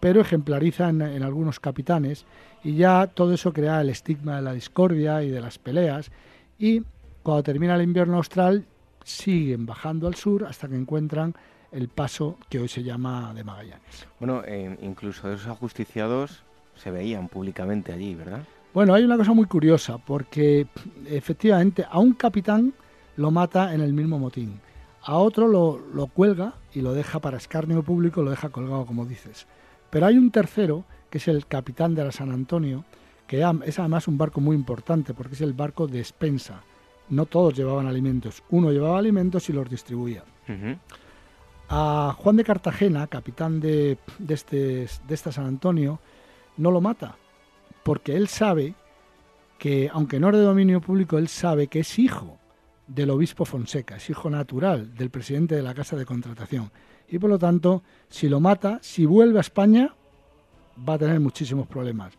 Pero 0.01 0.20
ejemplariza 0.20 0.88
en, 0.88 1.22
algunos 1.22 1.61
capitanes 1.61 2.26
y 2.62 2.74
ya 2.74 3.07
todo 3.07 3.32
eso 3.32 3.53
crea 3.53 3.80
el 3.80 3.90
estigma 3.90 4.36
de 4.36 4.42
la 4.42 4.53
discordia 4.53 5.22
y 5.22 5.30
de 5.30 5.40
las 5.40 5.59
peleas. 5.59 6.11
Y 6.59 6.82
cuando 7.22 7.42
termina 7.42 7.74
el 7.74 7.82
invierno 7.82 8.18
austral, 8.18 8.66
siguen 9.05 9.66
bajando 9.66 10.07
al 10.07 10.14
sur 10.14 10.44
hasta 10.44 10.68
que 10.68 10.76
encuentran 10.76 11.34
el 11.72 11.88
paso 11.88 12.38
que 12.49 12.59
hoy 12.59 12.68
se 12.68 12.82
llama 12.82 13.32
de 13.34 13.44
Magallanes. 13.44 14.07
Bueno, 14.18 14.42
eh, 14.47 14.76
incluso 14.82 15.32
esos 15.32 15.47
ajusticiados 15.49 16.42
se 16.74 16.90
veían 16.90 17.28
públicamente 17.28 17.92
allí, 17.92 18.14
¿verdad? 18.14 18.42
Bueno, 18.74 18.94
hay 18.94 19.05
una 19.05 19.16
cosa 19.16 19.32
muy 19.32 19.47
curiosa, 19.47 19.99
porque 19.99 20.66
efectivamente 21.07 21.86
a 21.88 21.99
un 21.99 22.12
capitán 22.12 22.74
lo 23.16 23.30
mata 23.30 23.72
en 23.72 23.80
el 23.80 23.94
mismo 23.94 24.18
motín 24.18 24.61
a 25.07 25.18
otro 25.18 25.47
lo, 25.47 26.07
cuelga 26.09 26.55
y 26.74 26.80
lo 26.80 26.92
deja 26.92 27.20
para 27.20 27.36
escarnio 27.36 27.82
público, 27.84 28.22
lo 28.22 28.30
deja 28.30 28.49
colgado, 28.49 28.84
como 28.86 29.07
dices. 29.07 29.47
Pero 29.97 30.09
hay 30.09 30.18
un 30.18 30.30
tercero, 30.30 30.84
que 31.09 31.16
es 31.16 31.26
el 31.26 31.47
capitán 31.47 31.94
de 31.94 32.05
la 32.05 32.12
San 32.12 32.30
Antonio, 32.30 32.84
que 33.26 33.38
es 33.64 33.78
además 33.78 34.07
un 34.09 34.18
barco 34.18 34.42
muy 34.42 34.55
importante 34.55 35.14
porque 35.14 35.32
es 35.32 35.40
el 35.40 35.55
barco 35.55 35.86
de 35.86 35.97
despensa. 35.97 36.61
No 37.09 37.24
todos 37.24 37.55
llevaban 37.55 37.86
alimentos, 37.86 38.42
uno 38.51 38.72
llevaba 38.72 38.99
alimentos 38.99 39.49
y 39.49 39.55
los 39.55 39.70
distribuía. 39.70 40.22
A 41.70 42.14
Juan 42.14 42.36
de 42.36 42.44
Cartagena, 42.44 43.07
capitán 43.07 43.59
de, 43.59 43.97
de, 44.18 44.34
este, 44.34 44.57
de 44.57 45.14
esta 45.14 45.32
San 45.32 45.47
Antonio, 45.47 45.99
no 46.59 46.70
lo 46.70 46.82
mata, 46.82 47.16
porque 47.82 48.16
él 48.16 48.28
sabe 48.28 48.74
que, 49.59 49.88
aunque 49.90 50.20
no 50.20 50.28
es 50.28 50.36
de 50.36 50.42
dominio 50.42 50.82
público, 50.82 51.16
él 51.16 51.28
sabe 51.28 51.68
que 51.68 51.80
es 51.80 51.99
hijo 51.99 52.36
del 52.86 53.09
obispo 53.09 53.47
Fonseca, 53.47 53.97
es 53.97 54.11
hijo 54.11 54.28
natural 54.28 54.94
del 54.94 55.09
presidente 55.09 55.55
de 55.55 55.62
la 55.62 55.72
Casa 55.72 55.97
de 55.97 56.05
Contratación. 56.05 56.70
Y 57.09 57.18
por 57.18 57.30
lo 57.30 57.38
tanto, 57.38 57.82
si 58.09 58.28
lo 58.28 58.40
mata, 58.40 58.78
si 58.82 59.07
vuelve 59.07 59.38
a 59.38 59.40
España, 59.40 59.94
va 60.88 60.94
a 60.94 60.98
tener 60.98 61.20
muchísimos 61.20 61.66
problemas. 61.66 62.14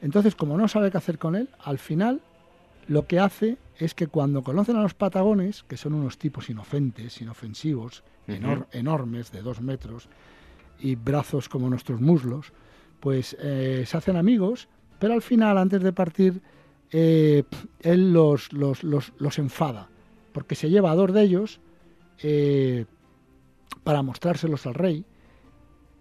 Entonces, 0.00 0.34
como 0.34 0.56
no 0.56 0.66
sabe 0.68 0.90
qué 0.90 0.98
hacer 0.98 1.18
con 1.18 1.36
él, 1.36 1.48
al 1.60 1.78
final 1.78 2.20
lo 2.88 3.06
que 3.06 3.20
hace 3.20 3.56
es 3.78 3.94
que 3.94 4.08
cuando 4.08 4.42
conocen 4.42 4.76
a 4.76 4.82
los 4.82 4.94
patagones, 4.94 5.62
que 5.62 5.76
son 5.76 5.94
unos 5.94 6.18
tipos 6.18 6.50
inocentes, 6.50 7.20
inofensivos, 7.20 8.02
enormes, 8.26 9.30
de 9.30 9.42
dos 9.42 9.60
metros, 9.60 10.08
y 10.80 10.96
brazos 10.96 11.48
como 11.48 11.70
nuestros 11.70 12.00
muslos, 12.00 12.52
pues 12.98 13.36
eh, 13.40 13.84
se 13.86 13.96
hacen 13.96 14.16
amigos, 14.16 14.68
pero 14.98 15.14
al 15.14 15.22
final, 15.22 15.58
antes 15.58 15.82
de 15.82 15.92
partir, 15.92 16.40
eh, 16.90 17.44
él 17.80 18.12
los, 18.12 18.52
los, 18.52 18.82
los 18.82 19.38
enfada 19.38 19.88
porque 20.32 20.54
se 20.54 20.70
lleva 20.70 20.90
a 20.90 20.94
dos 20.94 21.12
de 21.12 21.22
ellos 21.22 21.60
eh, 22.22 22.86
para 23.84 24.02
mostrárselos 24.02 24.66
al 24.66 24.74
rey 24.74 25.04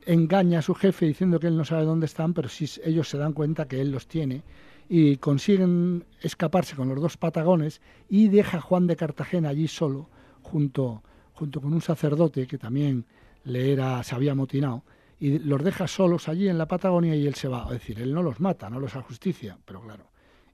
engaña 0.06 0.60
a 0.60 0.62
su 0.62 0.74
jefe 0.74 1.06
diciendo 1.06 1.40
que 1.40 1.48
él 1.48 1.58
no 1.58 1.66
sabe 1.66 1.86
dónde 1.86 2.06
están, 2.06 2.34
pero 2.34 2.50
sí 2.50 2.70
ellos 2.84 3.10
se 3.10 3.18
dan 3.18 3.34
cuenta 3.34 3.68
que 3.68 3.82
él 3.82 3.92
los 3.92 4.08
tiene 4.08 4.44
y 4.90 5.18
consiguen 5.18 6.06
escaparse 6.22 6.76
con 6.76 6.90
los 6.90 7.00
dos 7.00 7.18
patagones 7.18 7.82
y 8.10 8.28
deja 8.28 8.58
a 8.58 8.62
Juan 8.62 8.88
de 8.88 8.96
Cartagena 8.96 9.50
allí 9.50 9.68
solo 9.68 10.10
junto, 10.42 11.04
junto 11.34 11.62
con 11.62 11.74
un 11.74 11.82
sacerdote 11.82 12.48
que 12.48 12.58
también 12.58 13.06
le 13.44 13.72
era, 13.72 14.04
se 14.04 14.16
había 14.16 14.34
amotinado 14.34 14.84
y 15.20 15.38
los 15.38 15.64
deja 15.64 15.88
solos 15.88 16.28
allí 16.28 16.50
en 16.50 16.58
la 16.58 16.68
Patagonia 16.68 17.16
y 17.16 17.28
él 17.28 17.36
se 17.36 17.48
va. 17.48 17.66
Es 17.66 17.74
decir, 17.74 18.02
él 18.02 18.12
no 18.12 18.24
los 18.24 18.40
mata, 18.40 18.72
no 18.72 18.80
los 18.80 18.94
justicia, 18.94 19.56
pero 19.66 19.82
claro, 19.82 20.06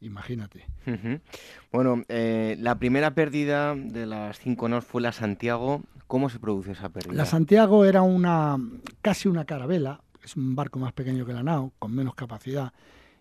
imagínate. 0.01 0.65
Bueno, 1.71 2.03
eh, 2.09 2.57
la 2.59 2.77
primera 2.77 3.15
pérdida 3.15 3.75
de 3.75 4.05
las 4.05 4.39
cinco 4.39 4.67
nos 4.67 4.83
fue 4.83 5.01
la 5.01 5.13
Santiago. 5.13 5.83
¿Cómo 6.07 6.29
se 6.29 6.39
produce 6.39 6.71
esa 6.71 6.89
pérdida? 6.89 7.13
La 7.13 7.25
Santiago 7.25 7.85
era 7.85 8.01
una 8.01 8.57
casi 9.01 9.27
una 9.27 9.45
carabela, 9.45 10.01
es 10.23 10.35
un 10.35 10.55
barco 10.55 10.79
más 10.79 10.93
pequeño 10.93 11.25
que 11.25 11.33
la 11.33 11.43
nao, 11.43 11.73
con 11.79 11.93
menos 11.93 12.15
capacidad, 12.15 12.73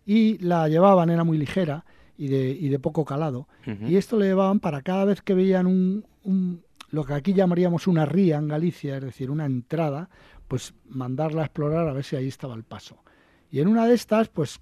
y 0.05 0.39
la 0.39 0.69
llevaban, 0.69 1.11
era 1.11 1.25
muy 1.25 1.37
ligera 1.37 1.85
y 2.17 2.29
de, 2.29 2.51
y 2.51 2.69
de 2.69 2.79
poco 2.79 3.05
calado, 3.05 3.49
y 3.87 3.97
esto 3.97 4.17
le 4.17 4.27
llevaban 4.27 4.61
para 4.61 4.83
cada 4.83 5.05
vez 5.05 5.21
que 5.21 5.35
veían 5.35 5.67
un, 5.67 6.63
lo 6.91 7.05
que 7.05 7.15
aquí 7.15 7.35
llamaríamos 7.35 7.87
una 7.87 8.07
ría 8.07 8.39
en 8.39 8.49
Galicia, 8.49 8.97
es 8.97 9.03
decir, 9.03 9.31
una 9.31 9.45
entrada, 9.45 10.09
pues 10.49 10.75
mandarla 10.89 11.43
a 11.43 11.45
explorar 11.47 11.89
a 11.89 11.93
ver 11.93 12.05
si 12.05 12.17
ahí 12.17 12.29
estaba 12.29 12.55
el 12.55 12.63
paso. 12.63 13.03
Y 13.51 13.61
en 13.61 13.69
una 13.69 13.87
de 13.87 13.95
estas, 13.95 14.29
pues 14.29 14.61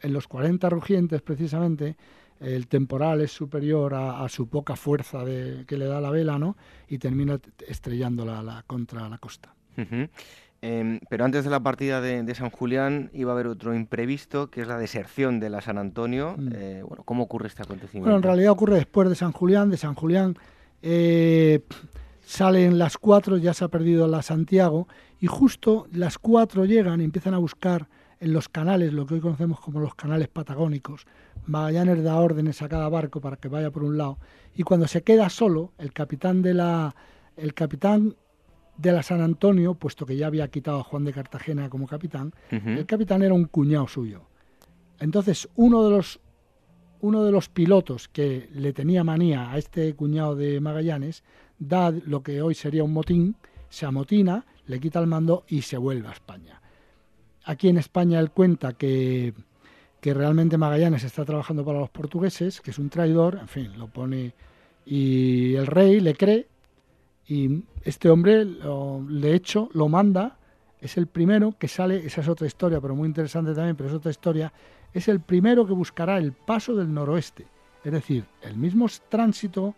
en 0.00 0.12
los 0.12 0.26
40 0.28 0.68
rugientes 0.70 1.22
precisamente, 1.22 1.96
el 2.44 2.68
temporal 2.68 3.20
es 3.20 3.32
superior 3.32 3.94
a, 3.94 4.28
su 4.28 4.48
poca 4.48 4.76
fuerza 4.76 5.24
de, 5.24 5.64
que 5.66 5.76
le 5.76 5.86
da 5.86 6.00
la 6.00 6.10
vela, 6.10 6.38
¿no? 6.38 6.56
Y 6.88 6.98
termina 6.98 7.38
estrellándola 7.66 8.42
la, 8.42 8.64
contra 8.66 9.08
la 9.08 9.18
costa. 9.18 9.54
Em, 10.66 11.00
pero 11.08 11.24
antes 11.24 11.44
de 11.44 11.50
la 11.50 11.60
partida 11.60 12.00
de, 12.00 12.34
San 12.34 12.50
Julián 12.50 13.10
iba 13.12 13.32
a 13.32 13.34
haber 13.34 13.46
otro 13.46 13.74
imprevisto, 13.74 14.50
que 14.50 14.62
es 14.62 14.68
la 14.68 14.78
deserción 14.78 15.40
de 15.40 15.50
la 15.50 15.60
San 15.60 15.78
Antonio. 15.78 16.36
Mm. 16.38 16.48
Eh, 16.54 16.82
bueno, 16.86 17.02
¿Cómo 17.04 17.24
ocurre 17.24 17.48
este 17.48 17.62
acontecimiento? 17.62 18.04
Bueno, 18.04 18.16
en 18.18 18.22
realidad 18.22 18.52
ocurre 18.52 18.76
después 18.76 19.08
de 19.08 19.14
San 19.14 19.32
Julián. 19.32 19.70
De 19.70 19.76
San 19.76 19.94
Julián 19.94 20.36
eh, 20.82 21.60
salen 22.24 22.78
las 22.78 22.98
cuatro, 22.98 23.36
ya 23.36 23.54
se 23.54 23.64
ha 23.64 23.68
perdido 23.68 24.06
la 24.06 24.22
Santiago, 24.22 24.88
y 25.20 25.26
justo 25.26 25.86
las 25.92 26.18
cuatro 26.18 26.64
llegan 26.64 27.00
y 27.00 27.04
empiezan 27.04 27.34
a 27.34 27.38
buscar 27.38 27.88
en 28.24 28.32
los 28.32 28.48
canales, 28.48 28.94
lo 28.94 29.04
que 29.04 29.14
hoy 29.14 29.20
conocemos 29.20 29.60
como 29.60 29.80
los 29.80 29.94
canales 29.94 30.28
patagónicos. 30.28 31.06
Magallanes 31.44 32.02
da 32.02 32.18
órdenes 32.18 32.62
a 32.62 32.70
cada 32.70 32.88
barco 32.88 33.20
para 33.20 33.36
que 33.36 33.48
vaya 33.48 33.70
por 33.70 33.84
un 33.84 33.98
lado. 33.98 34.16
Y 34.56 34.62
cuando 34.62 34.88
se 34.88 35.02
queda 35.02 35.28
solo, 35.28 35.72
el 35.76 35.92
capitán 35.92 36.40
de 36.40 36.54
la, 36.54 36.96
el 37.36 37.52
capitán 37.52 38.16
de 38.78 38.92
la 38.92 39.02
San 39.02 39.20
Antonio, 39.20 39.74
puesto 39.74 40.06
que 40.06 40.16
ya 40.16 40.28
había 40.28 40.48
quitado 40.48 40.80
a 40.80 40.84
Juan 40.84 41.04
de 41.04 41.12
Cartagena 41.12 41.68
como 41.68 41.86
capitán, 41.86 42.32
el 42.50 42.86
capitán 42.86 43.22
era 43.22 43.34
un 43.34 43.44
cuñado 43.44 43.86
suyo. 43.88 44.22
Entonces, 45.00 45.46
uno 45.56 45.84
de 45.84 45.90
los 45.90 46.20
uno 47.00 47.24
de 47.24 47.32
los 47.32 47.50
pilotos 47.50 48.08
que 48.08 48.48
le 48.54 48.72
tenía 48.72 49.04
manía 49.04 49.50
a 49.50 49.58
este 49.58 49.94
cuñado 49.94 50.34
de 50.34 50.58
Magallanes 50.60 51.22
da 51.58 51.90
lo 51.90 52.22
que 52.22 52.40
hoy 52.40 52.54
sería 52.54 52.82
un 52.82 52.94
motín, 52.94 53.36
se 53.68 53.84
amotina, 53.84 54.46
le 54.66 54.80
quita 54.80 55.00
el 55.00 55.06
mando 55.06 55.44
y 55.46 55.60
se 55.60 55.76
vuelve 55.76 56.08
a 56.08 56.12
España. 56.12 56.62
Aquí 57.44 57.68
en 57.68 57.78
España 57.78 58.20
él 58.20 58.30
cuenta 58.30 58.72
que, 58.72 59.34
que 60.00 60.14
realmente 60.14 60.58
Magallanes 60.58 61.04
está 61.04 61.24
trabajando 61.24 61.64
para 61.64 61.80
los 61.80 61.90
portugueses, 61.90 62.60
que 62.60 62.70
es 62.70 62.78
un 62.78 62.90
traidor, 62.90 63.38
en 63.40 63.48
fin, 63.48 63.78
lo 63.78 63.88
pone 63.88 64.32
y 64.86 65.54
el 65.54 65.66
rey 65.66 66.00
le 66.00 66.14
cree 66.14 66.46
y 67.26 67.64
este 67.82 68.10
hombre, 68.10 68.44
de 68.44 69.34
hecho, 69.34 69.70
lo 69.72 69.88
manda, 69.88 70.36
es 70.80 70.98
el 70.98 71.06
primero 71.06 71.54
que 71.58 71.68
sale, 71.68 72.04
esa 72.04 72.20
es 72.20 72.28
otra 72.28 72.46
historia, 72.46 72.80
pero 72.80 72.94
muy 72.94 73.08
interesante 73.08 73.54
también, 73.54 73.76
pero 73.76 73.88
es 73.88 73.94
otra 73.94 74.10
historia, 74.10 74.52
es 74.92 75.08
el 75.08 75.20
primero 75.20 75.66
que 75.66 75.72
buscará 75.72 76.18
el 76.18 76.32
paso 76.32 76.74
del 76.74 76.92
noroeste, 76.92 77.46
es 77.82 77.92
decir, 77.92 78.24
el 78.42 78.56
mismo 78.56 78.86
tránsito 79.08 79.74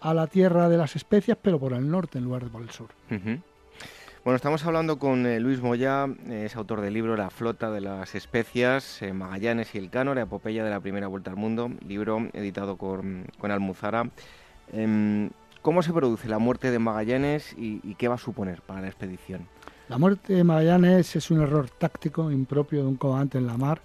a 0.00 0.12
la 0.12 0.26
tierra 0.26 0.68
de 0.68 0.76
las 0.76 0.96
especias, 0.96 1.38
pero 1.40 1.58
por 1.58 1.72
el 1.72 1.88
norte 1.88 2.18
en 2.18 2.24
lugar 2.24 2.44
de 2.44 2.50
por 2.50 2.62
el 2.62 2.70
sur. 2.70 2.88
Bueno, 4.24 4.36
estamos 4.36 4.64
hablando 4.64 5.00
con 5.00 5.26
eh, 5.26 5.40
Luis 5.40 5.60
Moya, 5.60 6.06
es 6.30 6.54
autor 6.54 6.80
del 6.80 6.94
libro 6.94 7.16
La 7.16 7.28
flota 7.28 7.72
de 7.72 7.80
las 7.80 8.14
especias, 8.14 9.02
eh, 9.02 9.12
Magallanes 9.12 9.74
y 9.74 9.78
el 9.78 9.90
Cano, 9.90 10.14
la 10.14 10.22
epopeya 10.22 10.62
de 10.62 10.70
la 10.70 10.78
primera 10.78 11.08
vuelta 11.08 11.32
al 11.32 11.36
mundo, 11.36 11.72
libro 11.84 12.28
editado 12.32 12.76
con, 12.76 13.26
con 13.40 13.50
Almuzara. 13.50 14.08
Em, 14.72 15.30
¿Cómo 15.60 15.82
se 15.82 15.92
produce 15.92 16.28
la 16.28 16.38
muerte 16.38 16.70
de 16.70 16.78
Magallanes 16.78 17.52
y, 17.58 17.80
qué 17.96 18.06
va 18.06 18.14
a 18.14 18.18
suponer 18.18 18.62
para 18.62 18.80
la 18.80 18.86
expedición? 18.86 19.48
La 19.88 19.98
muerte 19.98 20.34
de 20.34 20.44
Magallanes 20.44 21.16
es 21.16 21.28
un 21.32 21.42
error 21.42 21.68
táctico 21.70 22.30
impropio 22.30 22.82
de 22.82 22.86
un 22.86 22.96
comandante 22.96 23.38
en 23.38 23.48
la 23.48 23.56
mar, 23.56 23.80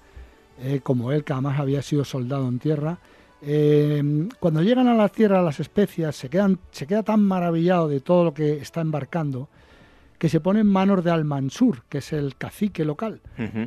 eh, 0.61 0.81
como 0.83 1.11
él, 1.11 1.23
que 1.23 1.33
además 1.33 1.59
había 1.59 1.81
sido 1.81 2.05
soldado 2.05 2.47
en 2.47 2.59
tierra. 2.59 2.99
cuando 4.39 4.61
llegan 4.61 4.87
a 4.87 4.93
la 4.93 5.09
tierra 5.09 5.41
las 5.41 5.59
especias, 5.59 6.15
se, 6.15 6.29
quedan, 6.29 6.59
se 6.69 6.85
queda 6.85 7.01
tan 7.01 7.23
maravillado 7.23 7.87
de 7.87 8.01
todo 8.01 8.23
lo 8.23 8.35
que 8.35 8.57
está 8.57 8.81
embarcando 8.81 9.49
que 10.17 10.29
se 10.29 10.39
pone 10.39 10.61
en 10.61 10.67
manos 10.67 11.03
de 11.03 11.11
Al-Mansur, 11.11 11.83
que 11.89 11.99
es 11.99 12.11
el 12.11 12.35
cacique 12.35 12.83
local. 12.83 13.21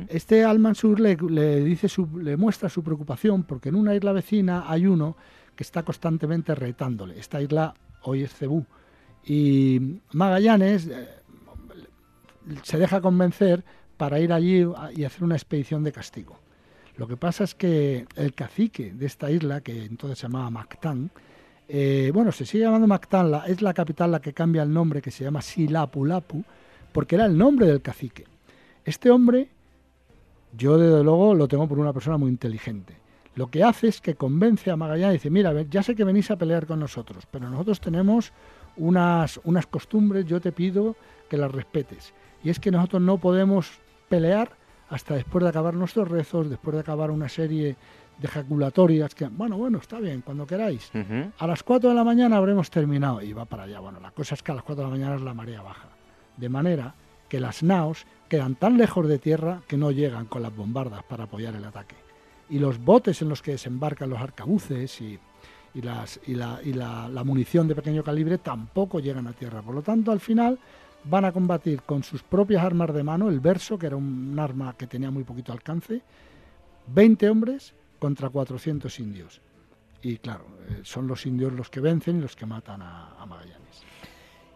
Este 0.09 0.43
Al-Mansur 0.43 0.99
le, 0.99 1.15
dice 1.63 1.87
le 2.17 2.35
muestra 2.35 2.67
su 2.67 2.83
preocupación 2.83 3.43
porque 3.43 3.69
en 3.69 3.75
una 3.75 3.95
isla 3.95 4.11
vecina 4.11 4.65
hay 4.67 4.85
uno 4.85 5.15
que 5.55 5.63
está 5.63 5.83
constantemente 5.83 6.53
retándole. 6.53 7.17
Esta 7.17 7.41
isla 7.41 7.73
hoy 8.03 8.23
es 8.23 8.33
Cebú. 8.33 8.65
Y 9.23 9.99
Magallanes 10.11 10.87
eh, 10.87 11.07
se 12.63 12.77
deja 12.77 13.01
convencer 13.01 13.63
para 13.97 14.19
ir 14.19 14.33
allí 14.33 14.65
y 14.95 15.03
hacer 15.03 15.23
una 15.23 15.35
expedición 15.35 15.83
de 15.83 15.91
castigo. 15.91 16.39
Lo 16.97 17.07
que 17.07 17.17
pasa 17.17 17.43
es 17.43 17.55
que 17.55 18.07
el 18.15 18.33
cacique 18.33 18.91
de 18.93 19.05
esta 19.05 19.31
isla, 19.31 19.61
que 19.61 19.85
entonces 19.85 20.19
se 20.19 20.23
llamaba 20.23 20.49
Mactán, 20.49 21.11
eh, 21.67 22.11
bueno, 22.13 22.31
se 22.31 22.45
sigue 22.45 22.63
llamando 22.63 22.87
Mactanla, 22.87 23.45
es 23.47 23.61
la 23.61 23.73
capital 23.73 24.11
la 24.11 24.19
que 24.19 24.33
cambia 24.33 24.63
el 24.63 24.73
nombre, 24.73 25.01
que 25.01 25.11
se 25.11 25.23
llama 25.23 25.41
Silapulapu, 25.41 26.43
porque 26.91 27.15
era 27.15 27.25
el 27.25 27.37
nombre 27.37 27.67
del 27.67 27.81
cacique. 27.81 28.25
Este 28.83 29.09
hombre, 29.09 29.47
yo 30.57 30.77
desde 30.77 31.03
luego 31.03 31.33
lo 31.33 31.47
tengo 31.47 31.67
por 31.67 31.79
una 31.79 31.93
persona 31.93 32.17
muy 32.17 32.29
inteligente. 32.29 32.95
Lo 33.35 33.47
que 33.47 33.63
hace 33.63 33.87
es 33.87 34.01
que 34.01 34.15
convence 34.15 34.69
a 34.69 34.75
Magallanes 34.75 35.15
y 35.15 35.17
dice, 35.17 35.29
mira, 35.29 35.53
ya 35.63 35.83
sé 35.83 35.95
que 35.95 36.03
venís 36.03 36.29
a 36.31 36.35
pelear 36.35 36.65
con 36.65 36.79
nosotros, 36.79 37.25
pero 37.31 37.49
nosotros 37.49 37.79
tenemos 37.79 38.33
unas, 38.75 39.39
unas 39.45 39.67
costumbres, 39.67 40.25
yo 40.25 40.41
te 40.41 40.51
pido 40.51 40.95
que 41.29 41.37
las 41.37 41.51
respetes. 41.51 42.13
Y 42.43 42.49
es 42.49 42.59
que 42.59 42.71
nosotros 42.71 43.01
no 43.01 43.17
podemos 43.17 43.79
pelear 44.09 44.51
hasta 44.89 45.15
después 45.15 45.43
de 45.43 45.49
acabar 45.49 45.73
nuestros 45.73 46.09
rezos, 46.09 46.49
después 46.49 46.73
de 46.73 46.81
acabar 46.81 47.11
una 47.11 47.29
serie 47.29 47.77
de 48.19 48.27
ejaculatorias 48.27 49.15
que, 49.15 49.27
bueno, 49.27 49.57
bueno, 49.57 49.79
está 49.79 49.99
bien, 49.99 50.21
cuando 50.21 50.45
queráis. 50.45 50.91
A 51.37 51.47
las 51.47 51.63
4 51.63 51.89
de 51.89 51.95
la 51.95 52.03
mañana 52.03 52.37
habremos 52.37 52.69
terminado 52.69 53.21
y 53.21 53.33
va 53.33 53.45
para 53.45 53.63
allá. 53.63 53.79
Bueno, 53.79 53.99
la 53.99 54.11
cosa 54.11 54.35
es 54.35 54.43
que 54.43 54.51
a 54.51 54.55
las 54.55 54.63
4 54.63 54.83
de 54.83 54.89
la 54.89 54.97
mañana 54.97 55.15
es 55.15 55.21
la 55.21 55.33
marea 55.33 55.61
baja. 55.61 55.89
De 56.37 56.49
manera 56.49 56.93
que 57.27 57.39
las 57.39 57.63
naos 57.63 58.05
quedan 58.29 58.55
tan 58.55 58.77
lejos 58.77 59.07
de 59.07 59.17
tierra 59.17 59.61
que 59.67 59.77
no 59.77 59.91
llegan 59.91 60.25
con 60.25 60.41
las 60.41 60.55
bombardas 60.55 61.03
para 61.03 61.23
apoyar 61.23 61.55
el 61.55 61.65
ataque. 61.65 61.95
Y 62.49 62.59
los 62.59 62.83
botes 62.83 63.21
en 63.21 63.29
los 63.29 63.41
que 63.41 63.51
desembarcan 63.51 64.09
los 64.09 64.19
arcabuces 64.19 65.01
y, 65.01 65.19
las, 65.75 66.19
y, 66.27 66.35
la, 66.35 66.59
y 66.63 66.73
la, 66.73 67.07
la 67.09 67.23
munición 67.23 67.67
de 67.67 67.75
pequeño 67.75 68.03
calibre 68.03 68.37
tampoco 68.37 68.99
llegan 68.99 69.27
a 69.27 69.33
tierra. 69.33 69.61
Por 69.61 69.73
lo 69.73 69.81
tanto, 69.81 70.11
al 70.11 70.19
final 70.19 70.59
van 71.03 71.25
a 71.25 71.31
combatir 71.31 71.81
con 71.83 72.03
sus 72.03 72.21
propias 72.21 72.63
armas 72.63 72.93
de 72.93 73.03
mano, 73.03 73.29
el 73.29 73.39
verso, 73.39 73.79
que 73.79 73.87
era 73.87 73.95
un 73.95 74.37
arma 74.37 74.75
que 74.77 74.87
tenía 74.87 75.09
muy 75.09 75.23
poquito 75.23 75.51
alcance, 75.51 76.01
20 76.87 77.29
hombres 77.29 77.73
contra 78.01 78.29
400 78.29 78.99
indios. 78.99 79.41
Y 80.01 80.17
claro, 80.17 80.47
eh, 80.67 80.79
son 80.81 81.05
los 81.05 81.27
indios 81.27 81.53
los 81.53 81.69
que 81.69 81.79
vencen 81.79 82.17
y 82.17 82.21
los 82.21 82.35
que 82.35 82.47
matan 82.47 82.81
a, 82.81 83.23
Magallanes. 83.29 83.83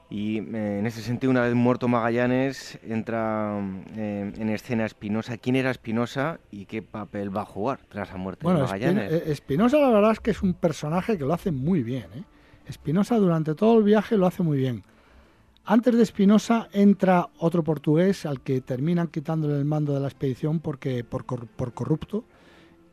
Y 0.09 0.39
eh, 0.39 0.79
en 0.79 0.87
ese 0.87 1.03
sentido, 1.03 1.29
una 1.29 1.41
vez 1.41 1.53
muerto 1.53 1.87
Magallanes, 1.87 2.79
entra 2.81 3.59
eh, 3.95 4.33
en 4.35 4.49
escena 4.49 4.87
Espinosa. 4.87 5.37
¿Quién 5.37 5.55
era 5.57 5.69
Espinosa 5.69 6.39
y 6.49 6.65
qué 6.65 6.81
papel 6.81 7.35
va 7.35 7.41
a 7.41 7.45
jugar 7.45 7.81
tras 7.87 8.09
la 8.09 8.17
muerte 8.17 8.47
de 8.47 8.53
Magallanes? 8.55 9.11
Espinosa, 9.27 9.77
la 9.77 9.91
verdad 9.91 10.13
es 10.13 10.19
que 10.19 10.31
es 10.31 10.41
un 10.41 10.55
personaje 10.55 11.15
que 11.15 11.23
lo 11.23 11.33
hace 11.35 11.51
muy 11.51 11.83
bien. 11.83 12.07
Espinosa 12.65 13.17
durante 13.17 13.53
todo 13.53 13.77
el 13.77 13.83
viaje 13.83 14.17
lo 14.17 14.25
hace 14.25 14.41
muy 14.41 14.57
bien. 14.57 14.83
Antes 15.65 15.95
de 15.95 16.01
Espinosa 16.01 16.67
entra 16.73 17.29
otro 17.37 17.63
portugués 17.63 18.25
al 18.25 18.41
que 18.41 18.61
terminan 18.61 19.07
quitándole 19.07 19.55
el 19.55 19.65
mando 19.65 19.93
de 19.93 19.99
la 19.99 20.07
expedición 20.07 20.59
porque 20.59 21.03
por, 21.03 21.25
por 21.25 21.73
corrupto 21.73 22.25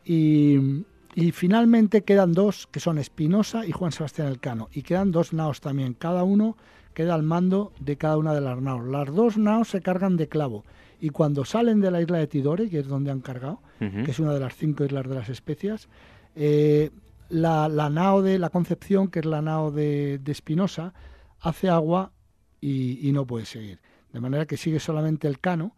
y, 0.05 0.85
finalmente 1.33 2.03
quedan 2.03 2.33
dos, 2.33 2.66
que 2.70 2.81
son 2.81 2.99
Espinosa 2.99 3.66
y 3.66 3.73
Juan 3.73 3.93
Sebastián 3.93 4.29
Elcano. 4.29 4.69
Y 4.73 4.83
quedan 4.83 5.12
dos 5.12 5.33
naos 5.33 5.61
también. 5.61 5.95
Cada 5.95 6.24
uno 6.24 6.57
queda 6.95 7.15
al 7.15 7.23
mando 7.23 7.73
de 7.81 7.97
cada 7.97 8.16
una 8.16 8.35
de 8.35 8.41
las 8.41 8.61
naos. 8.61 8.87
Las 8.87 9.15
dos 9.15 9.37
naos 9.39 9.69
se 9.69 9.81
cargan 9.81 10.16
de 10.16 10.29
clavo. 10.29 10.65
Y 11.01 11.11
cuando 11.11 11.45
salen 11.45 11.81
de 11.81 11.91
la 11.91 12.01
isla 12.01 12.19
de 12.19 12.29
Tidore, 12.29 12.70
que 12.70 12.79
es 12.79 12.87
donde 12.87 13.11
han 13.11 13.20
cargado, 13.20 13.61
que 13.79 14.11
es 14.12 14.20
una 14.20 14.33
de 14.33 14.41
las 14.41 14.55
cinco 14.55 14.85
islas 14.85 15.09
de 15.09 15.15
las 15.16 15.29
especias, 15.29 15.89
eh, 16.37 16.91
la, 17.29 17.69
nao 17.69 18.23
de 18.23 18.39
la 18.39 18.51
Concepción, 18.51 19.09
que 19.09 19.19
es 19.19 19.24
la 19.24 19.43
nao 19.43 19.73
de, 19.73 20.20
Espinosa, 20.27 20.95
hace 21.41 21.69
agua 21.69 22.12
y, 22.61 23.07
y, 23.07 23.11
no 23.11 23.27
puede 23.27 23.47
seguir. 23.47 23.81
De 24.12 24.20
manera 24.20 24.47
que 24.47 24.57
sigue 24.57 24.79
solamente 24.79 25.27
el 25.27 25.41
Cano, 25.41 25.74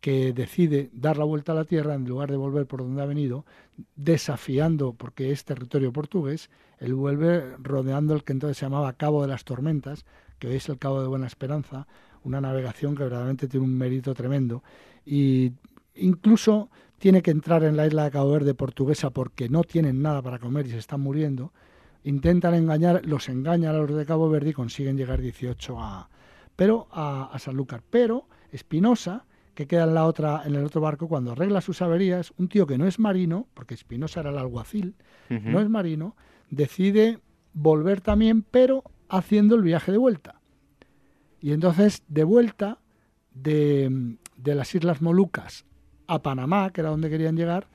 que 0.00 0.32
decide 0.32 0.90
dar 0.92 1.16
la 1.16 1.24
vuelta 1.24 1.52
a 1.52 1.54
la 1.54 1.64
Tierra 1.64 1.94
en 1.94 2.06
lugar 2.06 2.30
de 2.30 2.36
volver 2.36 2.66
por 2.66 2.80
donde 2.80 3.02
ha 3.02 3.06
venido, 3.06 3.44
desafiando, 3.96 4.92
porque 4.92 5.32
es 5.32 5.44
territorio 5.44 5.92
portugués, 5.92 6.50
él 6.78 6.94
vuelve 6.94 7.56
rodeando 7.58 8.14
el 8.14 8.24
que 8.24 8.32
entonces 8.32 8.58
se 8.58 8.66
llamaba 8.66 8.92
Cabo 8.92 9.22
de 9.22 9.28
las 9.28 9.44
Tormentas, 9.44 10.04
que 10.38 10.48
hoy 10.48 10.56
es 10.56 10.68
el 10.68 10.78
Cabo 10.78 11.00
de 11.00 11.08
Buena 11.08 11.26
Esperanza, 11.26 11.86
una 12.22 12.40
navegación 12.40 12.94
que 12.94 13.04
verdaderamente 13.04 13.48
tiene 13.48 13.64
un 13.64 13.76
mérito 13.76 14.14
tremendo. 14.14 14.62
Y 15.04 15.52
incluso 15.94 16.70
tiene 16.98 17.22
que 17.22 17.30
entrar 17.30 17.64
en 17.64 17.76
la 17.76 17.86
isla 17.86 18.04
de 18.04 18.10
Cabo 18.10 18.32
Verde 18.32 18.54
portuguesa 18.54 19.10
porque 19.10 19.48
no 19.48 19.64
tienen 19.64 20.02
nada 20.02 20.22
para 20.22 20.38
comer 20.38 20.66
y 20.66 20.70
se 20.70 20.78
están 20.78 21.00
muriendo. 21.00 21.52
Intentan 22.04 22.54
engañar, 22.54 23.04
los 23.06 23.28
engañan 23.28 23.74
a 23.74 23.78
los 23.78 23.94
de 23.94 24.06
Cabo 24.06 24.28
Verde 24.28 24.50
y 24.50 24.54
consiguen 24.54 24.96
llegar 24.96 25.20
18 25.20 25.80
a, 25.80 26.08
pero 26.54 26.88
a, 26.90 27.30
a 27.32 27.38
Sanlúcar. 27.38 27.82
Pero 27.88 28.26
Espinosa, 28.52 29.24
que 29.56 29.66
queda 29.66 29.84
en, 29.84 29.94
la 29.94 30.04
otra, 30.04 30.42
en 30.44 30.54
el 30.54 30.64
otro 30.64 30.82
barco, 30.82 31.08
cuando 31.08 31.32
arregla 31.32 31.62
sus 31.62 31.80
averías, 31.80 32.32
un 32.36 32.46
tío 32.48 32.66
que 32.66 32.76
no 32.76 32.86
es 32.86 32.98
marino, 32.98 33.48
porque 33.54 33.74
Espinosa 33.74 34.20
era 34.20 34.30
el 34.30 34.38
alguacil, 34.38 34.94
no 35.30 35.60
es 35.60 35.68
marino, 35.68 36.14
decide 36.50 37.18
volver 37.54 38.02
también, 38.02 38.42
pero 38.42 38.84
haciendo 39.08 39.56
el 39.56 39.62
viaje 39.62 39.90
de 39.90 39.98
vuelta. 39.98 40.40
Y 41.40 41.52
entonces, 41.52 42.02
de 42.06 42.24
vuelta 42.24 42.78
de, 43.32 44.18
de 44.36 44.54
las 44.54 44.74
Islas 44.74 45.00
Molucas 45.00 45.64
a 46.06 46.20
Panamá, 46.22 46.70
que 46.70 46.82
era 46.82 46.90
donde 46.90 47.08
querían 47.08 47.36
llegar, 47.36 47.66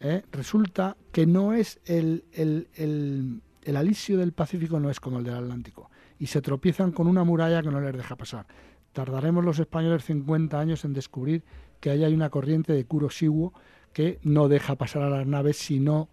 ¿eh? 0.00 0.22
resulta 0.30 0.96
que 1.10 1.26
no 1.26 1.54
es 1.54 1.80
el, 1.86 2.24
el, 2.32 2.68
el, 2.74 3.40
el 3.62 3.76
alisio 3.76 4.18
del 4.18 4.32
Pacífico, 4.32 4.78
no 4.78 4.90
es 4.90 5.00
como 5.00 5.18
el 5.18 5.24
del 5.24 5.36
Atlántico. 5.36 5.90
Y 6.18 6.26
se 6.26 6.42
tropiezan 6.42 6.92
con 6.92 7.06
una 7.06 7.24
muralla 7.24 7.62
que 7.62 7.70
no 7.70 7.80
les 7.80 7.96
deja 7.96 8.14
pasar. 8.14 8.46
Tardaremos 8.94 9.44
los 9.44 9.58
españoles 9.58 10.04
50 10.04 10.58
años 10.58 10.84
en 10.84 10.94
descubrir 10.94 11.42
que 11.80 11.90
ahí 11.90 12.04
hay 12.04 12.14
una 12.14 12.30
corriente 12.30 12.72
de 12.72 12.86
Kuroshio 12.86 13.52
que 13.92 14.20
no 14.22 14.48
deja 14.48 14.76
pasar 14.76 15.02
a 15.02 15.10
las 15.10 15.26
naves 15.26 15.56
si 15.56 15.80
no 15.80 16.08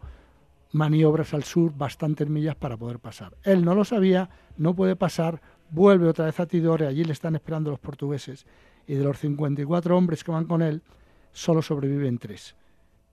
maniobras 0.72 1.36
al 1.36 1.44
sur 1.44 1.74
bastantes 1.78 2.28
millas 2.28 2.56
para 2.56 2.78
poder 2.78 2.98
pasar. 2.98 3.38
Él 3.44 3.64
no 3.64 3.76
lo 3.76 3.86
sabía, 3.86 4.30
no 4.58 4.74
puede 4.74 4.96
pasar, 4.96 5.42
vuelve 5.70 6.08
otra 6.08 6.26
vez 6.26 6.40
a 6.40 6.48
Tidore, 6.48 6.88
allí 6.88 7.04
le 7.04 7.14
están 7.14 7.36
esperando 7.36 7.70
los 7.70 7.80
portugueses, 7.80 8.48
y 8.88 8.96
de 8.96 9.04
los 9.04 9.20
54 9.20 9.96
hombres 9.96 10.24
que 10.24 10.32
van 10.32 10.46
con 10.46 10.64
él, 10.64 10.82
solo 11.32 11.62
sobreviven 11.62 12.18
tres, 12.18 12.56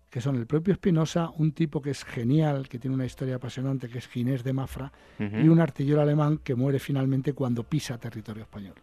que 0.09 0.23
son 0.23 0.37
el 0.37 0.47
propio 0.47 0.73
Espinosa, 0.73 1.31
un 1.37 1.53
tipo 1.53 1.83
que 1.83 1.91
es 1.91 2.05
genial, 2.05 2.71
que 2.71 2.79
tiene 2.79 2.95
una 2.95 3.05
historia 3.05 3.37
apasionante, 3.37 3.89
que 3.91 3.99
es 3.99 4.09
Ginés 4.09 4.45
de 4.45 4.55
Mafra, 4.55 4.93
y 5.19 5.49
un 5.49 5.61
artillero 5.61 6.01
alemán 6.01 6.39
que 6.39 6.55
muere 6.55 6.79
finalmente 6.79 7.35
cuando 7.35 7.65
pisa 7.65 7.99
territorio 7.99 8.45
español. 8.45 8.75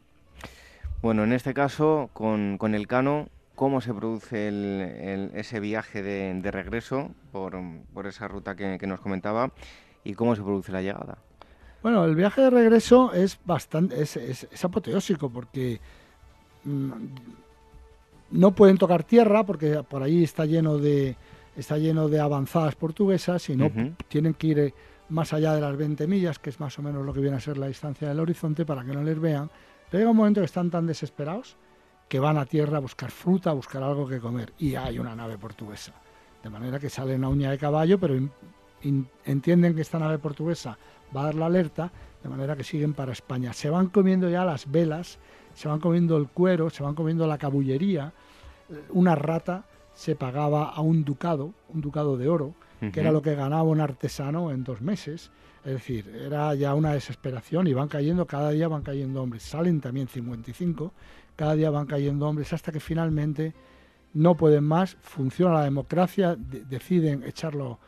Bueno, 1.02 1.24
en 1.24 1.34
este 1.34 1.54
caso, 1.54 2.10
con, 2.14 2.58
con 2.58 2.74
el 2.76 2.88
Cano, 2.88 3.30
¿cómo 3.56 3.82
se 3.82 3.94
produce 3.94 4.48
el, 4.48 5.32
ese 5.34 5.60
viaje 5.60 6.02
de, 6.02 6.34
de 6.42 6.52
regreso 6.52 7.12
por, 7.32 7.58
por, 7.94 8.08
esa 8.08 8.28
ruta 8.28 8.56
que, 8.56 8.78
que, 8.80 8.88
nos 8.88 9.00
comentaba 9.00 9.52
y 10.04 10.14
cómo 10.14 10.36
se 10.36 10.42
produce 10.42 10.72
la 10.72 10.82
llegada? 10.82 11.18
Bueno, 11.84 12.04
el 12.06 12.16
viaje 12.16 12.42
de 12.42 12.50
regreso 12.50 13.14
es 13.14 13.40
bastante, 13.46 14.02
es, 14.02 14.18
es, 14.18 14.48
es 14.52 14.66
apoteósico 14.66 15.30
porque 15.30 15.80
mmm, 16.64 16.92
no 18.32 18.52
pueden 18.52 18.78
tocar 18.78 19.04
tierra 19.04 19.44
porque 19.44 19.84
por 19.84 20.02
ahí 20.02 20.24
está 20.24 20.46
lleno 20.46 20.78
de 20.78 21.16
está 21.56 21.78
lleno 21.78 22.10
de 22.10 22.20
avanzadas 22.20 22.76
portuguesas 22.76 23.50
y 23.50 23.56
no 23.56 23.68
uh 23.68 23.70
-huh. 23.70 23.96
tienen 24.08 24.34
que 24.34 24.48
ir 24.48 24.74
más 25.10 25.34
allá 25.34 25.54
de 25.54 25.62
las 25.62 25.78
20 25.78 26.08
millas, 26.08 26.40
que 26.40 26.50
es 26.50 26.60
más 26.60 26.78
o 26.80 26.82
menos 26.82 27.06
lo 27.06 27.14
que 27.14 27.22
viene 27.22 27.38
a 27.38 27.40
ser 27.40 27.58
la 27.58 27.68
distancia 27.68 28.10
del 28.10 28.20
horizonte 28.20 28.66
para 28.66 28.84
que 28.84 28.92
no 28.92 29.04
les 29.04 29.20
vean. 29.20 29.50
Pero 29.90 30.02
llega 30.02 30.12
un 30.12 30.18
momento 30.18 30.42
que 30.42 30.46
están 30.46 30.70
tan 30.70 30.88
desesperados 30.88 31.58
que 32.08 32.20
van 32.20 32.38
a 32.38 32.46
tierra 32.46 32.78
a 32.78 32.82
buscar 32.82 33.12
fruta, 33.12 33.50
a 33.50 33.54
buscar 33.54 33.84
algo 33.84 34.08
que 34.08 34.20
comer 34.20 34.54
y 34.60 34.76
hay 34.76 35.00
una 35.00 35.16
nave 35.16 35.38
portuguesa. 35.38 35.94
De 36.44 36.50
manera 36.50 36.80
que 36.80 36.90
salen 36.90 37.24
a 37.24 37.30
uña 37.30 37.50
de 37.50 37.58
caballo, 37.58 38.00
pero 38.00 38.16
in, 38.16 38.32
in, 38.84 39.08
entienden 39.26 39.74
que 39.74 39.82
esta 39.82 39.98
nave 39.98 40.20
portuguesa 40.20 40.78
va 41.16 41.22
a 41.22 41.26
dar 41.26 41.36
la 41.36 41.48
alerta, 41.48 41.92
de 42.22 42.30
manera 42.30 42.56
que 42.56 42.64
siguen 42.64 42.94
para 42.94 43.12
España. 43.12 43.54
Se 43.54 43.70
van 43.70 43.88
comiendo 43.88 44.30
ya 44.30 44.46
las 44.46 44.70
velas, 44.70 45.18
se 45.56 45.68
van 45.68 45.80
comiendo 45.80 46.18
el 46.18 46.28
cuero, 46.28 46.70
se 46.70 46.84
van 46.84 46.94
comiendo 46.94 47.26
la 47.26 47.38
cabullería. 47.38 48.14
Una 48.90 49.16
rata 49.16 49.66
se 49.94 50.16
pagaba 50.16 50.70
a 50.70 50.82
un 50.82 51.04
ducado, 51.04 51.54
un 51.70 51.82
ducado 51.82 52.18
de 52.18 52.28
oro, 52.28 52.48
uh 52.48 52.54
-huh. 52.82 52.92
que 52.92 53.00
era 53.00 53.12
lo 53.12 53.22
que 53.22 53.34
ganaba 53.36 53.64
un 53.64 53.80
artesano 53.80 54.52
en 54.52 54.64
dos 54.64 54.82
meses. 54.82 55.32
Es 55.66 55.74
decir, 55.74 56.08
era 56.24 56.54
ya 56.54 56.76
una 56.76 56.94
desesperación 56.94 57.66
y 57.66 57.74
van 57.74 57.88
cayendo, 57.88 58.28
cada 58.28 58.52
día 58.52 58.68
van 58.68 58.84
cayendo 58.84 59.24
hombres. 59.24 59.42
Salen 59.42 59.82
también 59.82 60.08
55, 60.08 60.94
cada 61.36 61.56
día 61.56 61.72
van 61.72 61.88
cayendo 61.88 62.28
hombres 62.28 62.54
hasta 62.54 62.72
que 62.72 62.80
finalmente 62.80 63.54
no 64.14 64.36
pueden 64.36 64.64
más, 64.64 64.96
funciona 65.02 65.56
la 65.56 65.64
democracia, 65.64 66.36
de 66.36 66.64
deciden 66.66 67.24
echarlo 67.24 67.80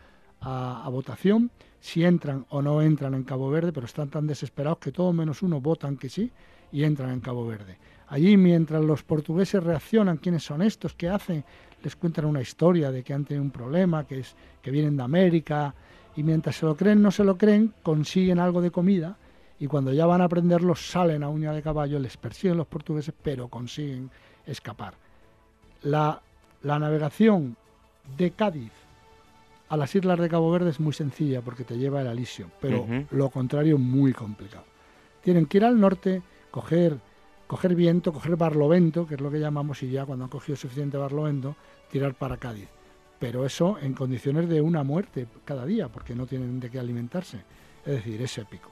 a, 0.41 0.83
a, 0.83 0.89
votación, 0.89 1.51
si 1.79 2.03
entran 2.03 2.45
o 2.49 2.63
no 2.63 2.81
entran 2.81 3.13
en 3.13 3.23
Cabo 3.23 3.49
Verde, 3.51 3.71
pero 3.71 3.85
están 3.85 4.09
tan 4.09 4.25
desesperados 4.25 4.79
que 4.79 4.91
todos 4.91 5.13
menos 5.13 5.43
uno 5.43 5.61
votan 5.61 5.97
que 5.97 6.09
sí 6.09 6.31
y 6.71 6.83
entran 6.83 7.11
en 7.11 7.21
Cabo 7.21 7.45
Verde. 7.45 7.77
Allí, 8.07 8.37
mientras 8.37 8.83
los 8.83 9.03
portugueses 9.03 9.63
reaccionan, 9.63 10.17
quiénes 10.17 10.43
son 10.43 10.61
estos, 10.61 10.93
qué 10.95 11.09
hacen, 11.09 11.43
les 11.83 11.95
cuentan 11.95 12.25
una 12.25 12.41
historia 12.41 12.91
de 12.91 13.03
que 13.03 13.13
han 13.13 13.23
tenido 13.23 13.43
un 13.43 13.51
problema, 13.51 14.05
que, 14.05 14.19
es, 14.19 14.35
que 14.61 14.71
vienen 14.71 14.97
de 14.97 15.03
América, 15.03 15.75
y 16.17 16.23
mientras 16.23 16.57
se 16.57 16.65
lo 16.65 16.75
creen, 16.75 17.01
no 17.01 17.11
se 17.11 17.23
lo 17.23 17.37
creen, 17.37 17.73
consiguen 17.83 18.39
algo 18.39 18.59
de 18.59 18.71
comida, 18.71 19.17
y 19.59 19.67
cuando 19.67 19.93
ya 19.93 20.07
van 20.07 20.21
a 20.21 20.27
prenderlos, 20.27 20.89
salen 20.89 21.23
a 21.23 21.29
uña 21.29 21.53
de 21.53 21.61
caballo, 21.61 21.99
les 21.99 22.17
persiguen 22.17 22.57
los 22.57 22.67
portugueses, 22.67 23.13
pero 23.21 23.47
consiguen 23.47 24.09
escapar. 24.45 24.95
La, 25.83 26.19
la 26.63 26.79
navegación 26.79 27.55
de 28.17 28.31
Cádiz 28.31 28.71
a 29.69 29.77
las 29.77 29.93
islas 29.93 30.19
de 30.19 30.27
Cabo 30.27 30.49
Verde 30.49 30.71
es 30.71 30.79
muy 30.79 30.93
sencilla 30.93 31.41
porque 31.41 31.63
te 31.63 31.77
lleva 31.77 32.01
el 32.01 32.07
alisio, 32.07 32.49
pero 32.59 32.81
uh 32.81 32.87
-huh. 32.87 33.07
lo 33.11 33.29
contrario 33.29 33.77
muy 33.77 34.11
complicado. 34.13 34.65
Tienen 35.21 35.45
que 35.45 35.57
ir 35.57 35.65
al 35.65 35.79
norte, 35.79 36.23
coger, 36.49 36.97
coger 37.45 37.75
viento, 37.75 38.11
coger 38.11 38.37
barlovento, 38.37 39.05
que 39.05 39.15
es 39.15 39.21
lo 39.21 39.29
que 39.29 39.39
llamamos, 39.39 39.83
y 39.83 39.91
ya 39.91 40.05
cuando 40.05 40.25
han 40.25 40.31
cogido 40.31 40.55
suficiente 40.55 40.97
barlovento, 40.97 41.55
tirar 41.91 42.15
para 42.15 42.37
Cádiz. 42.37 42.69
Pero 43.19 43.45
eso 43.45 43.77
en 43.81 43.93
condiciones 43.93 44.47
de 44.47 44.61
una 44.61 44.83
muerte 44.83 45.27
cada 45.43 45.65
día, 45.65 45.87
porque 45.87 46.15
no 46.15 46.25
tienen 46.27 46.59
de 46.59 46.69
qué 46.69 46.79
alimentarse. 46.79 47.37
Es 47.85 47.93
decir, 47.93 48.21
es 48.21 48.37
épico. 48.37 48.69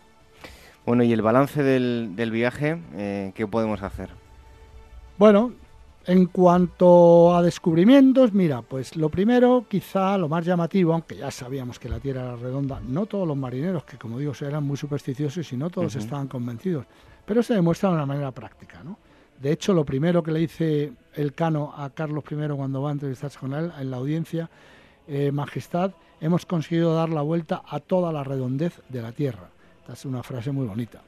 Bueno, 0.85 1.03
y 1.03 1.13
el 1.13 1.21
balance 1.21 1.63
del, 1.63 2.15
del 2.15 2.29
viaje, 2.31 2.77
eh, 2.93 3.31
¿qué 3.33 3.47
podemos 3.47 3.81
hacer? 3.81 4.09
Bueno, 5.17 5.53
en 6.05 6.27
cuanto 6.27 7.35
a 7.35 7.41
descubrimientos, 7.41 8.33
mira, 8.33 8.61
pues 8.61 8.95
lo 8.95 9.09
primero, 9.09 9.65
quizá 9.67 10.17
lo 10.17 10.29
más 10.29 10.45
llamativo, 10.45 10.93
aunque 10.93 11.15
ya 11.15 11.31
sabíamos 11.31 11.79
que 11.79 11.89
la 11.89 11.99
Tierra 11.99 12.21
era 12.21 12.35
redonda, 12.35 12.79
no 12.87 13.07
todos 13.07 13.27
los 13.27 13.35
marineros, 13.35 13.83
que 13.85 13.97
como 13.97 14.19
digo, 14.19 14.33
eran 14.41 14.63
muy 14.63 14.77
supersticiosos 14.77 15.51
y 15.51 15.57
no 15.57 15.71
todos 15.71 15.95
uh 15.95 15.97
-huh. 15.97 16.03
estaban 16.03 16.27
convencidos, 16.27 16.85
pero 17.25 17.41
se 17.41 17.55
demuestra 17.55 17.89
de 17.89 17.95
una 17.95 18.05
manera 18.05 18.31
práctica, 18.31 18.83
¿no? 18.83 18.99
De 19.41 19.51
hecho, 19.51 19.73
lo 19.73 19.85
primero 19.85 20.23
que 20.23 20.31
le 20.31 20.39
dice 20.39 20.93
el 21.13 21.33
Cano 21.33 21.73
a 21.75 21.89
Carlos 21.89 22.23
I 22.29 22.35
cuando 22.55 22.81
va 22.81 22.89
a 22.89 22.93
entrevistarse 22.93 23.39
con 23.39 23.53
él 23.53 23.71
en 23.79 23.91
la 23.91 23.97
audiencia, 23.97 24.49
eh, 25.07 25.31
Majestad, 25.31 25.91
hemos 26.21 26.45
conseguido 26.45 26.95
dar 26.95 27.09
la 27.09 27.21
vuelta 27.21 27.61
a 27.67 27.79
toda 27.79 28.11
la 28.11 28.23
redondez 28.23 28.81
de 28.89 29.01
la 29.01 29.11
Tierra. 29.11 29.49
Esta 29.79 29.93
es 29.93 30.05
una 30.05 30.23
frase 30.23 30.51
muy 30.51 30.65
bonita. 30.65 31.01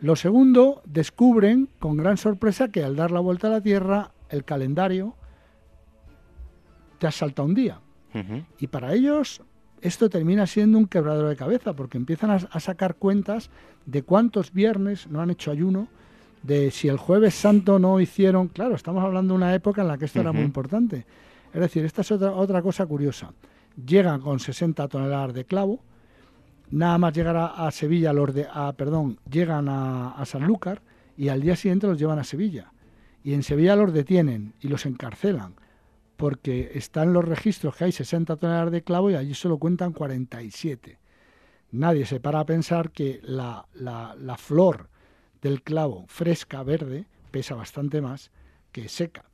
Lo 0.00 0.16
segundo, 0.16 0.82
descubren 0.84 1.68
con 1.78 1.96
gran 1.96 2.16
sorpresa 2.16 2.68
que 2.68 2.84
al 2.84 2.96
dar 2.96 3.10
la 3.10 3.20
vuelta 3.20 3.48
a 3.48 3.50
la 3.50 3.60
Tierra, 3.60 4.12
el 4.28 4.44
calendario 4.44 5.14
te 6.98 7.06
ha 7.06 7.10
saltado 7.10 7.48
un 7.48 7.54
día. 7.54 7.80
Uh 8.14 8.18
-huh. 8.18 8.46
Y 8.58 8.66
para 8.66 8.92
ellos 8.94 9.42
esto 9.80 10.08
termina 10.08 10.46
siendo 10.46 10.78
un 10.78 10.86
quebradero 10.86 11.28
de 11.28 11.36
cabeza, 11.36 11.74
porque 11.74 11.98
empiezan 11.98 12.30
a, 12.30 12.34
a, 12.34 12.60
sacar 12.60 12.94
cuentas 12.96 13.50
de 13.86 14.02
cuántos 14.02 14.52
viernes 14.52 15.08
no 15.08 15.20
han 15.20 15.30
hecho 15.30 15.50
ayuno, 15.50 15.88
de 16.42 16.70
si 16.70 16.88
el 16.88 16.96
jueves 16.96 17.34
santo 17.34 17.78
no 17.78 18.00
hicieron... 18.00 18.48
Claro, 18.48 18.74
estamos 18.74 19.04
hablando 19.04 19.34
de 19.34 19.38
una 19.38 19.54
época 19.54 19.82
en 19.82 19.88
la 19.88 19.98
que 19.98 20.06
esto 20.06 20.18
uh 20.18 20.22
-huh. 20.22 20.24
era 20.26 20.32
muy 20.32 20.42
importante. 20.42 21.06
Es 21.52 21.60
decir, 21.60 21.84
esta 21.84 22.00
es 22.00 22.10
otra, 22.10 22.32
otra 22.32 22.62
cosa 22.62 22.86
curiosa. 22.86 23.32
Llegan 23.86 24.20
con 24.20 24.40
60 24.40 24.88
toneladas 24.88 25.34
de 25.34 25.44
clavo, 25.44 25.80
nada 26.70 26.98
más 26.98 27.12
llegar 27.14 27.36
a, 27.36 27.66
a 27.66 27.70
Sevilla, 27.70 28.12
los 28.12 28.34
de, 28.34 28.46
a, 28.52 28.72
perdón, 28.72 29.18
llegan 29.30 29.68
a, 29.68 30.12
a 30.12 30.24
Sanlúcar 30.24 30.82
y 31.16 31.28
al 31.28 31.40
día 31.40 31.56
siguiente 31.56 31.86
los 31.86 31.98
llevan 31.98 32.18
a 32.18 32.24
Sevilla. 32.24 32.72
Y 33.24 33.34
en 33.34 33.42
Sevilla 33.42 33.76
los 33.76 33.92
detienen 33.92 34.54
y 34.60 34.68
los 34.68 34.84
encarcelan 34.86 35.54
porque 36.16 36.70
están 36.74 37.12
los 37.12 37.24
registros 37.24 37.74
que 37.76 37.84
hay 37.84 37.92
60 37.92 38.36
toneladas 38.36 38.70
de 38.70 38.82
clavo 38.82 39.10
y 39.10 39.16
allí 39.16 39.34
solo 39.34 39.58
cuentan 39.58 39.92
47. 39.92 40.98
Nadie 41.72 42.06
se 42.06 42.20
para 42.20 42.40
a 42.40 42.46
pensar 42.46 42.90
que 42.90 43.20
la, 43.24 43.66
la, 43.74 44.14
la 44.16 44.36
flor 44.36 44.88
del 45.42 45.62
clavo 45.62 46.04
fresca, 46.06 46.62
verde, 46.62 47.06
pesa 47.30 47.54
bastante 47.54 48.00
más 48.00 48.30
que 48.70 48.88
seca. 48.88 49.24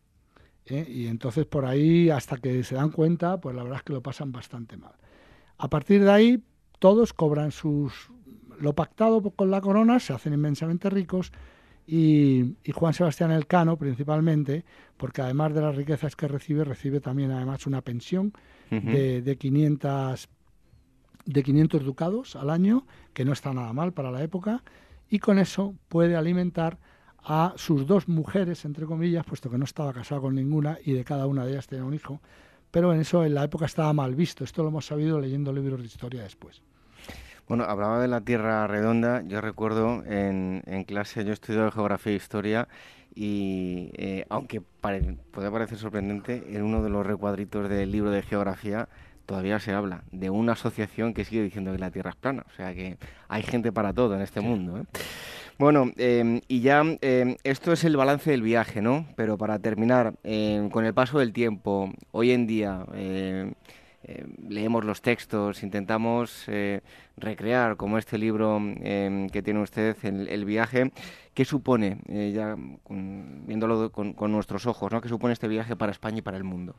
¿eh? 0.66 0.86
Y 0.88 1.06
entonces 1.06 1.46
por 1.46 1.66
ahí, 1.66 2.10
hasta 2.10 2.38
que 2.38 2.64
se 2.64 2.74
dan 2.74 2.90
cuenta, 2.90 3.40
pues 3.40 3.54
la 3.54 3.62
verdad 3.62 3.78
es 3.78 3.84
que 3.84 3.92
lo 3.92 4.02
pasan 4.02 4.32
bastante 4.32 4.76
mal. 4.76 4.94
A 5.58 5.68
partir 5.68 6.02
de 6.02 6.10
ahí, 6.10 6.42
todos 6.78 7.12
cobran 7.12 7.52
sus 7.52 8.10
lo 8.60 8.74
pactado 8.74 9.20
con 9.22 9.52
la 9.52 9.60
corona, 9.60 10.00
se 10.00 10.12
hacen 10.12 10.32
inmensamente 10.32 10.90
ricos 10.90 11.32
y, 11.86 12.56
Juan 12.74 12.92
Sebastián 12.92 13.30
Elcano 13.30 13.76
principalmente, 13.76 14.64
porque 14.96 15.22
además 15.22 15.54
de 15.54 15.60
las 15.62 15.76
riquezas 15.76 16.16
que 16.16 16.26
recibe, 16.26 16.64
recibe 16.64 17.00
también 17.00 17.30
además 17.30 17.66
una 17.66 17.82
pensión 17.82 18.32
de, 18.70 19.22
de, 19.22 19.36
500, 19.38 20.28
de 21.24 21.42
500 21.42 21.84
ducados 21.84 22.36
al 22.36 22.50
año, 22.50 22.84
que 23.14 23.24
no 23.24 23.32
está 23.32 23.54
nada 23.54 23.72
mal 23.72 23.92
para 23.92 24.10
la 24.10 24.22
época, 24.22 24.62
y 25.08 25.18
con 25.18 25.38
eso 25.38 25.74
puede 25.88 26.16
alimentar 26.16 26.78
a 27.24 27.52
sus 27.56 27.86
dos 27.86 28.08
mujeres, 28.08 28.64
entre 28.64 28.86
comillas, 28.86 29.24
puesto 29.24 29.50
que 29.50 29.58
no 29.58 29.64
estaba 29.64 29.92
casado 29.92 30.22
con 30.22 30.34
ninguna 30.34 30.78
y 30.84 30.92
de 30.92 31.04
cada 31.04 31.26
una 31.26 31.44
de 31.44 31.52
ellas 31.52 31.66
tenía 31.66 31.84
un 31.84 31.94
hijo, 31.94 32.20
pero 32.70 32.92
en 32.92 33.00
eso 33.00 33.24
en 33.24 33.34
la 33.34 33.44
época 33.44 33.66
estaba 33.66 33.92
mal 33.92 34.14
visto. 34.14 34.44
Esto 34.44 34.62
lo 34.62 34.68
hemos 34.68 34.86
sabido 34.86 35.20
leyendo 35.20 35.52
libros 35.52 35.80
de 35.80 35.86
historia 35.86 36.22
después. 36.22 36.62
Bueno, 37.48 37.64
hablaba 37.64 38.00
de 38.00 38.08
la 38.08 38.20
Tierra 38.20 38.66
Redonda. 38.66 39.22
Yo 39.22 39.40
recuerdo 39.40 40.04
en, 40.04 40.62
en 40.66 40.84
clase, 40.84 41.24
yo 41.24 41.30
he 41.30 41.34
estudiado 41.34 41.70
geografía 41.70 42.12
e 42.12 42.16
historia 42.16 42.68
y 43.14 43.90
eh, 43.94 44.26
aunque 44.28 44.60
puede 44.60 45.50
parecer 45.50 45.78
sorprendente, 45.78 46.44
en 46.50 46.62
uno 46.62 46.82
de 46.82 46.90
los 46.90 47.06
recuadritos 47.06 47.68
del 47.68 47.90
libro 47.90 48.10
de 48.10 48.22
geografía 48.22 48.88
todavía 49.28 49.60
se 49.60 49.74
habla 49.74 50.04
de 50.10 50.30
una 50.30 50.52
asociación 50.52 51.12
que 51.12 51.26
sigue 51.26 51.42
diciendo 51.42 51.70
que 51.72 51.78
la 51.78 51.90
Tierra 51.90 52.10
es 52.10 52.16
plana. 52.16 52.46
O 52.50 52.56
sea 52.56 52.74
que 52.74 52.96
hay 53.28 53.42
gente 53.42 53.72
para 53.72 53.92
todo 53.92 54.14
en 54.14 54.22
este 54.22 54.40
mundo. 54.40 54.78
¿eh? 54.78 54.84
Bueno, 55.58 55.92
em, 55.98 56.40
y 56.48 56.62
ya 56.62 56.82
em, 57.02 57.36
esto 57.44 57.72
es 57.74 57.84
el 57.84 57.98
balance 57.98 58.30
del 58.30 58.40
viaje, 58.40 58.80
¿no? 58.80 59.04
Pero 59.16 59.36
para 59.36 59.58
terminar, 59.58 60.14
em, 60.24 60.70
con 60.70 60.86
el 60.86 60.94
paso 60.94 61.18
del 61.18 61.34
tiempo, 61.34 61.92
hoy 62.10 62.30
en 62.30 62.46
día 62.46 62.86
leemos 64.48 64.84
los 64.86 65.02
textos, 65.02 65.62
intentamos 65.62 66.44
eh, 66.46 66.80
recrear, 67.18 67.76
como 67.76 67.98
este 67.98 68.16
libro 68.16 68.58
que 68.80 69.42
tiene 69.44 69.60
usted, 69.60 69.94
el, 70.04 70.44
viaje. 70.46 70.90
¿Qué 71.34 71.44
supone, 71.44 71.98
eh, 72.08 72.32
ya 72.34 72.56
viéndolo 72.88 73.92
con, 73.92 74.14
con, 74.14 74.32
nuestros 74.32 74.64
ojos, 74.64 74.90
¿no? 74.90 75.02
¿Qué 75.02 75.10
supone 75.10 75.34
este 75.34 75.48
viaje 75.48 75.76
para 75.76 75.92
España 75.92 76.18
y 76.18 76.22
para 76.22 76.38
el 76.38 76.44
mundo? 76.44 76.74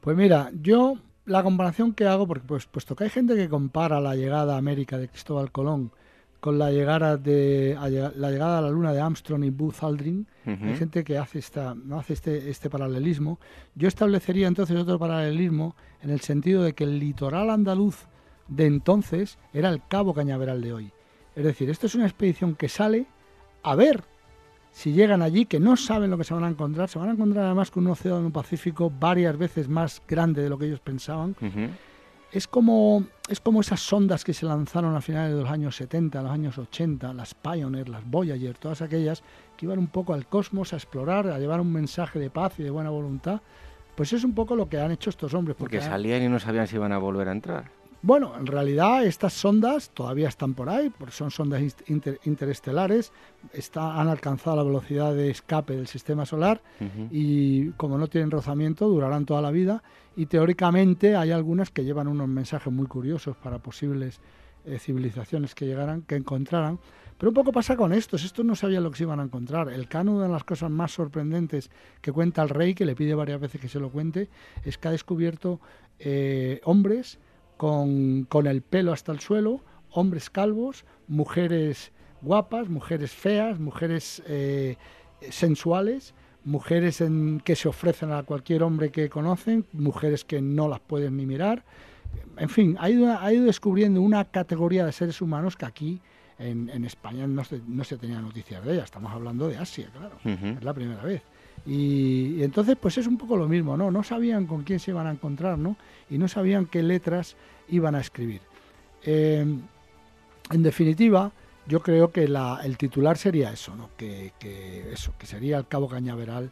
Pues 0.00 0.16
mira, 0.16 0.50
yo 0.60 0.98
la 1.24 1.42
comparación 1.42 1.92
que 1.92 2.06
hago, 2.06 2.26
porque 2.26 2.46
pues 2.46 2.66
puesto 2.66 2.96
que 2.96 3.04
hay 3.04 3.10
gente 3.10 3.36
que 3.36 3.48
compara 3.48 4.00
la 4.00 4.16
llegada 4.16 4.54
a 4.54 4.58
América 4.58 4.98
de 4.98 5.08
Cristóbal 5.08 5.52
Colón 5.52 5.92
con 6.40 6.58
la 6.58 6.72
llegada 6.72 7.16
de 7.16 7.76
la 8.16 8.30
llegada 8.30 8.58
a 8.58 8.62
la 8.62 8.70
luna 8.70 8.92
de 8.92 9.00
Armstrong 9.00 9.44
y 9.44 9.50
Buzz 9.50 9.84
Aldrin, 9.84 10.26
hay 10.44 10.76
gente 10.76 11.04
que 11.04 11.16
hace 11.16 11.38
esta 11.38 11.76
no 11.76 12.00
hace 12.00 12.14
este 12.14 12.50
este 12.50 12.68
paralelismo. 12.68 13.38
Yo 13.76 13.86
establecería 13.86 14.48
entonces 14.48 14.76
otro 14.76 14.98
paralelismo 14.98 15.76
en 16.02 16.10
el 16.10 16.20
sentido 16.20 16.64
de 16.64 16.72
que 16.72 16.82
el 16.82 16.98
litoral 16.98 17.48
andaluz 17.48 18.08
de 18.48 18.66
entonces 18.66 19.38
era 19.52 19.68
el 19.68 19.82
Cabo 19.86 20.14
Cañaveral 20.14 20.60
de 20.62 20.72
hoy. 20.72 20.92
Es 21.36 21.44
decir, 21.44 21.70
esto 21.70 21.86
es 21.86 21.94
una 21.94 22.06
expedición 22.06 22.56
que 22.56 22.68
sale 22.68 23.06
a 23.62 23.76
ver 23.76 24.02
si 24.72 24.92
llegan 24.92 25.20
allí, 25.20 25.44
que 25.44 25.60
no 25.60 25.76
saben 25.76 26.10
lo 26.10 26.16
que 26.18 26.24
se 26.24 26.32
van 26.32 26.44
a 26.44 26.48
encontrar. 26.48 26.88
Se 26.88 26.98
van 26.98 27.10
a 27.10 27.12
encontrar 27.12 27.44
además 27.44 27.70
con 27.70 27.84
un 27.84 27.92
océano 27.92 28.30
Pacífico 28.30 28.90
varias 28.90 29.36
veces 29.36 29.68
más 29.68 30.02
grande 30.08 30.42
de 30.42 30.48
lo 30.48 30.58
que 30.58 30.66
ellos 30.66 30.80
pensaban. 30.80 31.36
Es 32.32 32.46
como, 32.46 33.04
es 33.28 33.40
como 33.40 33.60
esas 33.60 33.80
sondas 33.80 34.24
que 34.24 34.32
se 34.32 34.46
lanzaron 34.46 34.96
a 34.96 35.02
finales 35.02 35.34
de 35.34 35.42
los 35.42 35.50
años 35.50 35.76
70, 35.76 36.22
los 36.22 36.30
años 36.30 36.56
80, 36.56 37.12
las 37.12 37.34
Pioneer, 37.34 37.90
las 37.90 38.10
Voyager, 38.10 38.56
todas 38.56 38.80
aquellas 38.80 39.22
que 39.58 39.66
iban 39.66 39.78
un 39.78 39.88
poco 39.88 40.14
al 40.14 40.26
cosmos 40.26 40.72
a 40.72 40.76
explorar, 40.76 41.26
a 41.26 41.38
llevar 41.38 41.60
un 41.60 41.70
mensaje 41.70 42.18
de 42.18 42.30
paz 42.30 42.54
y 42.58 42.62
de 42.62 42.70
buena 42.70 42.88
voluntad. 42.88 43.42
Pues 43.94 44.14
es 44.14 44.24
un 44.24 44.34
poco 44.34 44.56
lo 44.56 44.70
que 44.70 44.80
han 44.80 44.90
hecho 44.90 45.10
estos 45.10 45.34
hombres. 45.34 45.54
Porque, 45.58 45.82
salían 45.82 46.22
y 46.22 46.28
no 46.28 46.38
sabían 46.38 46.66
si 46.66 46.76
iban 46.76 46.92
a 46.92 46.98
volver 46.98 47.28
a 47.28 47.32
entrar. 47.32 47.81
Bueno, 48.04 48.32
en 48.36 48.48
realidad 48.48 49.06
estas 49.06 49.32
sondas 49.32 49.90
todavía 49.90 50.26
están 50.26 50.54
por 50.54 50.68
ahí, 50.68 50.90
porque 50.90 51.14
son 51.14 51.30
sondas 51.30 51.62
interestelares, 52.24 53.12
han 53.76 54.08
alcanzado 54.08 54.56
la 54.56 54.64
velocidad 54.64 55.14
de 55.14 55.30
escape 55.30 55.76
del 55.76 55.86
sistema 55.86 56.26
solar 56.26 56.60
y 57.12 57.70
como 57.72 57.98
no 57.98 58.08
tienen 58.08 58.32
rozamiento 58.32 58.88
durarán 58.88 59.24
toda 59.24 59.40
la 59.40 59.52
vida 59.52 59.84
y 60.16 60.26
teóricamente 60.26 61.14
hay 61.14 61.30
algunas 61.30 61.70
que 61.70 61.84
llevan 61.84 62.08
unos 62.08 62.26
mensajes 62.26 62.72
muy 62.72 62.86
curiosos 62.86 63.36
para 63.36 63.60
posibles 63.60 64.20
eh, 64.64 64.80
civilizaciones 64.80 65.54
que 65.54 65.66
llegaran, 65.66 66.02
que 66.02 66.16
encontraran. 66.16 66.80
Pero 67.18 67.30
un 67.30 67.34
poco 67.34 67.52
pasa 67.52 67.76
con 67.76 67.92
estos, 67.92 68.24
estos 68.24 68.44
no 68.44 68.56
sabían 68.56 68.82
lo 68.82 68.90
que 68.90 68.96
se 68.96 69.04
iban 69.04 69.20
a 69.20 69.24
encontrar. 69.24 69.68
El 69.68 69.86
cano, 69.86 70.16
una 70.16 70.24
de 70.24 70.32
las 70.32 70.42
cosas 70.42 70.70
más 70.70 70.90
sorprendentes 70.90 71.70
que 72.00 72.10
cuenta 72.10 72.42
el 72.42 72.48
rey, 72.48 72.74
que 72.74 72.84
le 72.84 72.96
pide 72.96 73.14
varias 73.14 73.40
veces 73.40 73.60
que 73.60 73.68
se 73.68 73.78
lo 73.78 73.90
cuente, 73.90 74.28
es 74.64 74.76
que 74.76 74.88
ha 74.88 74.90
descubierto 74.90 75.60
eh, 76.00 76.60
hombres 76.64 77.18
con, 77.62 78.46
el 78.46 78.62
pelo 78.62 78.92
hasta 78.92 79.12
el 79.12 79.20
suelo, 79.20 79.60
hombres 79.92 80.30
calvos, 80.30 80.84
mujeres 81.06 81.92
guapas, 82.20 82.68
mujeres 82.68 83.12
feas, 83.12 83.60
mujeres 83.60 84.20
eh, 84.26 84.74
sensuales, 85.30 86.12
mujeres 86.42 87.00
en, 87.00 87.40
que 87.44 87.54
se 87.54 87.68
ofrecen 87.68 88.10
a 88.10 88.24
cualquier 88.24 88.64
hombre 88.64 88.90
que 88.90 89.08
conocen, 89.08 89.64
mujeres 89.72 90.24
que 90.24 90.42
no 90.42 90.66
las 90.66 90.80
pueden 90.80 91.16
ni 91.16 91.24
mirar. 91.24 91.64
En 92.36 92.48
fin, 92.48 92.76
ha 92.80 92.90
ido, 92.90 93.16
ha 93.16 93.32
ido 93.32 93.44
descubriendo 93.44 94.02
una 94.02 94.24
categoría 94.24 94.84
de 94.84 94.90
seres 94.90 95.22
humanos 95.22 95.56
que 95.56 95.66
aquí 95.66 96.00
en, 96.38 96.84
España 96.84 97.26
no 97.26 97.44
se, 97.44 97.60
no 97.66 97.84
se 97.84 97.96
tenía 97.96 98.20
noticias 98.20 98.64
de 98.64 98.74
ella. 98.74 98.84
Estamos 98.84 99.12
hablando 99.12 99.48
de 99.48 99.56
Asia, 99.56 99.88
claro. 99.92 100.16
Es 100.24 100.64
la 100.64 100.74
primera 100.74 101.02
vez. 101.02 101.22
Y, 101.64 102.42
entonces, 102.42 102.76
pues 102.80 102.98
es 102.98 103.06
un 103.06 103.16
poco 103.16 103.36
lo 103.36 103.48
mismo, 103.48 103.76
¿no? 103.76 103.90
No 103.90 104.02
sabían 104.02 104.46
con 104.46 104.62
quién 104.62 104.80
se 104.80 104.90
iban 104.90 105.06
a 105.06 105.12
encontrar, 105.12 105.58
¿no? 105.58 105.76
Y 106.10 106.18
no 106.18 106.28
sabían 106.28 106.66
qué 106.66 106.82
letras 106.82 107.36
iban 107.68 107.94
a 107.94 108.00
escribir. 108.00 108.40
Eh, 109.04 109.46
en 110.50 110.62
definitiva, 110.62 111.30
yo 111.66 111.80
creo 111.80 112.10
que 112.10 112.24
el 112.24 112.76
titular 112.76 113.16
sería 113.16 113.52
eso, 113.52 113.76
¿no? 113.76 113.90
Que, 113.96 114.32
eso, 114.92 115.14
que 115.18 115.26
sería 115.26 115.58
el 115.58 115.68
Cabo 115.68 115.88
Cañaveral, 115.88 116.50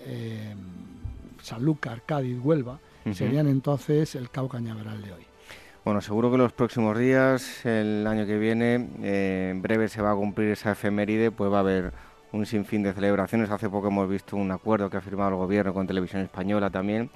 eh, 0.00 0.54
Sanlúcar, 1.42 2.02
Cádiz, 2.04 2.38
Huelva, 2.42 2.78
serían 3.12 3.48
entonces 3.48 4.14
el 4.14 4.30
Cabo 4.30 4.48
Cañaveral 4.48 5.02
de 5.02 5.12
hoy. 5.12 5.26
Bueno, 5.84 6.00
seguro 6.00 6.30
que 6.30 6.38
los 6.38 6.54
próximos 6.54 6.98
días, 6.98 7.66
el 7.66 8.06
año 8.06 8.24
que 8.24 8.38
viene, 8.38 8.88
eh, 9.02 9.50
en 9.50 9.60
breve 9.60 9.88
se 9.88 10.00
va 10.00 10.12
a 10.12 10.14
cumplir 10.14 10.48
esa 10.48 10.72
efeméride, 10.72 11.30
pues 11.30 11.52
va 11.52 11.58
a 11.58 11.60
haber 11.60 11.92
un 12.32 12.46
sinfín 12.46 12.82
de 12.82 12.94
celebraciones. 12.94 13.50
Hace 13.50 13.68
poco 13.68 13.88
hemos 13.88 14.08
visto 14.08 14.34
un 14.34 14.50
acuerdo 14.50 14.88
que 14.88 14.96
ha 14.96 15.02
firmado 15.02 15.32
el 15.32 15.36
gobierno 15.36 15.74
con 15.74 15.86
Televisión 15.86 16.22
Española 16.22 16.70
también. 16.70 17.10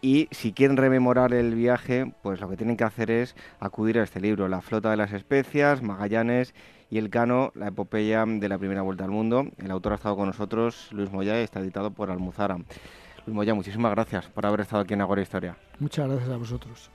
Y 0.00 0.26
si 0.32 0.52
quieren 0.52 0.76
rememorar 0.76 1.32
el 1.32 1.54
viaje, 1.54 2.12
pues 2.22 2.40
lo 2.40 2.48
que 2.48 2.56
tienen 2.56 2.76
que 2.76 2.82
hacer 2.82 3.08
es 3.12 3.36
acudir 3.60 4.00
a 4.00 4.02
este 4.02 4.20
libro, 4.20 4.48
La 4.48 4.62
flota 4.62 4.90
de 4.90 4.96
las 4.96 5.12
especias, 5.12 5.80
Magallanes 5.80 6.54
y 6.90 6.98
el 6.98 7.10
Cano, 7.10 7.52
la 7.54 7.68
epopeya 7.68 8.24
de 8.26 8.48
la 8.48 8.58
primera 8.58 8.82
vuelta 8.82 9.04
al 9.04 9.10
mundo. 9.12 9.46
El 9.58 9.70
autor 9.70 9.92
ha 9.92 9.94
estado 9.94 10.16
con 10.16 10.26
nosotros, 10.26 10.88
Luis 10.90 11.12
Moya, 11.12 11.40
y 11.40 11.44
está 11.44 11.60
editado 11.60 11.92
por 11.92 12.10
Almuzara. 12.10 12.56
Luis 13.26 13.34
Moya, 13.36 13.54
muchísimas 13.54 13.92
gracias 13.92 14.26
por 14.26 14.44
haber 14.44 14.62
estado 14.62 14.82
aquí 14.82 14.94
en 14.94 15.02
Agora 15.02 15.22
Historia. 15.22 15.56
Muchas 15.78 16.08
gracias 16.08 16.30
a 16.30 16.36
vosotros. 16.36 16.90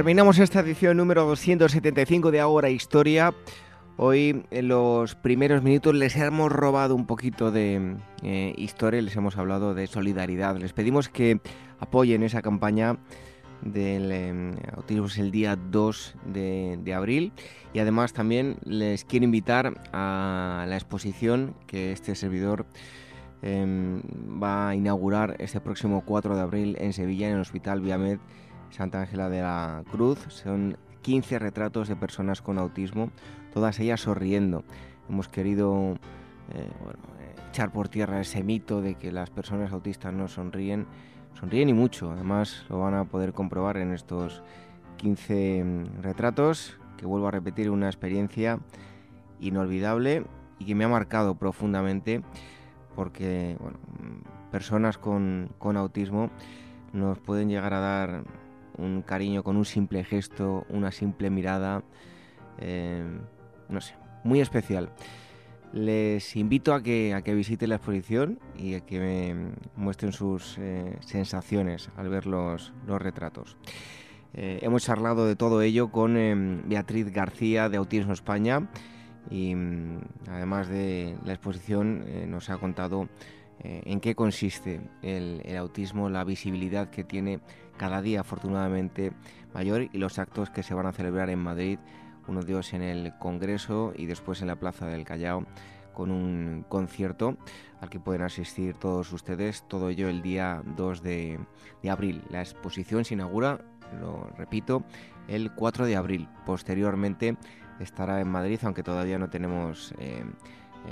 Terminamos 0.00 0.38
esta 0.38 0.60
edición 0.60 0.96
número 0.96 1.26
275 1.26 2.30
de 2.30 2.40
Ahora 2.40 2.70
Historia. 2.70 3.34
Hoy 3.98 4.46
en 4.50 4.68
los 4.68 5.14
primeros 5.14 5.62
minutos 5.62 5.94
les 5.94 6.16
hemos 6.16 6.50
robado 6.50 6.94
un 6.94 7.06
poquito 7.06 7.50
de 7.50 7.98
eh, 8.22 8.54
historia, 8.56 9.02
les 9.02 9.14
hemos 9.16 9.36
hablado 9.36 9.74
de 9.74 9.86
solidaridad. 9.86 10.56
Les 10.56 10.72
pedimos 10.72 11.10
que 11.10 11.42
apoyen 11.80 12.22
esa 12.22 12.40
campaña 12.40 12.96
del 13.60 14.10
eh, 14.10 14.54
el 15.18 15.30
día 15.30 15.56
2 15.56 16.14
de, 16.32 16.94
abril 16.96 17.34
y 17.74 17.80
además 17.80 18.14
también 18.14 18.56
les 18.64 19.04
quiero 19.04 19.26
invitar 19.26 19.82
a 19.92 20.64
la 20.66 20.76
exposición 20.76 21.54
que 21.66 21.92
este 21.92 22.14
servidor 22.14 22.64
em, 23.42 24.00
va 24.42 24.70
a 24.70 24.74
inaugurar 24.74 25.36
este 25.40 25.60
próximo 25.60 26.02
4 26.06 26.36
de 26.36 26.40
abril 26.40 26.76
en 26.80 26.94
Sevilla 26.94 27.28
en 27.28 27.34
el 27.34 27.40
Hospital 27.40 27.82
Viamed 27.82 28.18
Santa 28.70 29.00
Ángela 29.00 29.28
de 29.28 29.42
la 29.42 29.84
Cruz. 29.90 30.18
Son 30.28 30.76
15 31.02 31.38
retratos 31.38 31.88
de 31.88 31.96
personas 31.96 32.42
con 32.42 32.58
autismo, 32.58 33.10
todas 33.52 33.78
ellas 33.80 34.00
sonriendo. 34.00 34.64
Hemos 35.08 35.28
querido 35.28 35.96
eh, 36.52 36.68
echar 37.50 37.72
por 37.72 37.88
tierra 37.88 38.20
ese 38.20 38.42
mito 38.42 38.80
de 38.80 38.94
que 38.94 39.12
las 39.12 39.30
personas 39.30 39.72
autistas 39.72 40.12
no 40.12 40.28
sonríen. 40.28 40.86
Sonríen 41.34 41.68
y 41.68 41.72
mucho, 41.72 42.10
además 42.12 42.64
lo 42.68 42.80
van 42.80 42.94
a 42.94 43.04
poder 43.04 43.32
comprobar 43.32 43.76
en 43.76 43.92
estos 43.92 44.42
15 44.98 45.64
mm, 45.64 46.02
retratos, 46.02 46.78
que 46.96 47.06
vuelvo 47.06 47.28
a 47.28 47.30
repetir, 47.30 47.70
una 47.70 47.86
experiencia 47.86 48.58
inolvidable 49.40 50.24
y 50.58 50.66
que 50.66 50.74
me 50.74 50.84
ha 50.84 50.88
marcado 50.88 51.36
profundamente 51.36 52.22
porque 52.94 53.56
mm, 53.58 54.50
personas 54.50 54.98
con, 54.98 55.50
con 55.58 55.76
autismo 55.76 56.30
nos 56.92 57.18
pueden 57.18 57.48
llegar 57.48 57.72
a 57.72 57.80
dar 57.80 58.24
un 58.78 59.02
cariño 59.02 59.42
con 59.42 59.56
un 59.56 59.64
simple 59.64 60.04
gesto, 60.04 60.66
una 60.68 60.90
simple 60.92 61.30
mirada, 61.30 61.82
eh, 62.58 63.04
no 63.68 63.80
sé, 63.80 63.94
muy 64.24 64.40
especial. 64.40 64.90
Les 65.72 66.34
invito 66.34 66.74
a 66.74 66.82
que, 66.82 67.14
a 67.14 67.22
que 67.22 67.34
visiten 67.34 67.68
la 67.68 67.76
exposición 67.76 68.40
y 68.58 68.74
a 68.74 68.80
que 68.80 68.98
me 68.98 69.52
muestren 69.76 70.12
sus 70.12 70.58
eh, 70.58 70.96
sensaciones 71.00 71.90
al 71.96 72.08
ver 72.08 72.26
los, 72.26 72.72
retratos. 72.86 73.56
Eh, 74.34 74.58
hemos 74.62 74.84
charlado 74.84 75.26
de 75.26 75.36
todo 75.36 75.62
ello 75.62 75.90
con 75.90 76.62
Beatriz 76.66 77.12
García 77.12 77.68
de 77.68 77.76
Autismo 77.76 78.12
España 78.12 78.68
y 79.30 79.54
mm, 79.54 80.00
además 80.28 80.68
de 80.68 81.16
la 81.24 81.34
exposición 81.34 82.04
nos 82.30 82.50
ha 82.50 82.58
contado 82.58 83.08
en 83.62 84.00
qué 84.00 84.14
consiste 84.14 84.80
el 85.02 85.42
autismo, 85.54 86.08
la 86.08 86.24
visibilidad 86.24 86.88
que 86.88 87.04
tiene 87.04 87.40
cada 87.80 88.02
día 88.02 88.20
afortunadamente 88.20 89.10
mayor 89.54 89.88
y 89.90 89.96
los 89.96 90.18
actos 90.18 90.50
que 90.50 90.62
se 90.62 90.74
van 90.74 90.84
a 90.84 90.92
celebrar 90.92 91.30
en 91.30 91.38
Madrid, 91.38 91.78
uno 92.28 92.42
de 92.42 92.52
ellos 92.52 92.74
en 92.74 92.82
el 92.82 93.16
Congreso 93.16 93.94
y 93.96 94.04
después 94.04 94.42
en 94.42 94.48
la 94.48 94.56
Plaza 94.56 94.84
del 94.84 95.06
Callao 95.06 95.46
con 95.94 96.10
un 96.10 96.66
concierto 96.68 97.38
al 97.80 97.88
que 97.88 97.98
pueden 97.98 98.20
asistir 98.20 98.74
todos 98.74 99.10
ustedes, 99.14 99.66
todo 99.66 99.88
ello 99.88 100.10
el 100.10 100.20
día 100.20 100.62
2 100.76 101.02
de, 101.02 101.40
abril. 101.88 102.22
La 102.28 102.42
exposición 102.42 103.06
se 103.06 103.14
inaugura, 103.14 103.64
lo 103.98 104.28
repito, 104.36 104.84
el 105.26 105.50
4 105.50 105.86
de 105.86 105.96
abril. 105.96 106.28
Posteriormente 106.44 107.38
estará 107.78 108.20
en 108.20 108.28
Madrid, 108.28 108.60
aunque 108.62 108.82
todavía 108.82 109.18
no 109.18 109.30
tenemos 109.30 109.94
eh, 109.98 110.22